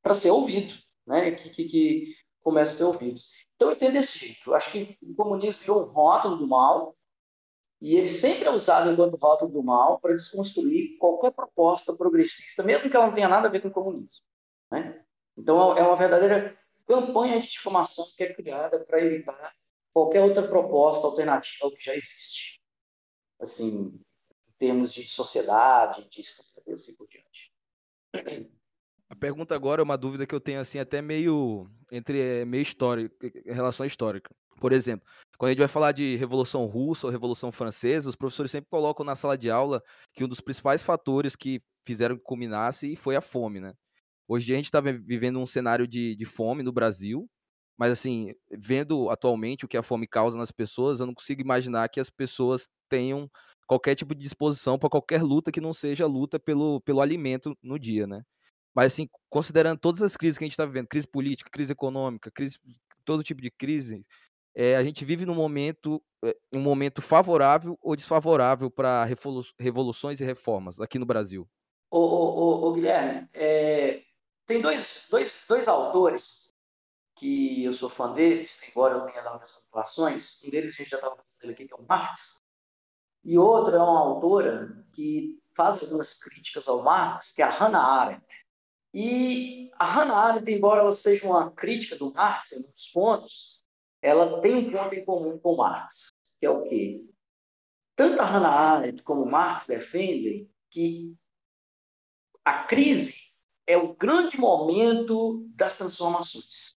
para 0.00 0.14
ser 0.14 0.30
ouvido, 0.30 0.72
né? 1.06 1.32
Que, 1.32 1.50
que, 1.50 1.64
que 1.64 2.14
começa 2.40 2.72
a 2.72 2.76
ser 2.76 2.84
ouvido. 2.84 3.20
Então 3.56 3.68
eu 3.68 3.74
entendo 3.74 3.94
desse 3.94 4.18
jeito. 4.18 4.54
Acho 4.54 4.70
que 4.70 4.96
o 5.02 5.14
comunismo 5.14 5.60
virou 5.60 5.82
um 5.82 5.92
rótulo 5.92 6.36
do 6.36 6.46
mal, 6.46 6.96
e 7.80 7.96
ele 7.96 8.08
sempre 8.08 8.44
é 8.44 8.50
usado 8.50 8.90
enquanto 8.90 9.16
rótulo 9.16 9.50
do 9.50 9.62
mal 9.62 9.98
para 9.98 10.14
desconstruir 10.14 10.96
qualquer 10.98 11.32
proposta 11.32 11.92
progressista, 11.92 12.62
mesmo 12.62 12.88
que 12.88 12.96
ela 12.96 13.08
não 13.08 13.14
tenha 13.14 13.28
nada 13.28 13.48
a 13.48 13.50
ver 13.50 13.60
com 13.60 13.68
o 13.68 13.72
comunismo. 13.72 14.24
Né? 14.70 15.04
Então, 15.36 15.76
é 15.76 15.82
uma 15.82 15.96
verdadeira 15.96 16.56
campanha 16.86 17.40
de 17.40 17.48
difamação 17.48 18.06
que 18.16 18.24
é 18.24 18.32
criada 18.32 18.78
para 18.84 19.02
evitar 19.02 19.52
qualquer 19.92 20.22
outra 20.22 20.46
proposta 20.46 21.06
alternativa 21.06 21.66
ao 21.66 21.72
que 21.72 21.84
já 21.84 21.94
existe. 21.94 22.60
Assim, 23.40 24.00
em 24.48 24.52
termos 24.58 24.94
de 24.94 25.06
sociedade, 25.08 26.08
de 26.08 26.20
Estado, 26.20 26.62
e 26.66 26.72
assim 26.72 26.94
por 26.96 27.08
diante. 27.08 27.53
A 29.08 29.14
pergunta 29.14 29.54
agora 29.54 29.80
é 29.80 29.84
uma 29.84 29.98
dúvida 29.98 30.26
que 30.26 30.34
eu 30.34 30.40
tenho 30.40 30.60
assim 30.60 30.78
até 30.78 31.00
meio 31.02 31.68
entre 31.92 32.20
é, 32.20 32.44
meio 32.44 32.62
histórica, 32.62 33.14
relação 33.46 33.84
histórica. 33.86 34.34
Por 34.60 34.72
exemplo, 34.72 35.06
quando 35.36 35.48
a 35.48 35.52
gente 35.52 35.58
vai 35.58 35.68
falar 35.68 35.92
de 35.92 36.16
Revolução 36.16 36.64
Russa 36.66 37.06
ou 37.06 37.12
Revolução 37.12 37.52
Francesa, 37.52 38.08
os 38.08 38.16
professores 38.16 38.50
sempre 38.50 38.70
colocam 38.70 39.04
na 39.04 39.14
sala 39.14 39.36
de 39.36 39.50
aula 39.50 39.82
que 40.12 40.24
um 40.24 40.28
dos 40.28 40.40
principais 40.40 40.82
fatores 40.82 41.36
que 41.36 41.60
fizeram 41.86 42.16
que 42.16 42.22
culminasse 42.22 42.96
foi 42.96 43.14
a 43.16 43.20
fome, 43.20 43.60
né? 43.60 43.74
Hoje 44.26 44.52
a 44.52 44.56
gente 44.56 44.66
está 44.66 44.80
vivendo 44.80 45.38
um 45.38 45.46
cenário 45.46 45.86
de, 45.86 46.16
de 46.16 46.24
fome 46.24 46.62
no 46.62 46.72
Brasil, 46.72 47.28
mas 47.76 47.92
assim, 47.92 48.32
vendo 48.50 49.10
atualmente 49.10 49.64
o 49.64 49.68
que 49.68 49.76
a 49.76 49.82
fome 49.82 50.06
causa 50.06 50.38
nas 50.38 50.50
pessoas, 50.50 51.00
eu 51.00 51.06
não 51.06 51.14
consigo 51.14 51.42
imaginar 51.42 51.88
que 51.88 52.00
as 52.00 52.08
pessoas 52.08 52.66
tenham 52.88 53.28
qualquer 53.66 53.94
tipo 53.94 54.14
de 54.14 54.22
disposição 54.22 54.78
para 54.78 54.88
qualquer 54.88 55.22
luta 55.22 55.52
que 55.52 55.60
não 55.60 55.72
seja 55.72 56.06
luta 56.06 56.38
pelo, 56.38 56.80
pelo 56.80 57.00
alimento 57.00 57.56
no 57.62 57.78
dia, 57.78 58.06
né? 58.06 58.22
Mas 58.74 58.92
assim, 58.92 59.08
considerando 59.30 59.78
todas 59.78 60.02
as 60.02 60.16
crises 60.16 60.36
que 60.36 60.44
a 60.44 60.46
gente 60.46 60.52
está 60.52 60.66
vivendo, 60.66 60.88
crise 60.88 61.06
política, 61.06 61.50
crise 61.50 61.72
econômica, 61.72 62.30
crise, 62.30 62.58
todo 63.04 63.22
tipo 63.22 63.40
de 63.40 63.50
crise, 63.50 64.04
é, 64.54 64.76
a 64.76 64.84
gente 64.84 65.04
vive 65.04 65.24
num 65.24 65.34
momento, 65.34 66.02
é, 66.24 66.36
um 66.52 66.60
momento 66.60 67.00
favorável 67.00 67.78
ou 67.80 67.96
desfavorável 67.96 68.70
para 68.70 69.04
revoluções 69.58 70.20
e 70.20 70.24
reformas 70.24 70.80
aqui 70.80 70.98
no 70.98 71.06
Brasil? 71.06 71.48
Ô, 71.90 71.98
ô, 71.98 72.34
ô, 72.38 72.68
ô 72.68 72.72
Guilherme, 72.72 73.28
é, 73.32 74.02
tem 74.46 74.60
dois, 74.60 75.06
dois, 75.10 75.44
dois 75.48 75.68
autores 75.68 76.48
que 77.16 77.64
eu 77.64 77.72
sou 77.72 77.88
fã 77.88 78.12
deles, 78.12 78.68
embora 78.68 78.96
eu 78.96 79.06
tenha 79.06 79.22
dado 79.22 79.36
minhas 79.36 79.52
populações. 79.52 80.42
Um 80.44 80.50
deles 80.50 80.74
a 80.74 80.76
gente 80.76 80.90
já 80.90 80.96
estava 80.96 81.16
falando 81.16 81.54
aqui, 81.54 81.66
que 81.66 81.72
é 81.72 81.76
o 81.76 81.86
Marx, 81.88 82.36
e 83.24 83.38
outro 83.38 83.74
é 83.74 83.78
uma 83.78 84.00
autora 84.00 84.84
que 84.92 85.40
faz 85.54 85.82
algumas 85.82 86.18
críticas 86.22 86.68
ao 86.68 86.82
Marx, 86.82 87.32
que 87.32 87.42
é 87.42 87.44
a 87.44 87.50
Hannah 87.50 87.82
Arendt. 87.82 88.26
E 88.92 89.70
a 89.78 89.84
Hannah 89.84 90.16
Arendt, 90.16 90.50
embora 90.52 90.80
ela 90.80 90.94
seja 90.94 91.26
uma 91.26 91.50
crítica 91.50 91.96
do 91.96 92.12
Marx 92.12 92.52
em 92.52 92.62
muitos 92.62 92.88
pontos, 92.88 93.64
ela 94.02 94.40
tem 94.40 94.54
um 94.54 94.70
ponto 94.70 94.94
em 94.94 95.04
comum 95.04 95.38
com 95.38 95.56
Marx, 95.56 96.08
que 96.38 96.46
é 96.46 96.50
o 96.50 96.62
quê? 96.68 97.04
Tanto 97.96 98.20
a 98.20 98.24
Hannah 98.24 98.50
Arendt 98.50 99.02
como 99.02 99.24
Marx 99.24 99.66
defendem 99.66 100.50
que 100.68 101.16
a 102.44 102.64
crise 102.64 103.24
é 103.66 103.76
o 103.76 103.94
grande 103.94 104.38
momento 104.38 105.46
das 105.54 105.78
transformações, 105.78 106.76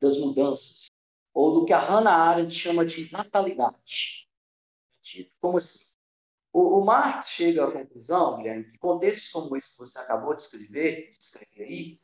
das 0.00 0.18
mudanças, 0.18 0.86
ou 1.32 1.60
do 1.60 1.64
que 1.64 1.72
a 1.72 1.78
Hannah 1.78 2.12
Arendt 2.12 2.54
chama 2.54 2.84
de 2.84 3.10
natalidade. 3.10 4.28
Como 5.40 5.58
assim? 5.58 5.92
O, 6.52 6.78
o 6.80 6.84
Marx 6.84 7.30
chega 7.30 7.64
à 7.64 7.72
conclusão, 7.72 8.36
Guilherme, 8.36 8.64
que 8.64 8.78
contextos 8.78 9.30
como 9.30 9.56
esse 9.56 9.72
que 9.72 9.78
você 9.78 9.98
acabou 9.98 10.34
de 10.34 10.42
escrever, 10.42 11.12
de 11.12 11.24
escrever 11.24 11.64
aí, 11.64 12.00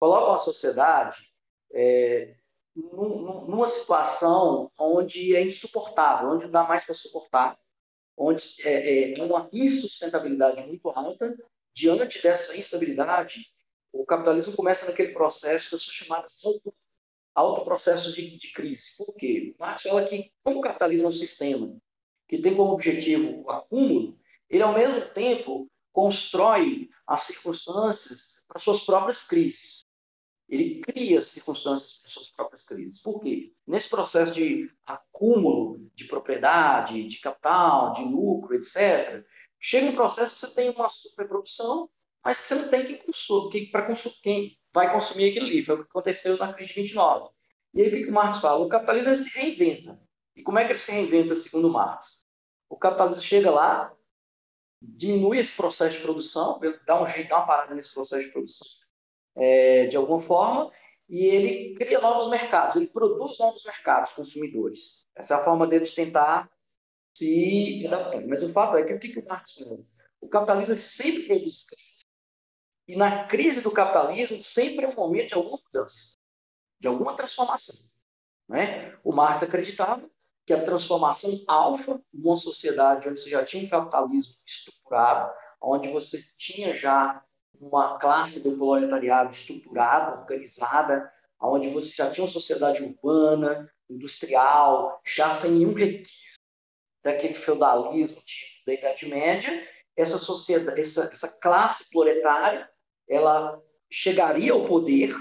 colocam 0.00 0.32
a 0.32 0.38
sociedade 0.38 1.30
é, 1.72 2.34
numa 2.74 3.68
situação 3.68 4.70
onde 4.78 5.36
é 5.36 5.42
insuportável, 5.42 6.30
onde 6.30 6.44
não 6.44 6.52
dá 6.52 6.64
mais 6.64 6.84
para 6.84 6.94
suportar, 6.94 7.58
onde 8.16 8.56
é, 8.64 9.18
é 9.18 9.22
uma 9.22 9.48
insustentabilidade 9.52 10.66
muito 10.66 10.88
alta. 10.88 11.36
Diante 11.74 12.22
dessa 12.22 12.56
instabilidade, 12.56 13.46
o 13.92 14.04
capitalismo 14.04 14.54
começa 14.54 14.86
naquele 14.86 15.12
processo 15.12 15.70
das 15.70 15.82
suas 15.82 15.96
chamadas 15.96 16.42
auto, 16.44 16.74
autoprocessos 17.34 18.14
de, 18.14 18.36
de 18.38 18.52
crise. 18.52 18.96
Por 18.98 19.14
quê? 19.16 19.54
Marx 19.58 19.82
fala 19.82 20.04
que, 20.04 20.32
como 20.42 20.58
o 20.58 20.62
capitalismo 20.62 21.06
é 21.06 21.08
um 21.08 21.12
sistema 21.12 21.74
que 22.32 22.40
tem 22.40 22.56
como 22.56 22.72
objetivo 22.72 23.42
o 23.42 23.50
acúmulo, 23.50 24.18
ele, 24.48 24.62
ao 24.62 24.72
mesmo 24.72 25.02
tempo, 25.10 25.70
constrói 25.92 26.88
as 27.06 27.24
circunstâncias 27.24 28.42
para 28.48 28.58
suas 28.58 28.80
próprias 28.80 29.26
crises. 29.26 29.80
ele 30.48 30.80
cria 30.80 31.20
circunstâncias 31.20 32.00
para 32.00 32.10
suas 32.10 32.30
próprias 32.30 32.66
crises. 32.66 33.02
Por 33.02 33.20
quê? 33.20 33.52
Nesse 33.66 33.90
processo 33.90 34.32
de 34.32 34.70
acúmulo 34.86 35.90
de 35.94 36.06
propriedade, 36.06 37.06
de 37.06 37.20
capital, 37.20 37.92
de 37.92 38.02
lucro, 38.02 38.54
etc., 38.54 39.22
chega 39.60 39.90
um 39.90 39.94
processo 39.94 40.34
que 40.34 40.46
você 40.46 40.54
tem 40.54 40.70
uma 40.70 40.88
superprodução, 40.88 41.90
mas 42.24 42.40
que 42.40 42.46
você 42.46 42.54
não 42.54 42.70
tem 42.70 42.86
quem 42.86 42.96
consumir, 42.96 43.70
para 43.70 43.86
consumir, 43.86 44.16
quem 44.22 44.58
vai 44.72 44.90
consumir 44.90 45.28
aquilo 45.28 45.44
ali. 45.44 45.62
Foi 45.62 45.74
o 45.74 45.78
que 45.78 45.90
aconteceu 45.90 46.38
na 46.38 46.50
crise 46.54 46.72
de 46.72 46.80
29. 46.80 47.28
E 47.74 47.82
aí 47.82 47.88
o 47.88 47.90
que, 47.90 48.04
que 48.04 48.10
Marx 48.10 48.40
fala? 48.40 48.64
O 48.64 48.70
capitalismo 48.70 49.14
se 49.16 49.38
reinventa. 49.38 50.00
E 50.34 50.42
como 50.42 50.58
é 50.58 50.64
que 50.64 50.72
ele 50.72 50.78
se 50.78 50.90
reinventa, 50.92 51.34
segundo 51.34 51.68
Marx? 51.68 52.24
O 52.68 52.76
capitalismo 52.76 53.22
chega 53.22 53.50
lá, 53.50 53.94
diminui 54.80 55.38
esse 55.38 55.54
processo 55.54 55.96
de 55.96 56.02
produção, 56.02 56.58
dá 56.86 57.02
um 57.02 57.06
jeito, 57.06 57.28
dá 57.28 57.38
uma 57.38 57.46
parada 57.46 57.74
nesse 57.74 57.92
processo 57.92 58.26
de 58.26 58.32
produção, 58.32 58.66
é, 59.36 59.86
de 59.86 59.96
alguma 59.96 60.20
forma, 60.20 60.72
e 61.08 61.26
ele 61.26 61.74
cria 61.74 62.00
novos 62.00 62.30
mercados, 62.30 62.76
ele 62.76 62.86
produz 62.86 63.38
novos 63.38 63.64
mercados 63.64 64.12
consumidores. 64.14 65.06
Essa 65.14 65.34
é 65.34 65.36
a 65.36 65.44
forma 65.44 65.66
dele 65.66 65.84
de 65.84 65.94
tentar 65.94 66.50
se 67.16 67.86
adaptar. 67.86 68.26
Mas 68.26 68.42
o 68.42 68.52
fato 68.52 68.76
é 68.76 68.84
que 68.84 68.94
o 68.94 68.98
que, 68.98 69.08
que 69.10 69.18
o 69.18 69.26
Marx 69.26 69.54
falou? 69.54 69.86
O 70.20 70.28
capitalismo 70.28 70.78
sempre 70.78 71.26
produz 71.26 71.66
crise. 71.66 72.00
E 72.88 72.96
na 72.96 73.26
crise 73.26 73.60
do 73.60 73.70
capitalismo 73.70 74.42
sempre 74.42 74.86
é 74.86 74.88
um 74.88 74.94
momento 74.94 75.28
de 75.28 75.34
alguma 75.34 75.60
mudança, 75.62 76.14
de 76.80 76.88
alguma 76.88 77.16
transformação. 77.16 77.76
Né? 78.48 78.98
O 79.04 79.14
Marx 79.14 79.42
acreditava 79.42 80.08
que 80.46 80.52
a 80.52 80.64
transformação 80.64 81.30
alfa 81.46 82.00
de 82.12 82.26
uma 82.26 82.36
sociedade 82.36 83.08
onde 83.08 83.20
você 83.20 83.30
já 83.30 83.44
tinha 83.44 83.64
um 83.64 83.68
capitalismo 83.68 84.34
estruturado, 84.44 85.32
onde 85.60 85.88
você 85.88 86.20
tinha 86.36 86.76
já 86.76 87.22
uma 87.60 87.98
classe 87.98 88.42
do 88.42 88.58
proletariado 88.58 89.30
estruturada, 89.30 90.20
organizada, 90.20 91.12
onde 91.40 91.68
você 91.68 91.94
já 91.94 92.10
tinha 92.10 92.24
uma 92.24 92.30
sociedade 92.30 92.82
urbana, 92.82 93.70
industrial, 93.88 95.00
já 95.04 95.32
sem 95.32 95.52
nenhum 95.52 95.72
requisito 95.72 96.40
daquele 97.02 97.34
feudalismo 97.34 98.20
tipo 98.24 98.64
da 98.66 98.74
Idade 98.74 99.06
Média, 99.06 99.68
essa 99.96 100.18
sociedade, 100.18 100.80
essa, 100.80 101.02
essa 101.04 101.40
classe 101.40 101.90
proletária, 101.90 102.68
ela 103.08 103.60
chegaria 103.90 104.52
ao 104.52 104.66
poder, 104.66 105.14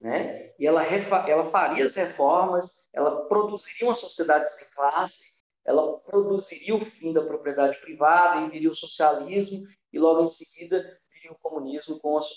né? 0.00 0.52
E 0.58 0.66
ela, 0.66 0.82
ela 0.84 1.44
faria 1.44 1.84
as 1.84 1.94
reformas, 1.94 2.88
ela 2.92 3.26
produziria 3.26 3.88
uma 3.88 3.94
sociedade 3.94 4.50
sem 4.50 4.74
classe, 4.74 5.40
ela 5.64 5.98
produziria 5.98 6.74
o 6.74 6.84
fim 6.84 7.12
da 7.12 7.22
propriedade 7.22 7.78
privada 7.80 8.40
e 8.40 8.50
viria 8.50 8.70
o 8.70 8.74
socialismo 8.74 9.66
e 9.92 9.98
logo 9.98 10.22
em 10.22 10.26
seguida 10.26 10.98
viria 11.12 11.32
o 11.32 11.38
comunismo 11.38 11.98
com 12.00 12.16
as 12.16 12.28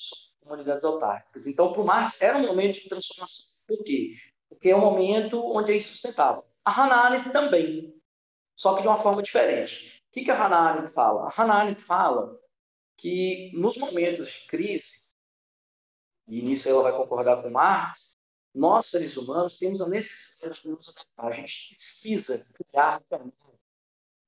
comunidades 0.41 0.83
autárquicas. 0.83 1.47
Então, 1.47 1.71
para 1.71 1.81
o 1.81 1.85
Marx 1.85 2.21
era 2.21 2.37
um 2.37 2.45
momento 2.45 2.81
de 2.81 2.89
transformação. 2.89 3.61
Por 3.67 3.83
quê? 3.83 4.15
Porque 4.49 4.69
é 4.69 4.75
um 4.75 4.81
momento 4.81 5.41
onde 5.43 5.71
é 5.71 5.77
insustentável. 5.77 6.43
A 6.65 6.71
Hannah 6.71 7.05
Arendt 7.05 7.31
também, 7.31 7.93
só 8.55 8.75
que 8.75 8.81
de 8.81 8.87
uma 8.87 8.97
forma 8.97 9.23
diferente. 9.23 10.01
O 10.09 10.13
que, 10.13 10.25
que 10.25 10.31
a 10.31 10.35
Hannah 10.35 10.59
Arendt 10.59 10.91
fala? 10.91 11.25
A 11.25 11.29
Hannah 11.29 11.55
Arendt 11.55 11.81
fala 11.81 12.37
que 12.97 13.51
nos 13.55 13.77
momentos 13.77 14.29
de 14.29 14.47
crise, 14.47 15.02
e 16.27 16.41
nisso 16.41 16.69
ela 16.69 16.83
vai 16.83 16.95
concordar 16.95 17.41
com 17.41 17.49
Marx, 17.49 18.17
nós, 18.53 18.85
seres 18.85 19.17
humanos, 19.17 19.57
temos 19.57 19.81
a 19.81 19.89
necessidade 19.89 20.61
de 20.61 20.69
nos 20.69 20.89
adaptar. 20.89 21.27
A 21.27 21.31
gente 21.31 21.73
precisa 21.73 22.47
criar 22.53 23.01
caminho 23.09 23.33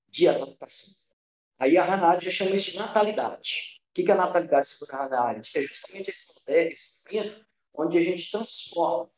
de 0.09 0.27
adaptação. 0.27 1.15
Aí 1.59 1.77
a 1.77 1.85
Hannah 1.85 2.19
já 2.19 2.31
chama 2.31 2.55
isso 2.55 2.71
de 2.71 2.77
natalidade. 2.77 3.79
O 3.89 3.93
que 3.93 4.09
é 4.09 4.13
a 4.13 4.17
natalidade, 4.17 4.67
segundo 4.67 4.93
a 4.93 5.05
Hannah 5.05 5.41
É 5.53 5.61
justamente 5.61 6.09
esse 6.09 7.03
momento 7.07 7.45
onde 7.73 7.97
a 7.97 8.01
gente 8.01 8.31
transforma, 8.31 9.09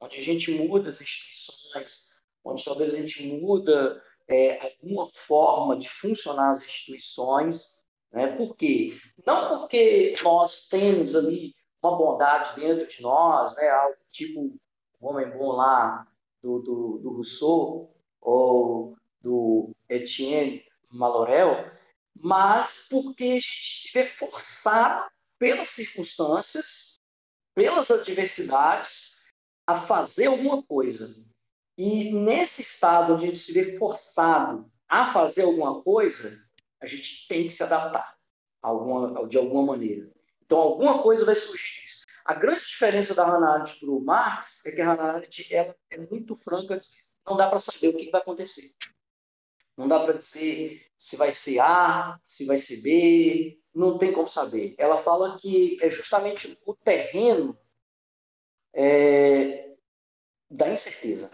onde 0.00 0.18
a 0.18 0.22
gente 0.22 0.50
muda 0.50 0.88
as 0.88 1.00
instituições, 1.00 2.20
onde 2.44 2.64
talvez 2.64 2.92
a 2.92 2.96
gente 2.96 3.26
muda 3.26 4.02
é, 4.28 4.60
alguma 4.60 5.08
forma 5.12 5.78
de 5.78 5.88
funcionar 5.88 6.52
as 6.52 6.64
instituições. 6.64 7.84
Né? 8.10 8.36
Por 8.36 8.56
quê? 8.56 8.98
Não 9.24 9.60
porque 9.60 10.14
nós 10.22 10.68
temos 10.68 11.14
ali 11.14 11.54
uma 11.82 11.96
bondade 11.96 12.60
dentro 12.60 12.86
de 12.86 13.02
nós, 13.02 13.54
né? 13.56 13.68
Algo 13.68 13.96
tipo 14.10 14.54
o 15.00 15.08
homem 15.08 15.28
bom 15.30 15.52
lá 15.52 16.06
do, 16.40 16.60
do, 16.60 16.98
do 16.98 17.10
Rousseau 17.14 17.92
ou 18.20 18.96
do 19.20 19.74
Etienne 19.88 20.64
Malorel, 20.88 21.72
mas 22.14 22.86
porque 22.88 23.24
a 23.24 23.34
gente 23.34 23.64
se 23.64 23.92
vê 23.92 24.04
forçado 24.04 25.10
pelas 25.38 25.70
circunstâncias, 25.70 26.94
pelas 27.54 27.90
adversidades, 27.90 29.28
a 29.66 29.80
fazer 29.80 30.26
alguma 30.26 30.62
coisa. 30.62 31.24
E 31.76 32.12
nesse 32.12 32.62
estado 32.62 33.14
onde 33.14 33.24
a 33.24 33.26
gente 33.26 33.38
se 33.38 33.52
vê 33.52 33.76
forçado 33.76 34.70
a 34.88 35.12
fazer 35.12 35.42
alguma 35.42 35.82
coisa, 35.82 36.30
a 36.80 36.86
gente 36.86 37.26
tem 37.26 37.44
que 37.44 37.52
se 37.52 37.62
adaptar 37.62 38.16
alguma, 38.60 39.26
de 39.26 39.38
alguma 39.38 39.72
maneira. 39.72 40.11
Então, 40.52 40.60
alguma 40.60 41.02
coisa 41.02 41.24
vai 41.24 41.34
surgir 41.34 41.80
disso. 41.80 42.04
A 42.26 42.34
grande 42.34 42.60
diferença 42.60 43.14
da 43.14 43.24
Hannah 43.24 43.54
Arendt 43.54 43.80
para 43.80 43.88
o 43.88 44.04
Marx 44.04 44.66
é 44.66 44.72
que 44.72 44.82
a 44.82 44.92
Hannah 44.92 45.14
Arendt 45.14 45.54
ela 45.54 45.74
é 45.88 45.96
muito 45.96 46.36
franca, 46.36 46.78
não 47.26 47.38
dá 47.38 47.48
para 47.48 47.58
saber 47.58 47.88
o 47.88 47.96
que 47.96 48.10
vai 48.10 48.20
acontecer. 48.20 48.70
Não 49.78 49.88
dá 49.88 50.04
para 50.04 50.12
dizer 50.12 50.84
se 50.94 51.16
vai 51.16 51.32
ser 51.32 51.58
A, 51.58 52.20
se 52.22 52.44
vai 52.44 52.58
ser 52.58 52.82
B, 52.82 53.62
não 53.74 53.96
tem 53.96 54.12
como 54.12 54.28
saber. 54.28 54.74
Ela 54.76 54.98
fala 54.98 55.38
que 55.38 55.78
é 55.80 55.88
justamente 55.88 56.54
o 56.66 56.74
terreno 56.74 57.58
é, 58.74 59.74
da 60.50 60.68
incerteza. 60.68 61.30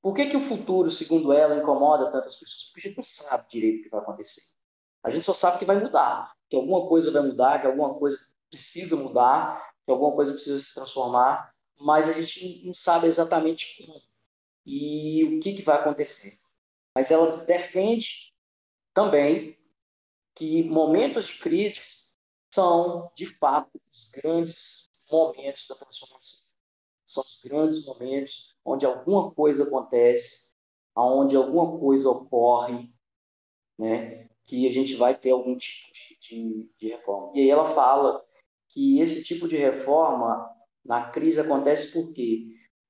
Por 0.00 0.14
que, 0.14 0.26
que 0.26 0.36
o 0.36 0.40
futuro, 0.40 0.88
segundo 0.88 1.32
ela, 1.32 1.56
incomoda 1.56 2.12
tantas 2.12 2.36
pessoas? 2.36 2.70
Porque 2.72 2.86
a 2.86 2.90
gente 2.90 2.96
não 2.96 3.02
sabe 3.02 3.48
direito 3.48 3.80
o 3.80 3.82
que 3.82 3.90
vai 3.90 4.00
acontecer. 4.00 4.54
A 5.02 5.10
gente 5.10 5.24
só 5.24 5.34
sabe 5.34 5.58
que 5.58 5.64
vai 5.64 5.80
mudar, 5.82 6.32
que 6.48 6.54
alguma 6.54 6.86
coisa 6.86 7.10
vai 7.10 7.22
mudar, 7.22 7.60
que 7.60 7.66
alguma 7.66 7.98
coisa 7.98 8.31
precisa 8.52 8.94
mudar, 8.96 9.72
que 9.84 9.90
alguma 9.90 10.14
coisa 10.14 10.34
precisa 10.34 10.60
se 10.60 10.74
transformar, 10.74 11.52
mas 11.80 12.08
a 12.08 12.12
gente 12.12 12.64
não 12.66 12.74
sabe 12.74 13.06
exatamente 13.06 13.78
como 13.78 14.00
e 14.64 15.24
o 15.24 15.40
que, 15.40 15.54
que 15.54 15.62
vai 15.62 15.76
acontecer. 15.76 16.38
Mas 16.94 17.10
ela 17.10 17.38
defende 17.38 18.32
também 18.94 19.58
que 20.36 20.62
momentos 20.62 21.26
de 21.26 21.38
crise 21.38 22.16
são, 22.52 23.10
de 23.16 23.26
fato, 23.38 23.70
os 23.92 24.10
grandes 24.10 24.84
momentos 25.10 25.66
da 25.66 25.74
transformação. 25.74 26.52
São 27.04 27.22
os 27.22 27.40
grandes 27.42 27.84
momentos 27.84 28.54
onde 28.64 28.86
alguma 28.86 29.32
coisa 29.32 29.64
acontece, 29.64 30.52
onde 30.94 31.34
alguma 31.34 31.78
coisa 31.78 32.08
ocorre, 32.10 32.92
né, 33.78 34.28
que 34.44 34.68
a 34.68 34.72
gente 34.72 34.94
vai 34.94 35.18
ter 35.18 35.30
algum 35.30 35.56
tipo 35.56 35.92
de, 35.92 36.18
de, 36.20 36.70
de 36.78 36.88
reforma. 36.88 37.32
E 37.34 37.40
aí 37.40 37.50
ela 37.50 37.74
fala 37.74 38.24
que 38.72 39.00
esse 39.00 39.22
tipo 39.22 39.46
de 39.46 39.56
reforma 39.56 40.50
na 40.84 41.10
crise 41.10 41.40
acontece 41.40 41.92
por 41.92 42.12
quê? 42.12 42.46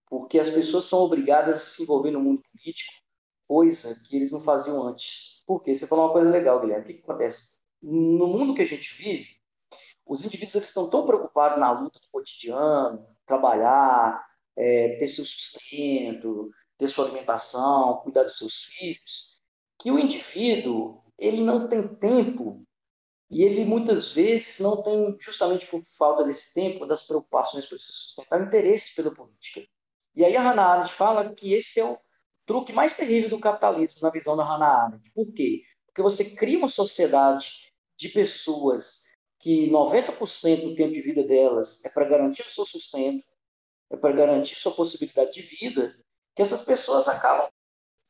Porque 0.09 0.39
as 0.39 0.49
pessoas 0.49 0.85
são 0.85 1.01
obrigadas 1.01 1.57
a 1.57 1.61
se 1.61 1.83
envolver 1.83 2.11
no 2.11 2.20
mundo 2.20 2.43
político, 2.53 2.93
coisa 3.49 4.01
que 4.07 4.16
eles 4.16 4.30
não 4.30 4.41
faziam 4.41 4.87
antes. 4.87 5.43
Por 5.47 5.62
quê? 5.62 5.74
Você 5.74 5.87
falou 5.87 6.07
uma 6.07 6.12
coisa 6.12 6.30
legal, 6.30 6.61
Guilherme. 6.61 6.85
O 6.85 6.87
que, 6.87 6.95
que 6.95 7.03
acontece? 7.03 7.61
No 7.83 8.28
mundo 8.28 8.55
que 8.55 8.62
a 8.62 8.66
gente 8.66 8.95
vive, 8.97 9.26
os 10.07 10.24
indivíduos 10.24 10.55
eles 10.55 10.68
estão 10.68 10.89
tão 10.89 11.05
preocupados 11.05 11.59
na 11.59 11.70
luta 11.72 11.99
do 11.99 12.09
cotidiano, 12.11 13.05
trabalhar, 13.26 14.24
é, 14.57 14.97
ter 14.99 15.09
seu 15.09 15.24
sustento, 15.24 16.51
ter 16.78 16.89
sua 16.89 17.07
alimentação, 17.07 18.01
cuidar 18.03 18.22
dos 18.22 18.39
seus 18.39 18.64
filhos, 18.64 19.41
que 19.78 19.91
o 19.91 19.99
indivíduo 19.99 21.03
ele 21.18 21.41
não 21.41 21.68
tem 21.68 21.87
tempo 21.97 22.64
e 23.33 23.43
ele 23.43 23.64
muitas 23.64 24.12
vezes 24.12 24.61
não 24.61 24.83
tem, 24.83 25.16
justamente 25.18 25.66
por 25.66 25.83
falta 25.97 26.22
desse 26.22 26.53
tempo, 26.53 26.85
das 26.85 27.07
preocupações 27.07 27.64
para 27.64 27.78
sustentar, 27.78 28.43
interesse 28.43 28.95
pela 28.95 29.14
política. 29.14 29.66
E 30.14 30.22
aí 30.22 30.37
a 30.37 30.43
Hannah 30.43 30.66
Arendt 30.66 30.93
fala 30.93 31.35
que 31.35 31.55
esse 31.55 31.80
é 31.80 31.85
o 31.85 31.97
truque 32.45 32.74
mais 32.74 32.95
terrível 32.95 33.30
do 33.30 33.41
capitalismo, 33.41 34.03
na 34.03 34.11
visão 34.11 34.37
da 34.37 34.45
Hannah 34.45 34.85
Arendt. 34.85 35.11
Por 35.14 35.33
quê? 35.33 35.62
Porque 35.87 36.03
você 36.03 36.37
cria 36.37 36.59
uma 36.59 36.68
sociedade 36.68 37.72
de 37.97 38.11
pessoas 38.11 39.05
que 39.39 39.70
90% 39.70 40.64
do 40.64 40.76
tempo 40.76 40.93
de 40.93 41.01
vida 41.01 41.24
delas 41.24 41.83
é 41.87 41.89
para 41.89 42.05
garantir 42.05 42.43
o 42.43 42.51
seu 42.51 42.66
sustento, 42.66 43.24
é 43.91 43.97
para 43.97 44.12
garantir 44.12 44.57
sua 44.57 44.72
possibilidade 44.72 45.33
de 45.33 45.41
vida, 45.41 45.97
que 46.37 46.43
essas 46.43 46.66
pessoas 46.66 47.09
acabam 47.09 47.49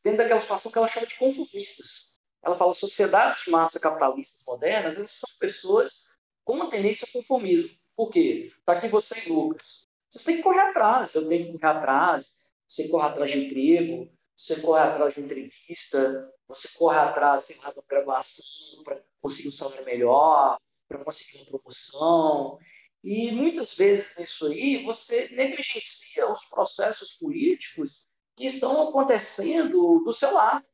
dentro 0.02 0.18
daquela 0.18 0.40
situação 0.40 0.72
que 0.72 0.78
ela 0.78 0.88
chama 0.88 1.06
de 1.06 1.16
conformistas 1.16 2.11
ela 2.42 2.56
fala 2.56 2.74
sociedades 2.74 3.44
de 3.44 3.50
massa 3.50 3.78
capitalistas 3.78 4.44
modernas, 4.46 4.96
elas 4.96 5.12
são 5.12 5.38
pessoas 5.38 6.18
com 6.44 6.54
uma 6.54 6.70
tendência 6.70 7.06
ao 7.06 7.12
conformismo. 7.12 7.76
Por 7.96 8.10
quê? 8.10 8.52
Está 8.58 8.72
aqui 8.72 8.88
você 8.88 9.26
e 9.26 9.32
Lucas. 9.32 9.82
Vocês 10.10 10.24
têm 10.24 10.36
que 10.36 10.42
correr 10.42 10.60
atrás, 10.60 11.14
eu 11.14 11.28
tenho 11.28 11.46
que 11.46 11.58
correr 11.58 11.72
atrás, 11.72 12.52
você 12.68 12.88
corre 12.88 13.08
atrás 13.08 13.30
de 13.30 13.46
emprego, 13.46 14.10
você 14.36 14.60
corre 14.60 14.80
atrás 14.80 15.14
de 15.14 15.20
entrevista, 15.20 16.32
você 16.48 16.68
corre 16.76 16.98
atrás, 16.98 17.44
sei 17.44 17.56
lá, 17.58 17.70
de 17.70 17.78
uma 17.78 17.84
graduação 17.88 18.82
para 18.82 19.02
conseguir 19.20 19.48
um 19.48 19.52
salário 19.52 19.84
melhor, 19.84 20.58
para 20.88 21.04
conseguir 21.04 21.38
uma 21.38 21.58
promoção. 21.58 22.58
E 23.02 23.30
muitas 23.30 23.74
vezes 23.74 24.18
nisso 24.18 24.46
aí 24.46 24.84
você 24.84 25.28
negligencia 25.30 26.30
os 26.30 26.44
processos 26.44 27.14
políticos 27.14 28.08
que 28.36 28.46
estão 28.46 28.88
acontecendo 28.88 30.02
do 30.04 30.12
seu 30.12 30.32
lado. 30.32 30.64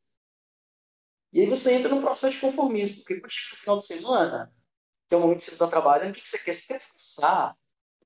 E 1.31 1.41
aí 1.41 1.49
você 1.49 1.73
entra 1.73 1.89
num 1.89 2.01
processo 2.01 2.35
de 2.35 2.41
conformismo, 2.41 2.97
porque 2.97 3.19
quando 3.19 3.31
chega 3.31 3.51
no 3.51 3.59
final 3.59 3.77
de 3.77 3.85
semana, 3.85 4.53
que 5.07 5.15
é 5.15 5.17
o 5.17 5.21
momento 5.21 5.39
que 5.39 5.45
você 5.45 5.51
está 5.51 5.67
trabalhando, 5.67 6.11
o 6.11 6.13
que 6.13 6.27
você 6.27 6.37
quer? 6.37 6.53
Você 6.53 6.67
quer 6.67 6.77
descansar. 6.77 7.57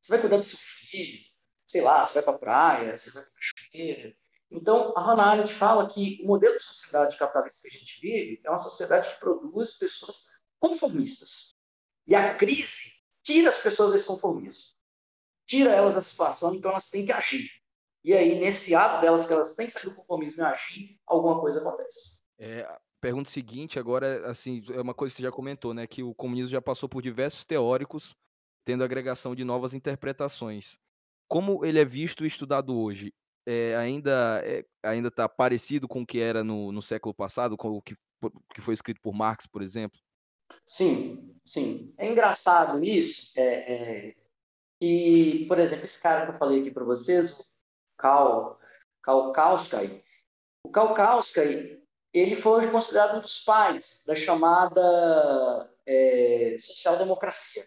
Você 0.01 0.11
vai 0.11 0.19
cuidar 0.19 0.37
do 0.37 0.43
seu 0.43 0.59
filho, 0.59 1.23
sei 1.65 1.81
lá, 1.81 2.03
você 2.03 2.15
vai 2.15 2.23
para 2.23 2.33
a 2.33 2.37
praia, 2.37 2.97
você 2.97 3.11
vai 3.11 3.23
para 3.23 3.31
a 3.31 3.35
cachoeira. 3.35 4.15
Então, 4.51 4.93
a 4.95 5.01
Hannah 5.01 5.31
Arendt 5.31 5.53
fala 5.53 5.89
que 5.89 6.21
o 6.23 6.27
modelo 6.27 6.55
de 6.57 6.63
sociedade 6.63 7.17
capitalista 7.17 7.67
que 7.67 7.75
a 7.75 7.79
gente 7.79 8.01
vive 8.01 8.41
é 8.43 8.49
uma 8.49 8.59
sociedade 8.59 9.13
que 9.13 9.19
produz 9.19 9.77
pessoas 9.77 10.39
conformistas. 10.59 11.49
E 12.05 12.13
a 12.13 12.35
crise 12.35 13.01
tira 13.23 13.49
as 13.49 13.57
pessoas 13.57 13.93
desse 13.93 14.05
conformismo. 14.05 14.73
Tira 15.47 15.71
elas 15.71 15.95
da 15.95 16.01
situação, 16.01 16.53
então 16.53 16.71
elas 16.71 16.89
têm 16.89 17.05
que 17.05 17.11
agir. 17.11 17.49
E 18.03 18.13
aí, 18.13 18.39
nesse 18.39 18.75
ato 18.75 19.01
delas, 19.01 19.25
que 19.25 19.33
elas 19.33 19.55
têm 19.55 19.65
que 19.65 19.71
sair 19.71 19.85
do 19.85 19.95
conformismo 19.95 20.41
e 20.41 20.45
agir, 20.45 20.99
alguma 21.07 21.39
coisa 21.39 21.59
acontece. 21.59 22.21
É, 22.37 22.67
pergunta 23.03 23.29
seguinte 23.29 23.77
agora, 23.77 24.25
assim, 24.31 24.63
é 24.71 24.79
uma 24.79 24.93
coisa 24.93 25.11
que 25.13 25.17
você 25.17 25.23
já 25.23 25.31
comentou, 25.31 25.73
né, 25.73 25.85
que 25.85 26.01
o 26.01 26.15
comunismo 26.15 26.47
já 26.47 26.61
passou 26.61 26.87
por 26.87 27.01
diversos 27.01 27.43
teóricos, 27.43 28.15
tendo 28.63 28.81
agregação 28.81 29.35
de 29.35 29.43
novas 29.43 29.73
interpretações. 29.73 30.77
Como 31.27 31.65
ele 31.65 31.81
é 31.81 31.83
visto 31.83 32.23
e 32.23 32.27
estudado 32.27 32.73
hoje? 32.73 33.13
É, 33.45 33.75
ainda 33.75 34.41
é, 34.45 34.63
ainda 34.81 35.09
está 35.09 35.27
parecido 35.27 35.85
com 35.85 36.03
o 36.03 36.05
que 36.05 36.21
era 36.21 36.45
no, 36.45 36.71
no 36.71 36.81
século 36.81 37.13
passado, 37.13 37.57
com 37.57 37.71
o 37.71 37.81
que, 37.81 37.93
que 38.53 38.61
foi 38.61 38.73
escrito 38.73 39.01
por 39.01 39.13
Marx, 39.13 39.45
por 39.47 39.61
exemplo? 39.61 39.99
Sim, 40.65 41.35
sim. 41.43 41.93
É 41.97 42.09
engraçado 42.09 42.81
isso, 42.85 43.33
é, 43.35 43.73
é, 43.73 44.15
que, 44.79 45.45
por 45.49 45.59
exemplo, 45.59 45.83
esse 45.83 46.01
cara 46.01 46.25
que 46.25 46.31
eu 46.31 46.37
falei 46.37 46.61
aqui 46.61 46.71
para 46.71 46.85
vocês, 46.85 47.37
o 47.37 47.45
Karl, 47.97 48.57
Karl 49.01 49.33
Kautsky, 49.33 50.01
o 50.65 50.71
Karl 50.71 50.93
Kautsky, 50.93 51.82
ele 52.13 52.35
foi 52.35 52.69
considerado 52.69 53.17
um 53.17 53.21
dos 53.21 53.39
pais 53.39 54.03
da 54.07 54.15
chamada 54.15 55.69
é, 55.85 56.55
social-democracia. 56.59 57.63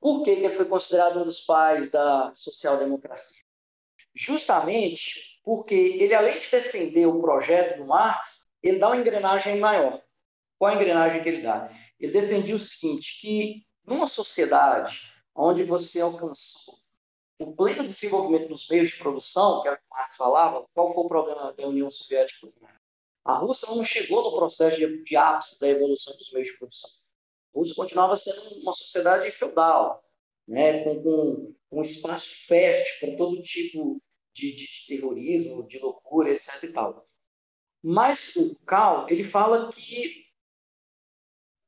Por 0.00 0.22
que, 0.22 0.30
ele 0.30 0.50
foi 0.50 0.64
considerado 0.64 1.20
um 1.20 1.24
dos 1.24 1.40
pais 1.40 1.90
da 1.90 2.32
social-democracia? 2.34 3.42
Justamente 4.14 5.40
porque 5.44 5.74
ele, 5.74 6.14
além 6.14 6.38
de 6.38 6.50
defender 6.50 7.06
o 7.06 7.20
projeto 7.20 7.78
do 7.78 7.86
Marx, 7.86 8.46
ele 8.62 8.78
dá 8.78 8.88
uma 8.88 8.96
engrenagem 8.96 9.58
maior. 9.58 10.00
Qual 10.58 10.70
a 10.70 10.74
engrenagem 10.74 11.22
que 11.22 11.28
ele 11.28 11.42
dá? 11.42 11.70
Ele 11.98 12.12
defendia 12.12 12.54
o 12.54 12.60
seguinte, 12.60 13.20
que 13.20 13.66
numa 13.84 14.06
sociedade 14.06 15.12
onde 15.34 15.64
você 15.64 16.00
alcançou 16.00 16.74
o 17.40 17.56
pleno 17.56 17.88
desenvolvimento 17.88 18.48
dos 18.48 18.68
meios 18.68 18.90
de 18.90 18.98
produção, 18.98 19.62
que 19.62 19.68
era 19.68 19.76
o 19.76 19.80
que 19.80 19.84
Marx 19.90 20.16
falava, 20.16 20.64
qual 20.72 20.92
foi 20.92 21.04
o 21.04 21.08
problema 21.08 21.52
da 21.52 21.66
União 21.66 21.90
Soviética? 21.90 22.48
A 23.24 23.38
Rússia 23.38 23.68
não 23.68 23.84
chegou 23.84 24.22
no 24.22 24.36
processo 24.36 24.76
de, 24.76 25.04
de 25.04 25.16
ápice 25.16 25.60
da 25.60 25.68
evolução 25.68 26.16
dos 26.16 26.32
meios 26.32 26.48
de 26.48 26.58
produção. 26.58 26.90
A 27.54 27.58
Rússia 27.58 27.74
continuava 27.76 28.16
sendo 28.16 28.60
uma 28.60 28.72
sociedade 28.72 29.30
feudal, 29.30 30.02
né, 30.46 30.82
com, 30.82 31.02
com, 31.02 31.54
com 31.70 31.82
espaço 31.82 32.46
fértil 32.46 33.08
para 33.08 33.16
todo 33.16 33.42
tipo 33.42 34.02
de, 34.34 34.54
de, 34.54 34.66
de, 34.66 34.86
terrorismo, 34.88 35.66
de 35.68 35.78
loucura, 35.78 36.32
etc. 36.32 36.62
E 36.64 36.72
tal. 36.72 37.06
Mas 37.82 38.34
o 38.36 38.56
Cal 38.64 39.08
ele 39.08 39.24
fala 39.24 39.70
que 39.70 40.22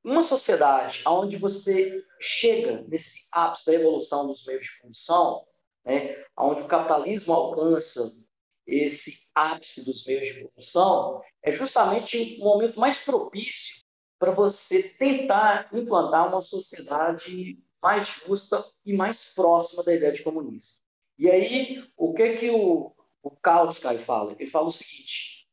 uma 0.03 0.23
sociedade 0.23 1.03
onde 1.07 1.37
você 1.37 2.05
chega 2.21 2.83
nesse 2.89 3.29
ápice 3.33 3.67
da 3.67 3.75
evolução 3.75 4.27
dos 4.27 4.45
meios 4.45 4.65
de 4.65 4.79
produção, 4.81 5.47
né, 5.85 6.25
onde 6.37 6.63
o 6.63 6.69
capitalismo 6.69 7.33
alcança 7.33 8.24
esse 8.67 9.31
ápice 9.35 9.85
dos 9.85 10.07
meios 10.07 10.27
de 10.27 10.41
produção, 10.41 11.23
é 11.43 11.53
justamente 11.53 12.39
o 12.41 12.45
momento 12.45 12.79
mais 12.79 13.05
propício 13.05 13.85
para 14.19 14.33
você 14.33 14.83
tentar 14.83 15.69
implantar 15.73 16.29
uma 16.29 16.41
sociedade 16.41 17.59
mais 17.83 18.09
justa 18.09 18.65
e 18.85 18.95
mais 18.95 19.35
próxima 19.35 19.85
da 19.85 19.95
ideia 19.95 20.13
de 20.13 20.23
comunismo. 20.23 20.79
E 21.19 21.31
aí, 21.31 21.85
o 21.97 22.15
que 22.15 22.35
que 22.37 22.51
o, 22.51 22.93
o 23.23 23.31
Kautsky 23.31 23.99
fala? 23.99 24.33
Ele 24.33 24.47
fala 24.47 24.69
o 24.69 24.73
seguinte, 24.73 25.47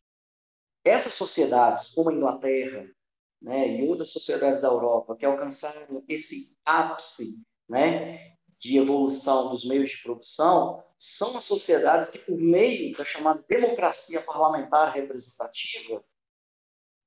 essas 0.83 1.13
sociedades, 1.13 1.89
como 1.93 2.09
a 2.09 2.13
Inglaterra 2.13 2.89
né, 3.41 3.77
e 3.77 3.87
outras 3.87 4.11
sociedades 4.11 4.61
da 4.61 4.69
Europa, 4.69 5.15
que 5.15 5.25
alcançaram 5.25 6.03
esse 6.07 6.57
ápice 6.65 7.43
né, 7.67 8.35
de 8.59 8.77
evolução 8.77 9.49
dos 9.49 9.65
meios 9.65 9.91
de 9.91 10.01
produção, 10.01 10.83
são 11.03 11.35
as 11.35 11.45
sociedades 11.45 12.11
que, 12.11 12.19
por 12.19 12.37
meio 12.37 12.95
da 12.95 13.03
chamada 13.03 13.43
democracia 13.47 14.21
parlamentar 14.21 14.93
representativa, 14.93 16.03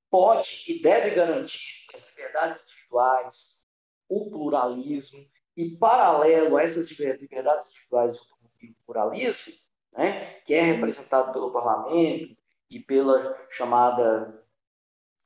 pode 0.09 0.65
e 0.67 0.81
deve 0.81 1.11
garantir 1.11 1.85
as 1.93 2.09
liberdades 2.09 2.63
individuais, 2.63 3.61
o 4.09 4.29
pluralismo, 4.29 5.25
e 5.55 5.77
paralelo 5.77 6.57
a 6.57 6.63
essas 6.63 6.91
liberdades 6.91 7.69
individuais 7.69 8.17
e 8.61 8.71
o 8.71 8.75
pluralismo, 8.85 9.53
né, 9.93 10.41
que 10.41 10.53
é 10.53 10.61
representado 10.61 11.31
pelo 11.31 11.53
parlamento 11.53 12.35
e 12.69 12.81
pela 12.81 13.47
chamada 13.49 14.45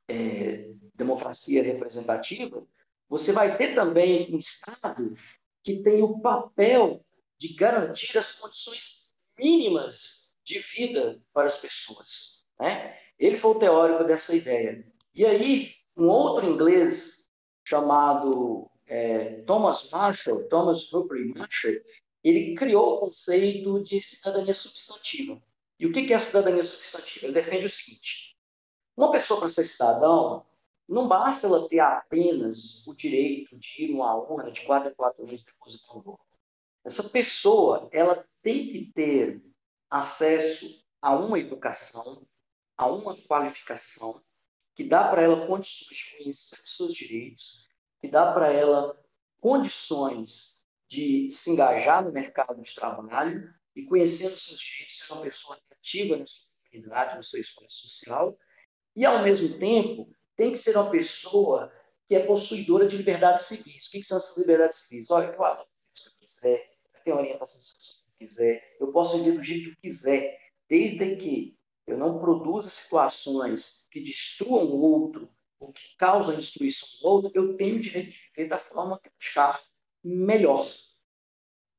é, 0.06 0.70
democracia 0.94 1.60
representativa, 1.60 2.64
você 3.08 3.32
vai 3.32 3.56
ter 3.56 3.74
também 3.74 4.32
um 4.32 4.38
Estado 4.38 5.12
que 5.60 5.82
tem 5.82 6.04
o 6.04 6.20
papel 6.20 7.04
de 7.40 7.54
garantir 7.54 8.18
as 8.18 8.32
condições 8.32 9.14
mínimas 9.38 10.36
de 10.44 10.58
vida 10.58 11.18
para 11.32 11.46
as 11.46 11.56
pessoas. 11.56 12.46
Né? 12.60 12.98
Ele 13.18 13.38
foi 13.38 13.52
o 13.52 13.58
teórico 13.58 14.04
dessa 14.04 14.36
ideia. 14.36 14.86
E 15.14 15.24
aí, 15.24 15.74
um 15.96 16.06
outro 16.06 16.46
inglês 16.46 17.30
chamado 17.64 18.70
é, 18.86 19.40
Thomas 19.46 19.88
Marshall, 19.90 20.46
Thomas 20.48 20.92
Humphrey 20.92 21.32
Marshall, 21.32 21.80
ele 22.22 22.54
criou 22.54 22.96
o 22.96 23.00
conceito 23.00 23.82
de 23.82 24.02
cidadania 24.02 24.52
substantiva. 24.52 25.42
E 25.78 25.86
o 25.86 25.92
que 25.92 26.12
é 26.12 26.16
a 26.16 26.20
cidadania 26.20 26.62
substantiva? 26.62 27.24
Ele 27.24 27.32
defende 27.32 27.64
o 27.64 27.70
seguinte: 27.70 28.36
uma 28.94 29.10
pessoa 29.10 29.40
para 29.40 29.48
ser 29.48 29.64
cidadão, 29.64 30.44
não 30.86 31.08
basta 31.08 31.46
ela 31.46 31.66
ter 31.70 31.80
apenas 31.80 32.86
o 32.86 32.94
direito 32.94 33.56
de 33.56 33.84
ir 33.84 33.92
numa 33.92 34.14
urna 34.14 34.50
de 34.50 34.60
quatro 34.66 34.90
em 34.90 34.94
quatro 34.94 35.26
anos 35.26 35.42
depositar 35.42 35.96
um 35.96 36.02
voto. 36.02 36.29
Essa 36.84 37.08
pessoa, 37.10 37.88
ela 37.92 38.24
tem 38.42 38.68
que 38.68 38.92
ter 38.92 39.42
acesso 39.88 40.86
a 41.00 41.14
uma 41.14 41.38
educação, 41.38 42.26
a 42.76 42.86
uma 42.86 43.16
qualificação, 43.22 44.22
que 44.74 44.84
dá 44.84 45.08
para 45.08 45.22
ela 45.22 45.46
condições 45.46 45.96
de 45.96 46.16
conhecer 46.16 46.54
os 46.54 46.76
seus 46.76 46.94
direitos, 46.94 47.68
que 48.00 48.08
dá 48.08 48.32
para 48.32 48.52
ela 48.52 48.98
condições 49.40 50.66
de 50.88 51.30
se 51.30 51.50
engajar 51.50 52.04
no 52.04 52.12
mercado 52.12 52.60
de 52.62 52.74
trabalho 52.74 53.52
e 53.76 53.84
conhecendo 53.84 54.34
os 54.34 54.44
seus 54.44 54.60
direitos, 54.60 54.98
ser 54.98 55.12
uma 55.12 55.22
pessoa 55.22 55.58
ativa 55.70 56.16
na 56.16 56.26
sua 56.26 56.50
comunidade, 56.70 57.16
no 57.16 57.22
seu 57.22 57.40
espaço 57.40 57.88
social, 57.88 58.38
e 58.96 59.04
ao 59.04 59.22
mesmo 59.22 59.58
tempo 59.58 60.10
tem 60.36 60.50
que 60.50 60.58
ser 60.58 60.76
uma 60.76 60.90
pessoa 60.90 61.72
que 62.08 62.14
é 62.14 62.26
possuidora 62.26 62.88
de 62.88 62.96
liberdades 62.96 63.46
civis. 63.46 63.86
O 63.86 63.90
que, 63.90 64.02
são 64.02 64.18
essas 64.18 64.36
liberdades 64.38 64.78
civis? 64.78 65.10
Olha, 65.10 65.26
eu 65.26 65.44
adoto 65.44 65.68
o 65.70 65.94
que 65.94 66.08
eu 66.08 66.12
quiser, 66.26 66.69
tenho 67.04 67.16
orientação 67.16 67.60
sexual 67.60 67.98
que 68.04 68.24
eu 68.24 68.28
quiser, 68.28 68.76
eu 68.80 68.92
posso 68.92 69.18
viver 69.18 69.36
do 69.36 69.44
jeito 69.44 69.64
que 69.64 69.70
eu 69.70 69.76
quiser, 69.82 70.38
desde 70.68 71.16
que 71.16 71.56
eu 71.86 71.98
não 71.98 72.18
produza 72.18 72.70
situações 72.70 73.88
que 73.90 74.00
destruam 74.00 74.66
o 74.66 74.80
outro 74.80 75.28
ou 75.58 75.72
que 75.72 75.96
causam 75.98 76.36
destruição 76.36 77.00
do 77.00 77.08
outro, 77.08 77.30
eu 77.34 77.56
tenho 77.56 77.76
o 77.76 77.80
direito 77.80 78.10
de 78.10 78.18
viver 78.34 78.48
da 78.48 78.58
forma 78.58 78.98
que 79.00 79.08
eu 79.08 79.12
achar 79.20 79.62
melhor. 80.02 80.66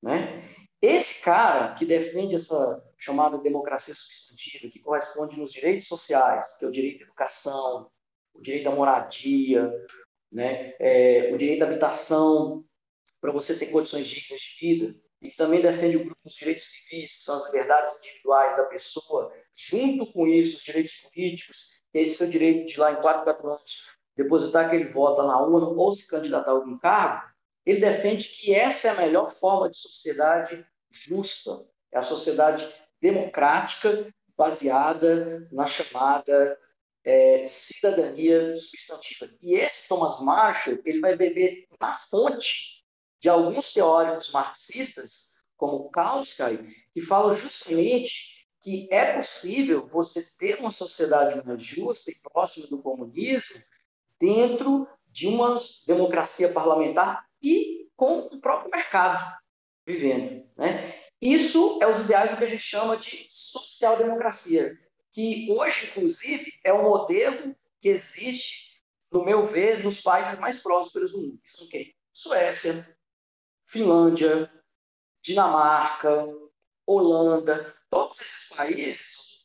Né? 0.01 0.43
Esse 0.82 1.24
cara 1.24 1.76
que 1.76 1.86
defende 1.86 2.36
essa 2.36 2.84
chamada 2.97 3.38
democracia 3.38 3.93
substantiva, 3.93 4.72
que 4.72 4.80
corresponde 4.80 5.39
nos 5.39 5.51
direitos 5.53 5.88
sociais, 5.88 6.57
que 6.57 6.65
é 6.65 6.67
o 6.67 6.72
direito 6.72 7.01
à 7.01 7.05
educação, 7.05 7.91
o 8.34 8.41
direito 8.41 8.67
à 8.67 8.76
moradia, 8.76 9.72
né? 10.32 10.74
É, 10.80 11.32
o 11.34 11.38
direito 11.38 11.63
à 11.63 11.67
habitação, 11.67 12.65
para 13.19 13.32
você 13.32 13.57
ter 13.57 13.67
condições 13.67 14.07
dignas 14.07 14.39
de 14.39 14.55
vida, 14.59 14.95
e 15.22 15.30
que 15.30 15.38
também 15.38 15.61
defende 15.61 15.97
o 15.97 16.05
grupo 16.05 16.22
dos 16.24 16.34
direitos 16.34 16.65
civis, 16.65 17.17
que 17.17 17.24
são 17.24 17.36
as 17.36 17.45
liberdades 17.47 17.99
individuais 17.99 18.57
da 18.57 18.65
pessoa, 18.65 19.32
junto 19.55 20.11
com 20.11 20.28
isso, 20.28 20.57
os 20.57 20.63
direitos 20.63 20.95
políticos, 20.95 21.84
que 21.91 21.99
é 21.99 22.01
esse 22.01 22.15
seu 22.15 22.30
direito 22.30 22.67
de 22.67 22.80
lá 22.80 22.91
em 22.91 23.01
4, 23.01 23.24
4 23.24 23.49
anos 23.49 24.01
depositar 24.15 24.65
aquele 24.65 24.86
voto 24.86 25.24
na 25.24 25.39
urna 25.41 25.67
ou 25.67 25.91
se 25.91 26.07
candidatar 26.07 26.51
a 26.51 26.53
algum 26.53 26.78
cargo, 26.78 27.30
ele 27.65 27.80
defende 27.80 28.28
que 28.28 28.53
essa 28.53 28.88
é 28.88 28.91
a 28.91 29.01
melhor 29.01 29.32
forma 29.32 29.69
de 29.69 29.78
sociedade 29.78 30.65
justa, 30.89 31.65
é 31.91 31.99
a 31.99 32.03
sociedade 32.03 32.67
democrática 32.99 34.13
baseada 34.36 35.47
na 35.51 35.65
chamada 35.65 36.57
é, 37.03 37.43
cidadania 37.45 38.55
substantiva. 38.57 39.30
E 39.41 39.53
esse 39.55 39.88
Thomas 39.88 40.19
Marshall, 40.19 40.80
ele 40.86 40.99
vai 40.99 41.15
beber 41.15 41.67
na 41.80 41.93
fonte 41.93 42.81
de 43.22 43.30
alguns 43.30 43.72
teóricos 43.72 44.32
marxistas, 44.32 45.45
como 45.55 45.91
Kautsky, 45.91 46.76
que 46.91 47.01
falam 47.01 47.36
justamente 47.36 48.47
que 48.59 48.88
é 48.91 49.13
possível 49.13 49.88
você 49.88 50.24
ter 50.38 50.59
uma 50.59 50.72
sociedade 50.72 51.45
mais 51.45 51.63
justa 51.63 52.11
e 52.11 52.15
próxima 52.15 52.67
do 52.67 52.82
comunismo 52.82 53.61
dentro 54.19 54.88
de 55.07 55.28
uma 55.28 55.59
democracia 55.86 56.51
parlamentar 56.51 57.26
e 57.41 57.88
com 57.95 58.19
o 58.22 58.41
próprio 58.41 58.72
mercado 58.72 59.38
vivendo. 59.86 60.43
Né? 60.57 60.93
Isso 61.22 61.80
é 61.82 61.88
os 61.88 62.01
ideais 62.01 62.32
do 62.32 62.38
que 62.38 62.43
a 62.43 62.49
gente 62.49 62.63
chama 62.63 62.97
de 62.97 63.26
social-democracia, 63.30 64.76
que 65.11 65.47
hoje, 65.51 65.88
inclusive, 65.88 66.51
é 66.63 66.74
um 66.74 66.84
modelo 66.84 67.55
que 67.80 67.89
existe, 67.89 68.82
no 69.11 69.24
meu 69.24 69.45
ver, 69.45 69.84
nos 69.84 70.01
países 70.01 70.39
mais 70.39 70.59
prósperos 70.59 71.11
do 71.11 71.22
mundo, 71.22 71.39
que 71.43 71.49
são 71.49 71.67
quem? 71.67 71.93
Suécia, 72.13 72.97
Finlândia, 73.72 74.51
Dinamarca, 75.24 76.28
Holanda, 76.86 77.74
todos 77.89 78.19
esses 78.19 78.49
países, 78.49 79.41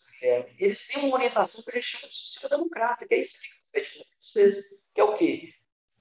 eles 0.59 0.89
têm 0.89 1.05
uma 1.05 1.17
orientação 1.17 1.63
que 1.63 1.71
a 1.71 1.75
gente 1.75 1.87
chama 1.87 2.09
de 2.09 2.15
social-democrata, 2.15 3.07
que 3.07 3.15
é 3.15 3.21
isso 3.21 3.41
que 3.41 3.79
eu 3.79 3.85
vocês, 4.21 4.65
que 4.93 5.01
é 5.01 5.05
o 5.05 5.15
quê? 5.15 5.53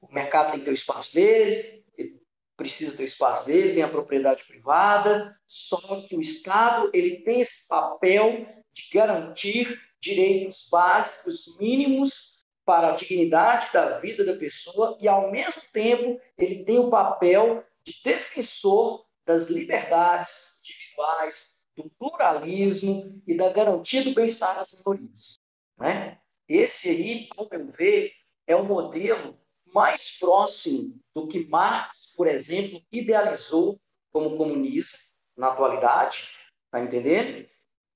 O 0.02 0.12
mercado 0.12 0.52
tem 0.52 0.60
que 0.60 0.66
ter 0.66 0.72
o 0.72 0.74
espaço 0.74 1.14
dele, 1.14 1.86
ele 1.96 2.20
precisa 2.58 2.98
ter 2.98 3.04
o 3.04 3.06
espaço 3.06 3.46
dele, 3.46 3.76
tem 3.76 3.84
a 3.84 3.90
propriedade 3.90 4.44
privada, 4.46 5.40
só 5.46 6.02
que 6.08 6.16
o 6.16 6.22
Estado 6.22 6.90
ele 6.94 7.18
tem 7.22 7.42
esse 7.42 7.68
papel 7.68 8.48
de 8.74 8.90
garantir 8.92 9.80
direitos 10.02 10.68
básicos 10.72 11.58
mínimos 11.60 12.44
para 12.66 12.90
a 12.90 12.96
dignidade 12.96 13.72
da 13.72 14.00
vida 14.00 14.26
da 14.26 14.36
pessoa 14.36 14.98
e, 15.00 15.08
ao 15.08 15.32
mesmo 15.32 15.62
tempo, 15.72 16.20
ele 16.38 16.64
tem 16.64 16.80
o 16.80 16.90
papel 16.90 17.64
de 17.86 18.02
defensor 18.04 19.06
das 19.26 19.48
liberdades 19.48 20.62
individuais, 20.64 21.68
do 21.76 21.90
pluralismo 22.00 23.22
e 23.28 23.36
da 23.36 23.52
garantia 23.52 24.04
do 24.04 24.14
bem-estar 24.14 24.56
das 24.56 24.72
minorias. 24.80 25.36
Né? 25.78 26.20
Esse 26.48 26.90
aí, 26.90 27.30
ao 27.36 27.48
meu 27.50 27.68
ver, 27.72 28.14
é 28.48 28.56
o 28.56 28.64
modelo 28.64 29.38
mais 29.74 30.18
próximo 30.18 31.00
do 31.14 31.28
que 31.28 31.46
Marx, 31.48 32.14
por 32.16 32.28
exemplo, 32.28 32.82
idealizou 32.92 33.80
como 34.12 34.38
comunismo 34.38 34.98
na 35.36 35.50
atualidade, 35.50 36.30
tá 36.72 36.80
entendendo? 36.80 37.46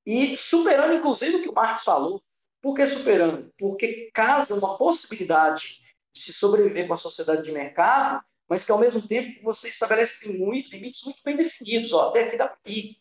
E 0.06 0.36
superando, 0.36 0.94
inclusive, 0.94 1.38
o 1.38 1.42
que 1.42 1.50
o 1.50 1.54
Marx 1.54 1.84
falou. 1.84 2.22
Por 2.62 2.76
que 2.76 2.86
superando? 2.86 3.54
Porque 3.58 4.10
casa 4.14 4.56
uma 4.56 4.78
possibilidade 4.78 5.80
de 6.14 6.22
se 6.22 6.34
sobreviver 6.34 6.88
com 6.88 6.94
a 6.94 6.98
sociedade 6.98 7.44
de 7.44 7.52
mercado, 7.54 8.22
mas 8.50 8.66
que, 8.66 8.72
ao 8.72 8.80
mesmo 8.80 9.08
tempo, 9.08 9.44
você 9.44 9.70
estabelece 9.70 10.36
muito, 10.38 10.72
limites 10.72 11.04
muito 11.04 11.22
bem 11.24 11.38
definidos. 11.38 11.94
Ó, 11.94 12.10
até 12.10 12.24
aqui 12.24 12.36
dá 12.36 12.48
para 12.48 12.60
ir. 12.66 12.98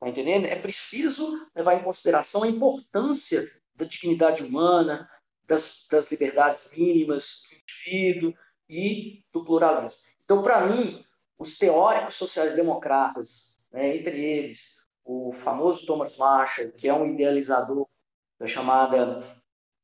Tá 0.00 0.08
entendendo? 0.08 0.46
É 0.46 0.56
preciso 0.56 1.46
levar 1.54 1.74
em 1.74 1.84
consideração 1.84 2.42
a 2.42 2.48
importância 2.48 3.46
da 3.74 3.84
dignidade 3.84 4.42
humana, 4.42 5.08
das, 5.46 5.86
das 5.90 6.10
liberdades 6.10 6.74
mínimas 6.74 7.42
do 7.50 7.56
indivíduo 7.56 8.34
e 8.68 9.24
do 9.32 9.44
pluralismo. 9.44 10.08
Então, 10.24 10.42
para 10.42 10.66
mim, 10.66 11.04
os 11.38 11.58
teóricos 11.58 12.14
sociais-democratas, 12.14 13.68
né, 13.72 13.96
entre 13.96 14.18
eles 14.24 14.88
o 15.04 15.32
famoso 15.32 15.86
Thomas 15.86 16.16
Marshall, 16.16 16.72
que 16.72 16.86
é 16.86 16.92
um 16.92 17.06
idealizador 17.14 17.88
da 18.38 18.46
chamada 18.46 19.20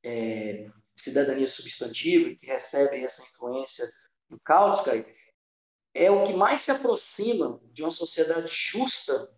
é, 0.03 0.69
cidadania 0.95 1.49
substantiva, 1.49 2.35
que 2.35 2.47
recebe 2.47 3.03
essa 3.03 3.23
influência 3.23 3.87
do 4.29 4.39
Kautsky, 4.41 5.05
é 5.95 6.11
o 6.11 6.25
que 6.25 6.33
mais 6.33 6.61
se 6.61 6.71
aproxima 6.71 7.61
de 7.73 7.83
uma 7.83 7.91
sociedade 7.91 8.49
justa, 8.51 9.31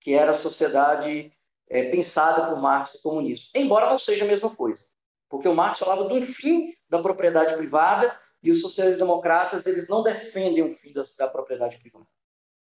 que 0.00 0.14
era 0.14 0.32
a 0.32 0.34
sociedade 0.34 1.32
é, 1.68 1.90
pensada 1.90 2.48
por 2.48 2.60
Marx 2.60 2.94
e 2.94 3.02
comunismo. 3.02 3.48
Embora 3.54 3.90
não 3.90 3.98
seja 3.98 4.24
a 4.24 4.28
mesma 4.28 4.54
coisa. 4.54 4.86
Porque 5.28 5.48
o 5.48 5.54
Marx 5.54 5.78
falava 5.78 6.04
do 6.04 6.22
fim 6.22 6.72
da 6.88 7.00
propriedade 7.02 7.56
privada 7.56 8.18
e 8.42 8.50
os 8.50 8.60
sociais-democratas 8.60 9.66
eles 9.66 9.88
não 9.88 10.02
defendem 10.02 10.62
o 10.62 10.70
fim 10.70 10.92
da, 10.92 11.02
da 11.18 11.28
propriedade 11.28 11.78
privada. 11.78 12.06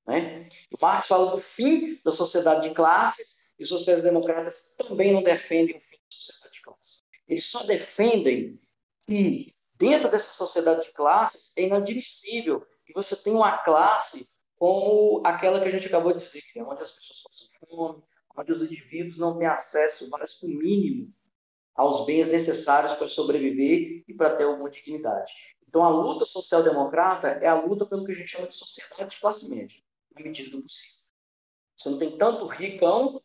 Né? 0.07 0.49
O 0.71 0.77
Marx 0.81 1.07
fala 1.07 1.31
do 1.31 1.39
fim 1.39 1.99
da 2.03 2.11
sociedade 2.11 2.69
de 2.69 2.75
classes 2.75 3.55
e 3.59 3.63
os 3.63 3.69
sociais-democratas 3.69 4.75
também 4.77 5.13
não 5.13 5.21
defendem 5.21 5.77
o 5.77 5.81
fim 5.81 5.97
da 5.97 6.03
sociedade 6.09 6.53
de 6.53 6.61
classes. 6.61 7.03
Eles 7.27 7.45
só 7.45 7.63
defendem 7.63 8.59
que 9.07 9.54
dentro 9.77 10.09
dessa 10.09 10.31
sociedade 10.31 10.85
de 10.85 10.93
classes 10.93 11.57
é 11.57 11.63
inadmissível 11.63 12.65
que 12.85 12.93
você 12.93 13.15
tenha 13.15 13.35
uma 13.35 13.57
classe 13.57 14.35
como 14.57 15.21
aquela 15.25 15.59
que 15.59 15.67
a 15.67 15.71
gente 15.71 15.87
acabou 15.87 16.13
de 16.13 16.19
dizer, 16.19 16.41
é 16.55 16.63
onde 16.63 16.81
as 16.81 16.91
pessoas 16.91 17.21
passam 17.21 17.47
fome, 17.67 18.03
onde 18.37 18.51
os 18.51 18.61
indivíduos 18.61 19.17
não 19.17 19.37
têm 19.37 19.47
acesso, 19.47 20.09
que 20.09 20.45
o 20.45 20.49
mínimo, 20.49 21.13
aos 21.75 22.05
bens 22.05 22.27
necessários 22.29 22.95
para 22.95 23.07
sobreviver 23.07 24.03
e 24.07 24.13
para 24.13 24.35
ter 24.35 24.45
alguma 24.45 24.69
dignidade. 24.69 25.33
Então, 25.67 25.83
a 25.83 25.89
luta 25.89 26.25
social-democrata 26.25 27.27
é 27.27 27.47
a 27.47 27.61
luta 27.61 27.85
pelo 27.85 28.05
que 28.05 28.13
a 28.13 28.15
gente 28.15 28.29
chama 28.29 28.47
de 28.47 28.55
sociedade 28.55 29.15
de 29.15 29.19
classe 29.19 29.49
média, 29.49 29.77
na 30.15 30.23
medida 30.23 30.49
do 30.49 30.61
possível. 30.61 31.03
Você 31.75 31.89
não 31.89 31.99
tem 31.99 32.17
tanto 32.17 32.47
ricão, 32.47 33.21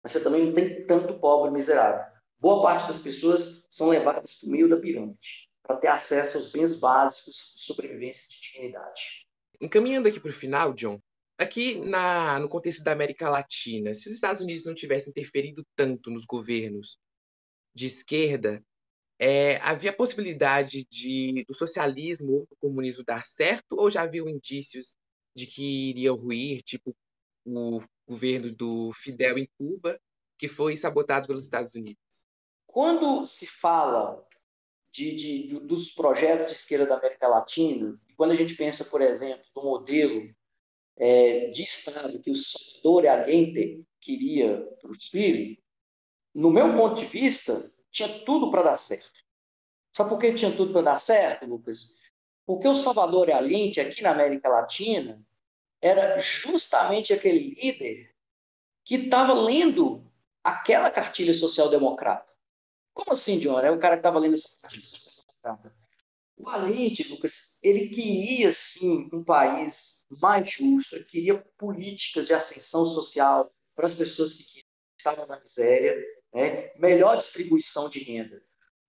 mas 0.00 0.12
você 0.12 0.22
também 0.22 0.46
não 0.46 0.54
tem 0.54 0.86
tanto 0.86 1.18
pobre 1.18 1.50
miserável. 1.50 2.04
Boa 2.38 2.62
parte 2.62 2.86
das 2.86 3.00
pessoas 3.00 3.66
são 3.68 3.88
levadas 3.88 4.36
para 4.36 4.48
o 4.48 4.52
meio 4.52 4.68
da 4.68 4.76
pirâmide, 4.76 5.50
para 5.68 5.76
ter 5.76 5.88
acesso 5.88 6.38
aos 6.38 6.50
bens 6.50 6.80
básicos 6.80 7.52
de 7.54 7.62
sobrevivência 7.62 8.26
e 8.26 8.30
de 8.30 8.40
dignidade. 8.40 9.28
Encaminhando 9.60 10.08
aqui 10.08 10.18
para 10.18 10.30
o 10.30 10.34
final, 10.34 10.72
John, 10.72 10.98
aqui 11.36 11.78
na, 11.78 12.38
no 12.38 12.48
contexto 12.48 12.82
da 12.82 12.92
América 12.92 13.28
Latina, 13.28 13.92
se 13.92 14.08
os 14.08 14.14
Estados 14.14 14.40
Unidos 14.40 14.64
não 14.64 14.74
tivessem 14.74 15.10
interferido 15.10 15.62
tanto 15.76 16.10
nos 16.10 16.24
governos 16.24 16.98
de 17.74 17.86
esquerda, 17.86 18.64
é, 19.18 19.56
havia 19.58 19.92
possibilidade 19.92 20.86
de 20.90 21.44
do 21.46 21.54
socialismo 21.54 22.32
ou 22.32 22.46
do 22.46 22.56
comunismo 22.56 23.04
dar 23.04 23.26
certo 23.26 23.76
ou 23.76 23.90
já 23.90 24.06
viu 24.06 24.26
indícios 24.26 24.96
de 25.36 25.46
que 25.46 25.90
iria 25.90 26.12
ruir, 26.12 26.62
tipo 26.62 26.96
o 27.44 27.80
governo 28.06 28.54
do 28.54 28.92
Fidel 28.92 29.38
em 29.38 29.48
Cuba, 29.58 30.00
que 30.38 30.48
foi 30.48 30.76
sabotado 30.76 31.26
pelos 31.26 31.44
Estados 31.44 31.74
Unidos? 31.74 32.26
Quando 32.66 33.24
se 33.24 33.46
fala 33.46 34.27
de, 34.92 35.14
de, 35.14 35.60
dos 35.60 35.90
projetos 35.92 36.48
de 36.48 36.52
esquerda 36.54 36.86
da 36.86 36.96
América 36.96 37.28
Latina, 37.28 37.98
quando 38.16 38.32
a 38.32 38.36
gente 38.36 38.54
pensa, 38.54 38.84
por 38.84 39.00
exemplo, 39.00 39.44
no 39.54 39.62
modelo 39.62 40.34
é, 40.96 41.50
de 41.50 41.62
Estado 41.62 42.20
que 42.20 42.30
o 42.30 42.36
Salvador 42.36 43.06
Allende 43.06 43.84
queria 44.00 44.60
para 44.80 44.90
o 44.90 44.94
Chile, 44.94 45.62
no 46.34 46.50
meu 46.50 46.74
ponto 46.74 47.00
de 47.00 47.06
vista, 47.06 47.72
tinha 47.90 48.08
tudo 48.24 48.50
para 48.50 48.62
dar 48.62 48.76
certo. 48.76 49.18
Sabe 49.96 50.10
por 50.10 50.18
que 50.18 50.34
tinha 50.34 50.54
tudo 50.54 50.72
para 50.72 50.82
dar 50.82 51.00
certo, 51.00 51.46
Lucas? 51.46 51.98
Porque 52.46 52.68
o 52.68 52.76
Salvador 52.76 53.30
Allende, 53.30 53.80
aqui 53.80 54.02
na 54.02 54.10
América 54.10 54.48
Latina, 54.48 55.22
era 55.80 56.18
justamente 56.18 57.12
aquele 57.12 57.54
líder 57.54 58.14
que 58.84 58.96
estava 58.96 59.32
lendo 59.34 60.08
aquela 60.42 60.90
cartilha 60.90 61.34
social-democrata. 61.34 62.32
Como 62.98 63.12
assim, 63.12 63.38
John? 63.38 63.60
É 63.60 63.70
o 63.70 63.78
cara 63.78 63.94
que 63.94 64.00
estava 64.00 64.18
lendo 64.18 64.34
essa 64.34 64.48
social-democrata. 64.48 65.72
O 66.36 66.48
Allende, 66.48 67.04
Lucas, 67.04 67.60
ele 67.62 67.88
queria, 67.90 68.52
sim, 68.52 69.08
um 69.12 69.22
país 69.22 70.04
mais 70.10 70.50
justo, 70.50 70.96
ele 70.96 71.04
queria 71.04 71.38
políticas 71.56 72.26
de 72.26 72.34
ascensão 72.34 72.84
social 72.86 73.52
para 73.76 73.86
as 73.86 73.94
pessoas 73.94 74.34
que 74.34 74.64
estavam 74.98 75.28
na 75.28 75.38
miséria, 75.38 75.96
né? 76.34 76.72
melhor 76.76 77.16
distribuição 77.16 77.88
de 77.88 78.00
renda. 78.00 78.42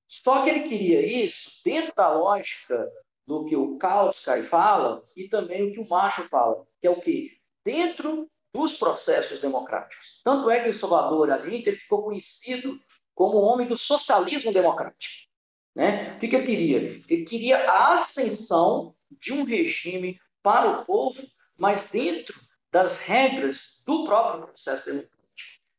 Só 0.08 0.44
que 0.44 0.50
ele 0.50 0.68
queria 0.68 1.06
isso 1.06 1.62
dentro 1.64 1.94
da 1.96 2.12
lógica 2.12 2.92
do 3.28 3.46
que 3.46 3.56
o 3.56 3.78
Kautsky 3.78 4.42
fala 4.42 5.04
e 5.16 5.28
também 5.28 5.70
o 5.70 5.72
que 5.72 5.80
o 5.80 5.88
Macho 5.88 6.28
fala, 6.30 6.68
que 6.82 6.88
é 6.88 6.90
o 6.90 7.00
que 7.00 7.40
dentro 7.64 8.28
dos 8.52 8.76
processos 8.76 9.40
democráticos. 9.40 10.22
Tanto 10.24 10.50
é 10.50 10.64
que 10.64 10.70
o 10.70 10.74
Salvador 10.74 11.30
Allende 11.30 11.70
ele 11.70 11.78
ficou 11.78 12.04
conhecido 12.04 12.80
como 13.20 13.38
homem 13.40 13.68
do 13.68 13.78
socialismo 13.78 14.54
democrático. 14.54 15.28
Né? 15.76 16.16
O 16.16 16.20
que, 16.20 16.30
que 16.30 16.38
ele 16.38 16.46
queria? 16.46 16.78
Ele 17.10 17.26
queria 17.26 17.70
a 17.70 17.96
ascensão 17.96 18.96
de 19.12 19.34
um 19.34 19.44
regime 19.44 20.18
para 20.42 20.70
o 20.70 20.86
povo, 20.86 21.22
mas 21.58 21.92
dentro 21.92 22.40
das 22.72 23.02
regras 23.02 23.84
do 23.86 24.06
próprio 24.06 24.48
processo 24.48 24.86
democrático. 24.86 25.20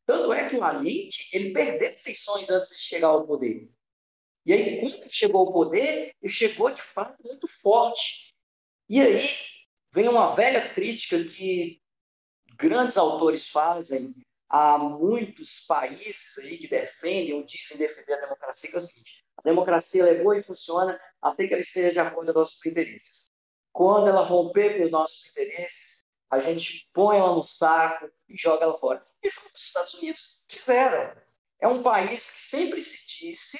Tanto 0.05 0.31
é 0.31 0.47
que 0.47 0.55
o 0.55 0.63
Allende 0.63 1.29
ele 1.33 1.51
perdeu 1.51 1.91
eleições 2.05 2.47
antes 2.51 2.77
de 2.77 2.83
chegar 2.83 3.07
ao 3.07 3.25
poder. 3.25 3.67
E 4.45 4.53
aí, 4.53 4.79
quando 4.79 5.09
chegou 5.09 5.47
ao 5.47 5.51
poder, 5.51 6.13
ele 6.21 6.31
chegou 6.31 6.69
de 6.69 6.81
fato 6.83 7.17
muito 7.23 7.47
forte. 7.47 8.35
E 8.87 9.01
aí 9.01 9.19
vem 9.91 10.07
uma 10.07 10.35
velha 10.35 10.71
crítica 10.75 11.23
que 11.23 11.81
grandes 12.55 12.97
autores 12.97 13.49
fazem 13.49 14.13
a 14.53 14.77
muitos 14.77 15.65
países 15.65 16.37
aí 16.39 16.57
que 16.57 16.67
defendem 16.67 17.33
ou 17.33 17.43
dizem 17.43 17.77
defender 17.77 18.15
a 18.15 18.19
democracia, 18.19 18.69
que 18.69 18.75
é 18.75 18.79
o 18.79 18.81
seguinte: 18.81 19.23
a 19.37 19.41
democracia 19.43 20.03
é 20.03 20.21
boa 20.21 20.37
e 20.37 20.43
funciona 20.43 20.99
até 21.21 21.47
que 21.47 21.53
ela 21.53 21.61
esteja 21.61 21.93
de 21.93 21.99
acordo 21.99 22.33
com 22.33 22.39
nossos 22.39 22.65
interesses. 22.65 23.27
quando 23.71 24.09
ela 24.09 24.25
romper 24.25 24.77
com 24.77 24.83
os 24.83 24.91
nossos 24.91 25.25
interesses, 25.29 26.03
a 26.29 26.41
gente 26.41 26.85
põe 26.93 27.17
ela 27.17 27.33
no 27.33 27.45
saco 27.45 28.11
e 28.27 28.35
joga 28.35 28.65
ela 28.65 28.77
fora. 28.77 29.01
E 29.23 29.31
foi 29.31 29.45
o 29.45 29.53
que 29.53 29.57
os 29.57 29.63
Estados 29.63 29.93
Unidos 29.93 30.43
fizeram. 30.49 31.15
É 31.61 31.67
um 31.69 31.81
país 31.81 32.29
que 32.29 32.41
sempre 32.41 32.81
se 32.81 33.07
disse 33.07 33.57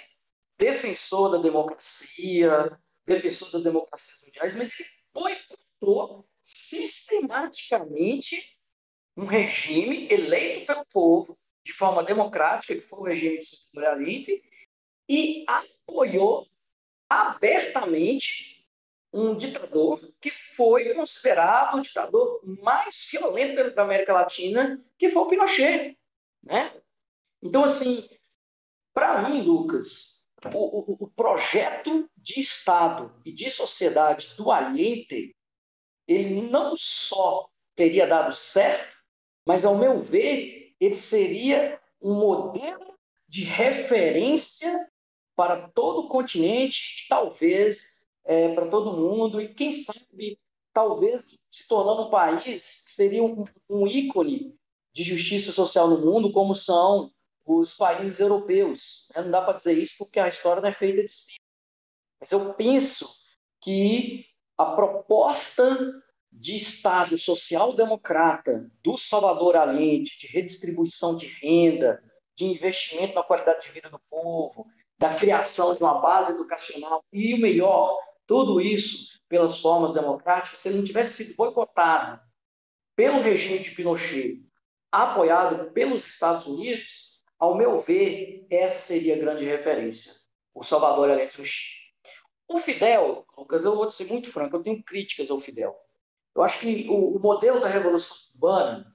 defensor 0.58 1.32
da 1.32 1.38
democracia, 1.38 2.78
defensor 3.06 3.50
das 3.50 3.64
democracias 3.64 4.22
mundiais, 4.26 4.54
mas 4.56 4.78
ele 4.78 4.90
boicotou 5.14 6.28
sistematicamente 6.42 8.60
um 9.22 9.26
regime 9.26 10.08
eleito 10.10 10.66
pelo 10.66 10.86
povo 10.86 11.38
de 11.64 11.72
forma 11.72 12.04
democrática, 12.04 12.74
que 12.74 12.82
foi 12.82 13.00
o 13.00 13.04
regime 13.04 13.40
de 13.40 13.86
Allende, 13.86 14.42
e 15.08 15.46
apoiou 15.48 16.48
abertamente 17.08 18.66
um 19.14 19.36
ditador 19.36 20.00
que 20.20 20.32
foi 20.32 20.94
considerado 20.96 21.78
o 21.78 21.82
ditador 21.82 22.42
mais 22.64 23.08
violento 23.12 23.76
da 23.76 23.84
América 23.84 24.14
Latina, 24.14 24.84
que 24.98 25.10
foi 25.10 25.22
o 25.22 25.28
Pinochet. 25.28 25.98
Né? 26.42 26.74
Então, 27.44 27.64
assim, 27.64 28.10
para 28.94 29.22
mim, 29.30 29.42
Lucas, 29.42 30.30
o, 30.52 30.94
o, 30.94 30.98
o, 31.04 31.08
projeto 31.12 32.10
de 32.18 32.40
Estado 32.40 33.14
e 33.24 33.32
de 33.32 33.52
sociedade 33.52 34.36
do 34.36 34.50
Allende, 34.50 35.36
ele 36.08 36.42
não 36.50 36.74
só 36.76 37.48
teria 37.76 38.08
dado 38.08 38.34
certo, 38.34 38.91
mas, 39.46 39.66
ao 39.66 39.78
meu 39.78 40.00
ver, 40.00 40.74
ele 40.80 40.96
seria 40.96 41.80
um 42.02 42.14
modelo 42.14 42.94
de 43.28 43.44
referência 43.44 44.90
para 45.36 45.68
todo 45.70 46.02
o 46.02 46.08
continente 46.08 47.06
e 47.06 47.10
talvez 47.10 48.06
é, 48.24 48.54
para 48.54 48.68
todo 48.68 48.98
mundo, 48.98 49.42
e 49.42 49.54
quem 49.54 49.72
sabe, 49.72 50.40
talvez 50.74 51.38
se 51.50 51.68
tornando 51.68 52.04
um 52.04 52.10
país 52.10 52.44
que 52.44 52.92
seria 52.92 53.24
um, 53.24 53.46
um 53.70 53.88
ícone 53.88 54.56
de 54.94 55.04
justiça 55.04 55.52
social 55.52 55.88
no 55.88 56.00
mundo, 56.00 56.32
como 56.32 56.54
são 56.54 57.12
os 57.46 57.74
países 57.76 58.20
europeus. 58.20 59.10
Né? 59.16 59.24
Não 59.24 59.32
dá 59.32 59.42
para 59.42 59.54
dizer 59.54 59.74
isso 59.78 59.96
porque 60.00 60.20
a 60.20 60.28
história 60.28 60.62
não 60.62 60.70
é 60.70 60.74
feita 60.74 61.04
de 61.04 61.12
si. 61.12 61.36
Mas 62.20 62.32
eu 62.32 62.54
penso 62.54 63.10
que 63.60 64.26
a 64.58 64.66
proposta 64.66 66.01
de 66.32 66.56
Estado 66.56 67.18
social-democrata 67.18 68.72
do 68.84 68.98
Salvador 68.98 69.56
Allende, 69.56 70.18
de 70.20 70.28
redistribuição 70.28 71.18
de 71.18 71.28
renda, 71.28 72.02
de 72.36 72.46
investimento 72.46 73.14
na 73.14 73.24
qualidade 73.24 73.66
de 73.66 73.72
vida 73.72 73.90
do 73.90 74.00
povo, 74.10 74.66
da 74.98 75.14
criação 75.14 75.76
de 75.76 75.84
uma 75.84 76.00
base 76.00 76.34
educacional 76.34 77.04
e 77.12 77.34
o 77.34 77.38
melhor, 77.38 77.98
tudo 78.26 78.62
isso 78.62 79.20
pelas 79.28 79.60
formas 79.60 79.94
democráticas, 79.94 80.60
se 80.60 80.70
ele 80.70 80.78
não 80.78 80.86
tivesse 80.86 81.24
sido 81.24 81.36
boicotado 81.36 82.20
pelo 82.96 83.22
regime 83.22 83.60
de 83.60 83.72
Pinochet, 83.72 84.42
apoiado 84.92 85.72
pelos 85.72 86.06
Estados 86.06 86.46
Unidos, 86.48 87.24
ao 87.40 87.56
meu 87.56 87.80
ver, 87.80 88.46
essa 88.50 88.80
seria 88.80 89.16
a 89.16 89.20
grande 89.20 89.46
referência, 89.46 90.14
o 90.54 90.64
Salvador 90.64 91.10
Allende 91.10 91.38
no 91.38 91.46
Chile. 91.46 91.82
O 92.48 92.60
Fidel, 92.60 93.26
Lucas, 93.38 93.64
eu 93.64 93.76
vou 93.76 93.90
ser 93.90 94.06
muito 94.06 94.30
franco, 94.32 94.58
eu 94.58 94.62
tenho 94.62 94.84
críticas 94.84 95.32
ao 95.32 95.40
Fidel. 95.40 95.76
Eu 96.36 96.44
acho 96.44 96.60
que 96.62 96.88
o, 96.90 97.18
o 97.18 97.20
modelo 97.20 97.60
da 97.60 97.68
Revolução 97.68 98.18
Cubana 98.32 98.92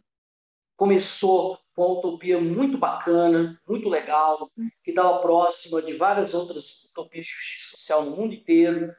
começou 0.77 1.59
com 1.75 1.83
uma 1.83 1.99
utopia 1.99 2.41
muito 2.41 2.79
bacana, 2.79 3.61
muito 3.67 3.89
legal, 3.89 4.51
que 4.83 4.91
estava 4.91 5.21
próxima 5.21 5.83
de 5.83 5.93
várias 5.95 6.33
outras 6.33 6.85
utopias 6.91 7.27
de 7.27 7.33
justiça 7.33 7.77
social 7.77 8.05
no 8.05 8.17
mundo 8.17 8.35
inteiro. 8.35 8.95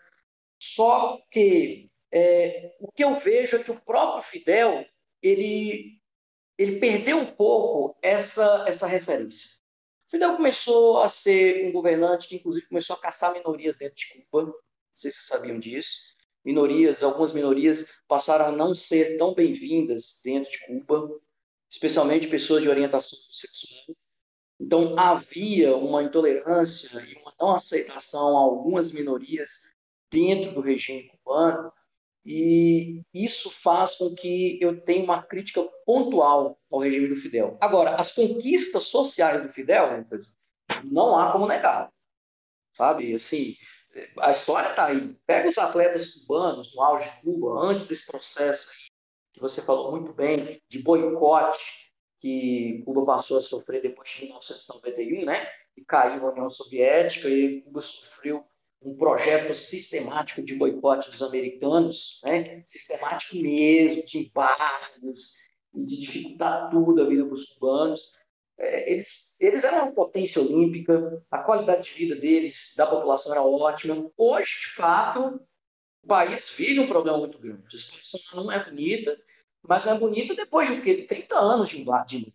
Só 0.61 1.19
que 1.31 1.89
é, 2.11 2.75
o 2.79 2.91
que 2.91 3.03
eu 3.03 3.15
vejo 3.15 3.57
é 3.57 3.63
que 3.63 3.71
o 3.71 3.81
próprio 3.81 4.21
Fidel 4.21 4.85
ele, 5.21 5.99
ele 6.57 6.79
perdeu 6.79 7.17
um 7.17 7.33
pouco 7.33 7.97
essa, 8.01 8.65
essa 8.67 8.85
referência. 8.85 9.57
O 10.07 10.11
Fidel 10.11 10.35
começou 10.35 11.01
a 11.01 11.09
ser 11.09 11.67
um 11.67 11.71
governante 11.71 12.27
que, 12.27 12.35
inclusive, 12.35 12.67
começou 12.67 12.95
a 12.95 12.99
caçar 12.99 13.33
minorias 13.33 13.75
dentro 13.75 13.95
de 13.95 14.07
Cuba. 14.07 14.45
Não 14.45 14.53
sei 14.93 15.11
se 15.11 15.17
vocês 15.17 15.27
sabiam 15.27 15.59
disso 15.59 16.16
minorias, 16.47 17.03
algumas 17.03 17.33
minorias 17.33 18.01
passaram 18.07 18.45
a 18.45 18.51
não 18.53 18.73
ser 18.73 19.17
tão 19.17 19.33
bem-vindas 19.33 20.21
dentro 20.23 20.49
de 20.49 20.65
Cuba, 20.65 21.19
especialmente 21.69 22.29
pessoas 22.29 22.63
de 22.63 22.69
orientação 22.69 23.19
sexual. 23.33 23.97
Então 24.57 24.97
havia 24.97 25.75
uma 25.75 26.01
intolerância 26.01 27.01
e 27.01 27.15
uma 27.15 27.33
não 27.37 27.53
aceitação 27.53 28.37
a 28.37 28.39
algumas 28.39 28.93
minorias 28.93 29.73
dentro 30.09 30.53
do 30.53 30.61
regime 30.61 31.09
cubano, 31.09 31.69
e 32.25 33.01
isso 33.13 33.49
faz 33.49 33.95
com 33.95 34.15
que 34.15 34.57
eu 34.61 34.79
tenha 34.79 35.03
uma 35.03 35.21
crítica 35.21 35.61
pontual 35.85 36.57
ao 36.71 36.79
regime 36.79 37.09
do 37.09 37.17
Fidel. 37.17 37.57
Agora, 37.59 37.95
as 37.95 38.13
conquistas 38.13 38.83
sociais 38.83 39.43
do 39.43 39.51
Fidel, 39.51 40.05
não 40.85 41.19
há 41.19 41.29
como 41.33 41.45
negar. 41.45 41.91
Sabe, 42.71 43.13
assim, 43.13 43.53
a 44.19 44.31
história 44.31 44.69
está 44.69 44.87
aí. 44.87 45.15
Pega 45.25 45.49
os 45.49 45.57
atletas 45.57 46.13
cubanos 46.13 46.73
no 46.75 46.81
auge 46.81 47.09
de 47.09 47.21
Cuba, 47.21 47.59
antes 47.61 47.87
desse 47.87 48.07
processo 48.07 48.71
que 49.33 49.39
você 49.39 49.61
falou 49.61 49.91
muito 49.91 50.13
bem, 50.13 50.61
de 50.67 50.79
boicote 50.79 51.87
que 52.19 52.81
Cuba 52.83 53.05
passou 53.05 53.37
a 53.37 53.41
sofrer 53.41 53.81
depois 53.81 54.09
de 54.09 54.25
1991, 54.25 55.25
né? 55.25 55.47
E 55.75 55.85
caiu 55.85 56.27
a 56.27 56.31
União 56.31 56.49
Soviética 56.49 57.29
e 57.29 57.61
Cuba 57.61 57.81
sofreu 57.81 58.43
um 58.81 58.95
projeto 58.95 59.53
sistemático 59.53 60.43
de 60.43 60.55
boicote 60.55 61.09
dos 61.09 61.21
americanos, 61.21 62.21
né? 62.23 62.63
sistemático 62.65 63.35
mesmo, 63.35 64.05
de 64.05 64.19
embargos, 64.19 65.33
de 65.73 65.99
dificultar 65.99 66.69
tudo 66.69 67.01
a 67.01 67.07
vida 67.07 67.25
para 67.25 67.33
os 67.33 67.45
cubanos. 67.45 68.13
É, 68.59 68.91
eles, 68.91 69.37
eles 69.39 69.63
eram 69.63 69.83
uma 69.83 69.91
potência 69.91 70.41
olímpica, 70.41 71.23
a 71.29 71.39
qualidade 71.39 71.89
de 71.89 71.95
vida 71.95 72.15
deles, 72.15 72.73
da 72.75 72.87
população 72.87 73.31
era 73.31 73.43
ótima. 73.43 74.11
Hoje, 74.17 74.61
de 74.61 74.67
fato, 74.67 75.39
o 76.03 76.07
país 76.07 76.49
vive 76.49 76.79
um 76.79 76.87
problema 76.87 77.19
muito 77.19 77.37
grande. 77.37 77.75
A 77.75 77.79
situação 77.79 78.43
não 78.43 78.51
é 78.51 78.63
bonita, 78.63 79.15
mas 79.61 79.85
não 79.85 79.93
é 79.93 79.99
bonita 79.99 80.35
depois 80.35 80.69
de 80.69 80.81
quê? 80.81 81.03
30 81.03 81.37
anos 81.37 81.69
de 81.69 81.81
embarque. 81.81 82.33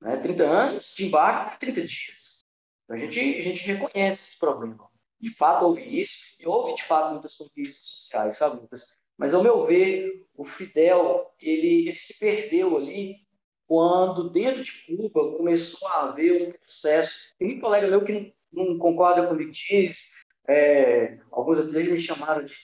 Né? 0.00 0.16
30 0.18 0.44
anos 0.44 0.94
de 0.94 1.06
embarque 1.06 1.54
é 1.54 1.58
30 1.58 1.80
dias. 1.82 2.38
Então, 2.84 2.96
a 2.96 2.98
gente, 2.98 3.20
a 3.20 3.40
gente 3.42 3.64
reconhece 3.64 4.24
esse 4.24 4.38
problema. 4.38 4.88
De 5.20 5.30
fato, 5.34 5.64
houve 5.64 5.82
isso, 6.00 6.36
e 6.38 6.46
houve, 6.46 6.76
de 6.76 6.84
fato, 6.84 7.12
muitas 7.12 7.34
conquistas 7.34 7.84
sociais, 7.84 8.36
sabe? 8.36 8.66
Mas, 9.16 9.34
ao 9.34 9.42
meu 9.42 9.64
ver, 9.64 10.26
o 10.32 10.44
Fidel, 10.44 11.28
ele, 11.40 11.88
ele 11.88 11.98
se 11.98 12.20
perdeu 12.20 12.76
ali 12.76 13.26
quando 13.68 14.30
dentro 14.30 14.64
de 14.64 14.72
Cuba 14.86 15.36
começou 15.36 15.86
a 15.88 16.04
haver 16.04 16.48
um 16.48 16.52
processo. 16.52 17.34
Tem 17.38 17.48
muito 17.48 17.60
colega 17.60 17.86
meu 17.86 18.02
que 18.02 18.34
não, 18.50 18.64
não 18.64 18.78
concorda 18.78 19.28
comigo 19.28 19.52
diz, 19.52 20.14
é, 20.48 21.18
alguns 21.30 21.60
até 21.60 21.82
me 21.82 22.00
chamaram 22.00 22.42
de, 22.42 22.54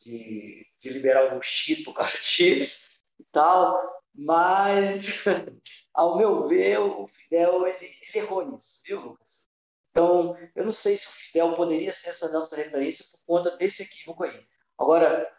de, 0.00 0.66
de, 0.78 0.90
liberal 0.90 1.34
rustido 1.34 1.84
por 1.84 1.94
causa 1.94 2.18
disso 2.20 2.98
e 3.18 3.24
tal, 3.32 4.02
mas 4.14 5.24
ao 5.94 6.18
meu 6.18 6.46
ver 6.48 6.78
o 6.80 7.06
Fidel 7.06 7.66
ele, 7.66 7.86
ele 7.86 7.96
errou 8.14 8.52
nisso, 8.52 8.82
viu 8.84 9.00
Lucas? 9.00 9.48
Então 9.90 10.36
eu 10.54 10.66
não 10.66 10.72
sei 10.72 10.98
se 10.98 11.06
o 11.06 11.12
Fidel 11.12 11.56
poderia 11.56 11.92
ser 11.92 12.10
essa 12.10 12.30
nossa 12.30 12.56
referência 12.56 13.06
por 13.10 13.24
conta 13.24 13.56
desse 13.56 13.84
equívoco 13.84 14.24
aí. 14.24 14.46
Agora, 14.76 15.32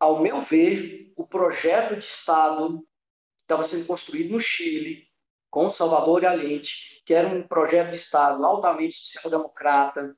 ao 0.00 0.20
meu 0.20 0.40
ver, 0.40 1.12
o 1.16 1.24
projeto 1.24 1.94
de 1.94 2.04
Estado 2.04 2.84
estava 3.44 3.62
sendo 3.62 3.86
construído 3.86 4.32
no 4.32 4.40
Chile, 4.40 5.06
com 5.50 5.70
Salvador 5.70 6.24
Allende, 6.24 7.02
que 7.06 7.14
era 7.14 7.28
um 7.28 7.46
projeto 7.46 7.90
de 7.90 7.96
Estado 7.96 8.44
altamente 8.44 8.96
social-democrata, 8.96 10.16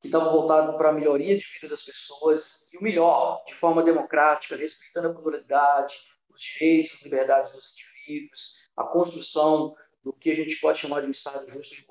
que 0.00 0.08
estava 0.08 0.30
voltado 0.30 0.78
para 0.78 0.90
a 0.90 0.92
melhoria 0.92 1.36
de 1.36 1.44
vida 1.44 1.68
das 1.68 1.82
pessoas, 1.82 2.72
e 2.72 2.78
o 2.78 2.82
melhor, 2.82 3.42
de 3.46 3.54
forma 3.54 3.82
democrática, 3.82 4.56
respeitando 4.56 5.08
a 5.08 5.14
pluralidade, 5.14 5.96
os 6.28 6.40
direitos, 6.40 6.94
as 6.94 7.02
liberdades 7.02 7.52
dos 7.52 7.72
indivíduos, 7.72 8.70
a 8.76 8.84
construção 8.84 9.74
do 10.02 10.12
que 10.12 10.30
a 10.30 10.34
gente 10.34 10.56
pode 10.60 10.78
chamar 10.78 11.00
de 11.00 11.08
um 11.08 11.10
Estado 11.10 11.50
justo 11.50 11.74
e 11.74 11.84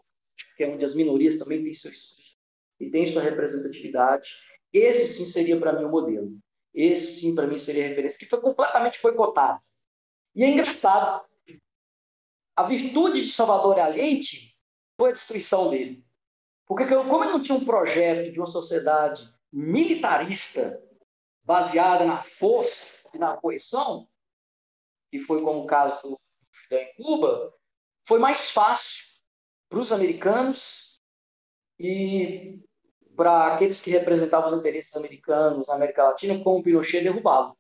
que 0.56 0.64
é 0.64 0.68
onde 0.68 0.84
as 0.84 0.96
minorias 0.96 1.38
também 1.38 1.64
têm 1.64 1.74
seu 1.74 1.92
espaço 1.92 2.38
e 2.80 2.90
têm 2.90 3.06
sua 3.06 3.22
representatividade. 3.22 4.30
Esse 4.72 5.08
sim 5.08 5.26
seria 5.26 5.60
para 5.60 5.74
mim 5.74 5.86
o 5.86 5.90
modelo. 5.90 6.38
Esse 6.74 7.22
sim 7.22 7.36
para 7.36 7.48
mim 7.48 7.58
seria 7.58 7.86
a 7.86 7.88
referência, 7.90 8.20
que 8.20 8.26
foi 8.26 8.42
completamente 8.42 9.02
boicotado. 9.02 9.62
E 10.40 10.44
é 10.46 10.48
engraçado. 10.48 11.28
A 12.56 12.64
virtude 12.64 13.26
de 13.26 13.30
Salvador 13.30 13.78
Allende 13.78 14.56
foi 14.98 15.10
a 15.10 15.14
destruição 15.14 15.70
dele. 15.70 16.02
Porque 16.66 16.88
como 16.88 17.26
ele 17.26 17.34
não 17.34 17.42
tinha 17.42 17.58
um 17.58 17.66
projeto 17.66 18.32
de 18.32 18.40
uma 18.40 18.48
sociedade 18.48 19.30
militarista 19.52 20.82
baseada 21.44 22.06
na 22.06 22.22
força 22.22 23.10
e 23.14 23.18
na 23.18 23.36
coerção, 23.36 24.08
que 25.12 25.20
foi 25.20 25.42
como 25.44 25.64
o 25.64 25.68
caso 25.68 26.02
do 26.04 26.20
Fidel 26.54 26.84
em 26.84 26.96
Cuba, 26.96 27.54
foi 28.08 28.18
mais 28.18 28.50
fácil 28.50 29.04
para 29.68 29.80
os 29.80 29.92
americanos 29.92 31.02
e 31.78 32.64
para 33.14 33.56
aqueles 33.56 33.82
que 33.82 33.92
representavam 33.92 34.52
os 34.52 34.58
interesses 34.58 34.96
americanos 34.96 35.68
na 35.68 35.76
América 35.76 36.06
Latina, 36.06 36.42
como 36.42 36.60
o 36.60 36.64
Pinochet, 36.64 37.04
derrubá-lo. 37.04 37.59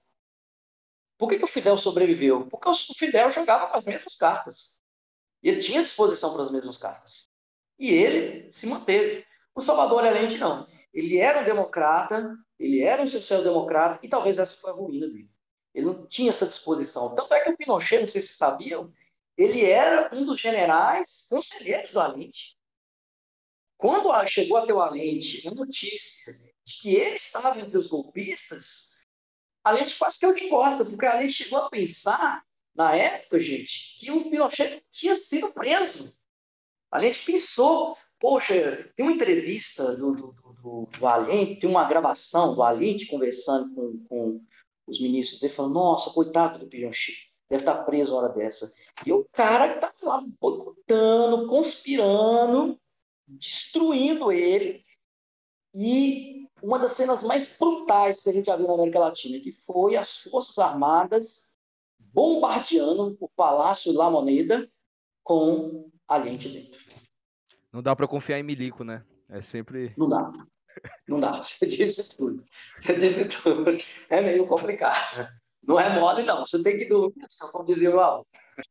Por 1.19 1.27
que, 1.27 1.37
que 1.37 1.43
o 1.43 1.47
Fidel 1.47 1.77
sobreviveu? 1.77 2.47
Porque 2.47 2.69
o 2.69 2.73
Fidel 2.73 3.29
jogava 3.29 3.67
com 3.67 3.75
as 3.75 3.83
mesmas 3.83 4.15
cartas. 4.15 4.81
Ele 5.43 5.61
tinha 5.61 5.83
disposição 5.83 6.31
para 6.31 6.43
as 6.43 6.51
mesmas 6.51 6.77
cartas. 6.77 7.29
E 7.77 7.91
ele 7.91 8.49
se 8.53 8.65
manteve. 8.67 9.25
O 9.53 9.59
Salvador 9.59 10.05
Allende 10.05 10.37
não. 10.37 10.65
Ele 10.93 11.17
era 11.17 11.41
um 11.41 11.43
democrata, 11.43 12.33
ele 12.57 12.81
era 12.81 13.03
um 13.03 13.07
social-democrata, 13.07 13.99
e 14.01 14.07
talvez 14.07 14.39
essa 14.39 14.55
foi 14.55 14.71
a 14.71 14.73
ruína 14.73 15.07
dele. 15.07 15.29
Ele 15.73 15.87
não 15.87 16.07
tinha 16.07 16.29
essa 16.29 16.45
disposição. 16.45 17.13
Tanto 17.13 17.33
é 17.33 17.41
que 17.41 17.49
o 17.49 17.57
Pinochet, 17.57 17.99
não 17.99 18.07
sei 18.07 18.21
se 18.21 18.33
sabiam, 18.33 18.91
ele 19.37 19.65
era 19.65 20.09
um 20.15 20.25
dos 20.25 20.39
generais 20.39 21.27
conselheiros 21.29 21.91
do 21.91 21.99
Allende. 21.99 22.57
Quando 23.75 24.09
chegou 24.25 24.55
até 24.55 24.73
o 24.73 24.81
Allende 24.81 25.45
a 25.49 25.51
notícia 25.51 26.33
de 26.63 26.79
que 26.81 26.95
ele 26.95 27.15
estava 27.15 27.59
entre 27.59 27.77
os 27.77 27.87
golpistas, 27.87 28.88
a 29.69 29.75
gente 29.77 29.97
quase 29.97 30.19
que 30.19 30.25
eu 30.25 30.33
de 30.33 30.47
costa, 30.49 30.85
porque 30.85 31.05
a 31.05 31.21
gente 31.21 31.33
chegou 31.33 31.59
a 31.59 31.69
pensar, 31.69 32.43
na 32.75 32.95
época, 32.95 33.39
gente, 33.39 33.97
que 33.99 34.11
o 34.11 34.29
Pinochet 34.29 34.83
tinha 34.91 35.15
sido 35.15 35.51
preso. 35.53 36.17
A 36.91 36.99
gente 36.99 37.25
pensou, 37.25 37.97
poxa, 38.19 38.89
tem 38.95 39.05
uma 39.05 39.15
entrevista 39.15 39.95
do, 39.95 40.13
do, 40.13 40.33
do, 40.33 40.53
do 40.53 40.89
tem 41.59 41.69
uma 41.69 41.87
gravação 41.87 42.55
do 42.55 42.63
Allende 42.63 43.05
conversando 43.05 43.73
com, 43.73 44.05
com 44.07 44.41
os 44.87 45.01
ministros, 45.01 45.41
ele 45.43 45.53
falando, 45.53 45.73
nossa, 45.73 46.11
coitado 46.11 46.59
do 46.59 46.67
Pinochet, 46.67 47.29
deve 47.49 47.63
estar 47.63 47.83
preso 47.83 48.15
a 48.15 48.21
hora 48.21 48.33
dessa. 48.33 48.73
E 49.05 49.11
o 49.11 49.27
cara 49.31 49.73
que 49.73 49.79
tá 49.79 49.93
lá 50.01 50.23
boicotando, 50.39 51.47
conspirando, 51.47 52.79
destruindo 53.27 54.31
ele. 54.31 54.83
E 55.73 56.38
uma 56.61 56.79
das 56.79 56.93
cenas 56.93 57.23
mais 57.23 57.57
brutais 57.57 58.23
que 58.23 58.29
a 58.29 58.33
gente 58.33 58.45
já 58.45 58.55
viu 58.55 58.67
na 58.67 58.73
América 58.73 58.99
Latina, 58.99 59.39
que 59.39 59.51
foi 59.51 59.95
as 59.95 60.17
Forças 60.17 60.57
Armadas 60.57 61.57
bombardeando 61.97 63.17
o 63.19 63.29
Palácio 63.29 63.93
La 63.93 64.09
Moneda 64.09 64.69
com 65.23 65.89
a 66.07 66.17
lente 66.17 66.49
dentro. 66.49 66.79
Não 67.71 67.83
dá 67.83 67.95
para 67.95 68.07
confiar 68.07 68.39
em 68.39 68.43
milico, 68.43 68.83
né? 68.83 69.03
É 69.29 69.41
sempre. 69.41 69.93
Não 69.95 70.09
dá. 70.09 70.31
Não 71.07 71.19
dá. 71.19 71.37
Você 71.43 71.67
disse 71.67 72.17
tudo. 72.17 72.43
Você 72.81 72.95
disse 72.97 73.29
tudo. 73.29 73.77
É 74.09 74.21
meio 74.21 74.47
complicado. 74.47 75.29
Não 75.61 75.79
é 75.79 75.89
mole, 75.99 76.23
não. 76.23 76.45
Você 76.45 76.63
tem 76.63 76.77
que 76.79 76.85
dormir, 76.85 77.25
só 77.27 77.51
como 77.51 77.65
dizia 77.65 77.95
o 77.95 77.99
Aldo. 77.99 78.25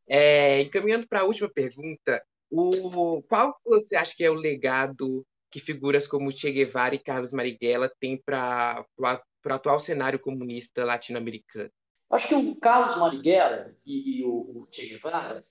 É, 0.08 0.62
encaminhando 0.62 1.06
para 1.06 1.20
a 1.20 1.24
última 1.24 1.48
pergunta, 1.48 2.22
o, 2.50 3.22
qual 3.22 3.56
você 3.64 3.94
acha 3.94 4.14
que 4.16 4.24
é 4.24 4.30
o 4.30 4.34
legado 4.34 5.24
que 5.50 5.60
figuras 5.60 6.06
como 6.06 6.32
Che 6.32 6.50
Guevara 6.50 6.94
e 6.94 6.98
Carlos 6.98 7.32
Marighella 7.32 7.92
têm 8.00 8.16
para 8.16 8.84
o 8.98 9.52
atual 9.52 9.80
cenário 9.80 10.18
comunista 10.18 10.84
latino-americano? 10.84 11.70
Acho 12.10 12.28
que 12.28 12.34
o 12.34 12.56
Carlos 12.56 12.96
Marighella 12.96 13.76
e, 13.84 14.18
e 14.18 14.24
o, 14.24 14.62
o 14.62 14.68
Che 14.70 14.86
Guevara 14.86 15.44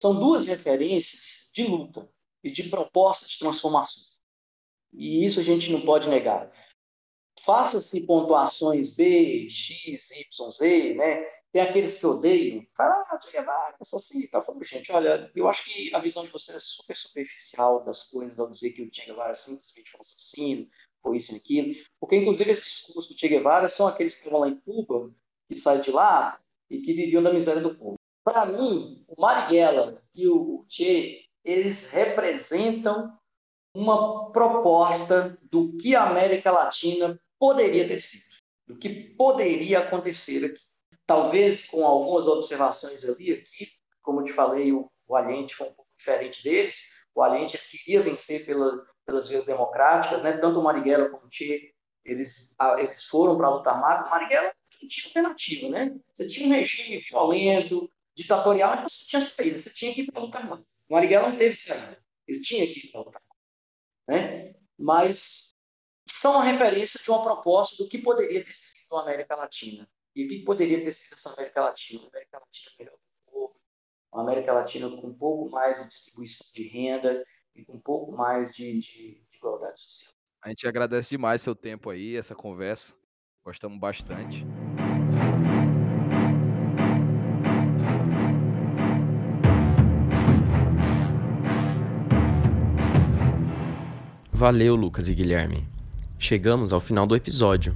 são 0.00 0.18
duas 0.18 0.46
referências 0.46 1.50
de 1.54 1.66
luta 1.66 2.08
e 2.42 2.50
de 2.50 2.64
proposta 2.64 3.26
de 3.26 3.38
transformação. 3.38 4.02
E 4.92 5.24
isso 5.24 5.40
a 5.40 5.42
gente 5.42 5.72
não 5.72 5.80
pode 5.80 6.08
negar. 6.08 6.52
Faça-se 7.40 8.00
pontuações 8.00 8.94
B, 8.94 9.48
X, 9.48 10.10
Y, 10.10 10.50
Z, 10.50 10.94
né? 10.94 11.24
Tem 11.54 11.62
aqueles 11.62 11.98
que 11.98 12.04
odeiam, 12.04 12.66
fala, 12.76 13.04
ah, 13.08 13.20
Che 13.22 13.30
Guevara, 13.30 13.76
assassino. 13.80 14.28
Tá 14.28 14.42
falando, 14.42 14.64
gente, 14.64 14.90
olha, 14.90 15.30
eu 15.36 15.46
acho 15.46 15.64
que 15.64 15.94
a 15.94 16.00
visão 16.00 16.24
de 16.24 16.32
vocês 16.32 16.56
é 16.56 16.58
super 16.58 16.96
superficial 16.96 17.84
das 17.84 18.10
coisas 18.10 18.40
ao 18.40 18.50
dizer 18.50 18.72
que 18.72 18.82
o 18.82 18.92
Che 18.92 19.06
Guevara 19.06 19.36
simplesmente 19.36 19.88
foi 19.88 19.98
um 19.98 20.02
assassino, 20.02 20.68
foi 21.00 21.16
isso 21.16 21.32
e 21.32 21.36
aquilo. 21.36 21.74
Porque, 22.00 22.16
inclusive, 22.16 22.50
esses 22.50 22.64
discursos 22.64 23.06
do 23.06 23.16
Che 23.16 23.28
Guevara 23.28 23.68
são 23.68 23.86
aqueles 23.86 24.20
que 24.20 24.28
vão 24.28 24.40
lá 24.40 24.48
em 24.48 24.58
Cuba, 24.62 25.14
que 25.48 25.54
saem 25.54 25.80
de 25.80 25.92
lá 25.92 26.40
e 26.68 26.80
que 26.80 26.92
viviam 26.92 27.22
da 27.22 27.32
miséria 27.32 27.62
do 27.62 27.76
povo. 27.76 27.94
Para 28.24 28.46
mim, 28.46 29.04
o 29.06 29.22
Marighella 29.22 30.02
e 30.12 30.26
o 30.26 30.66
Che, 30.68 31.24
eles 31.44 31.88
representam 31.92 33.16
uma 33.76 34.32
proposta 34.32 35.38
do 35.40 35.76
que 35.76 35.94
a 35.94 36.10
América 36.10 36.50
Latina 36.50 37.16
poderia 37.38 37.86
ter 37.86 38.00
sido, 38.00 38.24
do 38.66 38.76
que 38.76 39.14
poderia 39.14 39.78
acontecer 39.78 40.46
aqui 40.46 40.73
talvez 41.06 41.66
com 41.66 41.84
algumas 41.84 42.26
observações 42.26 43.04
ali, 43.04 43.32
aqui, 43.32 43.68
como 44.02 44.20
eu 44.20 44.24
te 44.24 44.32
falei, 44.32 44.72
o, 44.72 44.90
o 45.06 45.16
foi 45.54 45.68
um 45.68 45.72
pouco 45.74 45.90
diferente 45.96 46.42
deles, 46.42 47.06
o 47.14 47.22
Aliente 47.22 47.58
queria 47.58 48.02
vencer 48.02 48.44
pela, 48.44 48.84
pelas 49.06 49.28
vias 49.28 49.44
democráticas, 49.44 50.22
né? 50.22 50.36
tanto 50.38 50.58
o 50.58 50.62
Marighella 50.62 51.08
como 51.08 51.26
o 51.26 51.28
eles, 52.04 52.54
a, 52.58 52.80
eles 52.80 53.04
foram 53.04 53.36
para 53.36 53.46
a 53.46 53.50
luta 53.50 53.72
Marighella 53.74 54.52
não 54.82 54.88
tinha 54.88 55.06
alternativa, 55.06 55.68
né? 55.70 55.96
Você 56.12 56.26
tinha 56.26 56.46
um 56.46 56.52
regime 56.52 56.98
violento, 56.98 57.90
ditatorial, 58.14 58.76
mas 58.76 58.92
você 58.92 59.04
tinha 59.06 59.20
saída, 59.22 59.58
você 59.58 59.70
tinha 59.70 59.94
que 59.94 60.02
ir 60.02 60.12
para 60.12 60.20
a 60.20 60.24
luta. 60.24 60.66
O 60.88 60.92
Marighella 60.92 61.30
não 61.30 61.38
teve 61.38 61.54
saída, 61.54 61.98
ele 62.26 62.40
tinha 62.40 62.66
que 62.66 62.86
ir 62.86 62.90
para 62.90 63.00
a 63.00 63.04
luta. 63.04 63.22
Né? 64.06 64.54
Mas 64.78 65.50
são 66.06 66.32
uma 66.32 66.44
referência 66.44 67.00
de 67.02 67.10
uma 67.10 67.22
proposta 67.22 67.82
do 67.82 67.88
que 67.88 67.98
poderia 67.98 68.44
ter 68.44 68.54
sido 68.54 68.96
a 68.96 69.02
América 69.02 69.34
Latina. 69.34 69.88
E 70.14 70.24
o 70.24 70.28
que 70.28 70.44
poderia 70.44 70.80
ter 70.80 70.92
sido 70.92 71.14
essa 71.14 71.32
América 71.32 71.60
Latina? 71.60 72.02
Uma 72.02 72.08
América 72.12 72.38
Latina 72.38 72.72
melhor 72.78 72.92
para 72.92 73.32
o 73.32 73.32
povo, 73.32 73.54
uma 74.12 74.22
América 74.22 74.52
Latina 74.52 74.88
com 74.88 75.08
um 75.08 75.14
pouco 75.14 75.50
mais 75.50 75.82
de 75.82 75.88
distribuição 75.88 76.46
de 76.54 76.68
renda 76.68 77.24
e 77.52 77.64
com 77.64 77.72
um 77.72 77.80
pouco 77.80 78.12
mais 78.12 78.54
de, 78.54 78.78
de, 78.78 79.26
de 79.28 79.36
igualdade 79.36 79.80
social. 79.80 80.14
A 80.40 80.50
gente 80.50 80.68
agradece 80.68 81.10
demais 81.10 81.42
seu 81.42 81.54
tempo 81.54 81.90
aí, 81.90 82.16
essa 82.16 82.34
conversa. 82.34 82.94
Gostamos 83.44 83.78
bastante. 83.78 84.46
Valeu, 94.32 94.76
Lucas 94.76 95.08
e 95.08 95.14
Guilherme. 95.14 95.66
Chegamos 96.18 96.72
ao 96.72 96.80
final 96.80 97.06
do 97.06 97.16
episódio. 97.16 97.74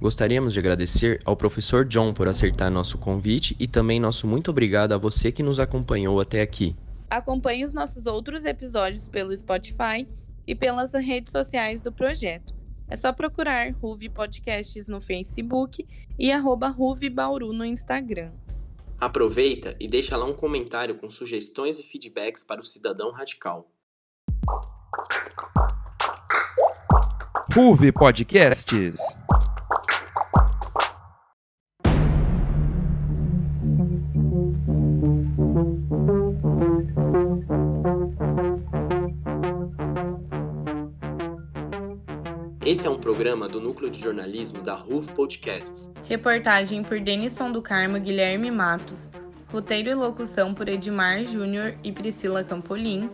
Gostaríamos 0.00 0.52
de 0.52 0.60
agradecer 0.60 1.20
ao 1.24 1.36
professor 1.36 1.84
John 1.84 2.14
por 2.14 2.28
acertar 2.28 2.70
nosso 2.70 2.96
convite 2.98 3.56
e 3.58 3.66
também 3.66 3.98
nosso 3.98 4.28
muito 4.28 4.50
obrigado 4.50 4.92
a 4.92 4.98
você 4.98 5.32
que 5.32 5.42
nos 5.42 5.58
acompanhou 5.58 6.20
até 6.20 6.40
aqui. 6.40 6.76
Acompanhe 7.10 7.64
os 7.64 7.72
nossos 7.72 8.06
outros 8.06 8.44
episódios 8.44 9.08
pelo 9.08 9.36
Spotify 9.36 10.06
e 10.46 10.54
pelas 10.54 10.92
redes 10.92 11.32
sociais 11.32 11.80
do 11.80 11.90
projeto. 11.90 12.54
É 12.86 12.96
só 12.96 13.12
procurar 13.12 13.72
Ruve 13.72 14.08
Podcasts 14.08 14.86
no 14.86 15.00
Facebook 15.00 15.84
e 16.18 16.30
arroba 16.30 16.68
Ruve 16.68 17.10
Bauru 17.10 17.52
no 17.52 17.64
Instagram. 17.64 18.30
Aproveita 19.00 19.76
e 19.80 19.88
deixa 19.88 20.16
lá 20.16 20.26
um 20.26 20.32
comentário 20.32 20.94
com 20.94 21.10
sugestões 21.10 21.78
e 21.78 21.82
feedbacks 21.82 22.44
para 22.44 22.60
o 22.60 22.64
cidadão 22.64 23.10
radical. 23.10 23.68
Ruve 27.52 27.92
Podcasts. 27.92 29.00
Esse 42.78 42.86
é 42.86 42.90
um 42.90 42.96
programa 42.96 43.48
do 43.48 43.60
Núcleo 43.60 43.90
de 43.90 43.98
Jornalismo 44.00 44.62
da 44.62 44.72
RUV 44.72 45.10
Podcasts. 45.12 45.90
Reportagem 46.04 46.84
por 46.84 47.00
Denison 47.00 47.50
do 47.50 47.60
Carmo 47.60 47.98
Guilherme 47.98 48.52
Matos. 48.52 49.10
Roteiro 49.48 49.88
e 49.88 49.94
locução 49.96 50.54
por 50.54 50.68
Edmar 50.68 51.24
Júnior 51.24 51.74
e 51.82 51.90
Priscila 51.90 52.44
Campolim. 52.44 53.10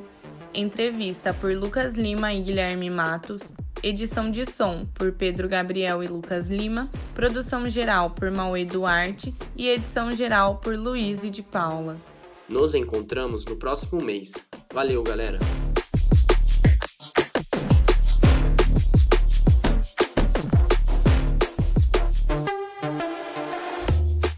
Entrevista 0.52 1.32
por 1.32 1.56
Lucas 1.56 1.94
Lima 1.94 2.34
e 2.34 2.42
Guilherme 2.42 2.90
Matos. 2.90 3.54
Edição 3.82 4.30
de 4.30 4.44
som 4.44 4.84
por 4.92 5.12
Pedro 5.12 5.48
Gabriel 5.48 6.02
e 6.02 6.08
Lucas 6.08 6.50
Lima. 6.50 6.90
Produção 7.14 7.66
geral 7.66 8.10
por 8.10 8.30
Mauê 8.30 8.66
Duarte. 8.66 9.34
E 9.56 9.66
edição 9.66 10.12
geral 10.12 10.56
por 10.58 10.76
Luiz 10.76 11.22
de 11.22 11.42
Paula. 11.42 11.96
Nos 12.46 12.74
encontramos 12.74 13.46
no 13.46 13.56
próximo 13.56 14.02
mês. 14.02 14.34
Valeu, 14.70 15.02
galera! 15.02 15.38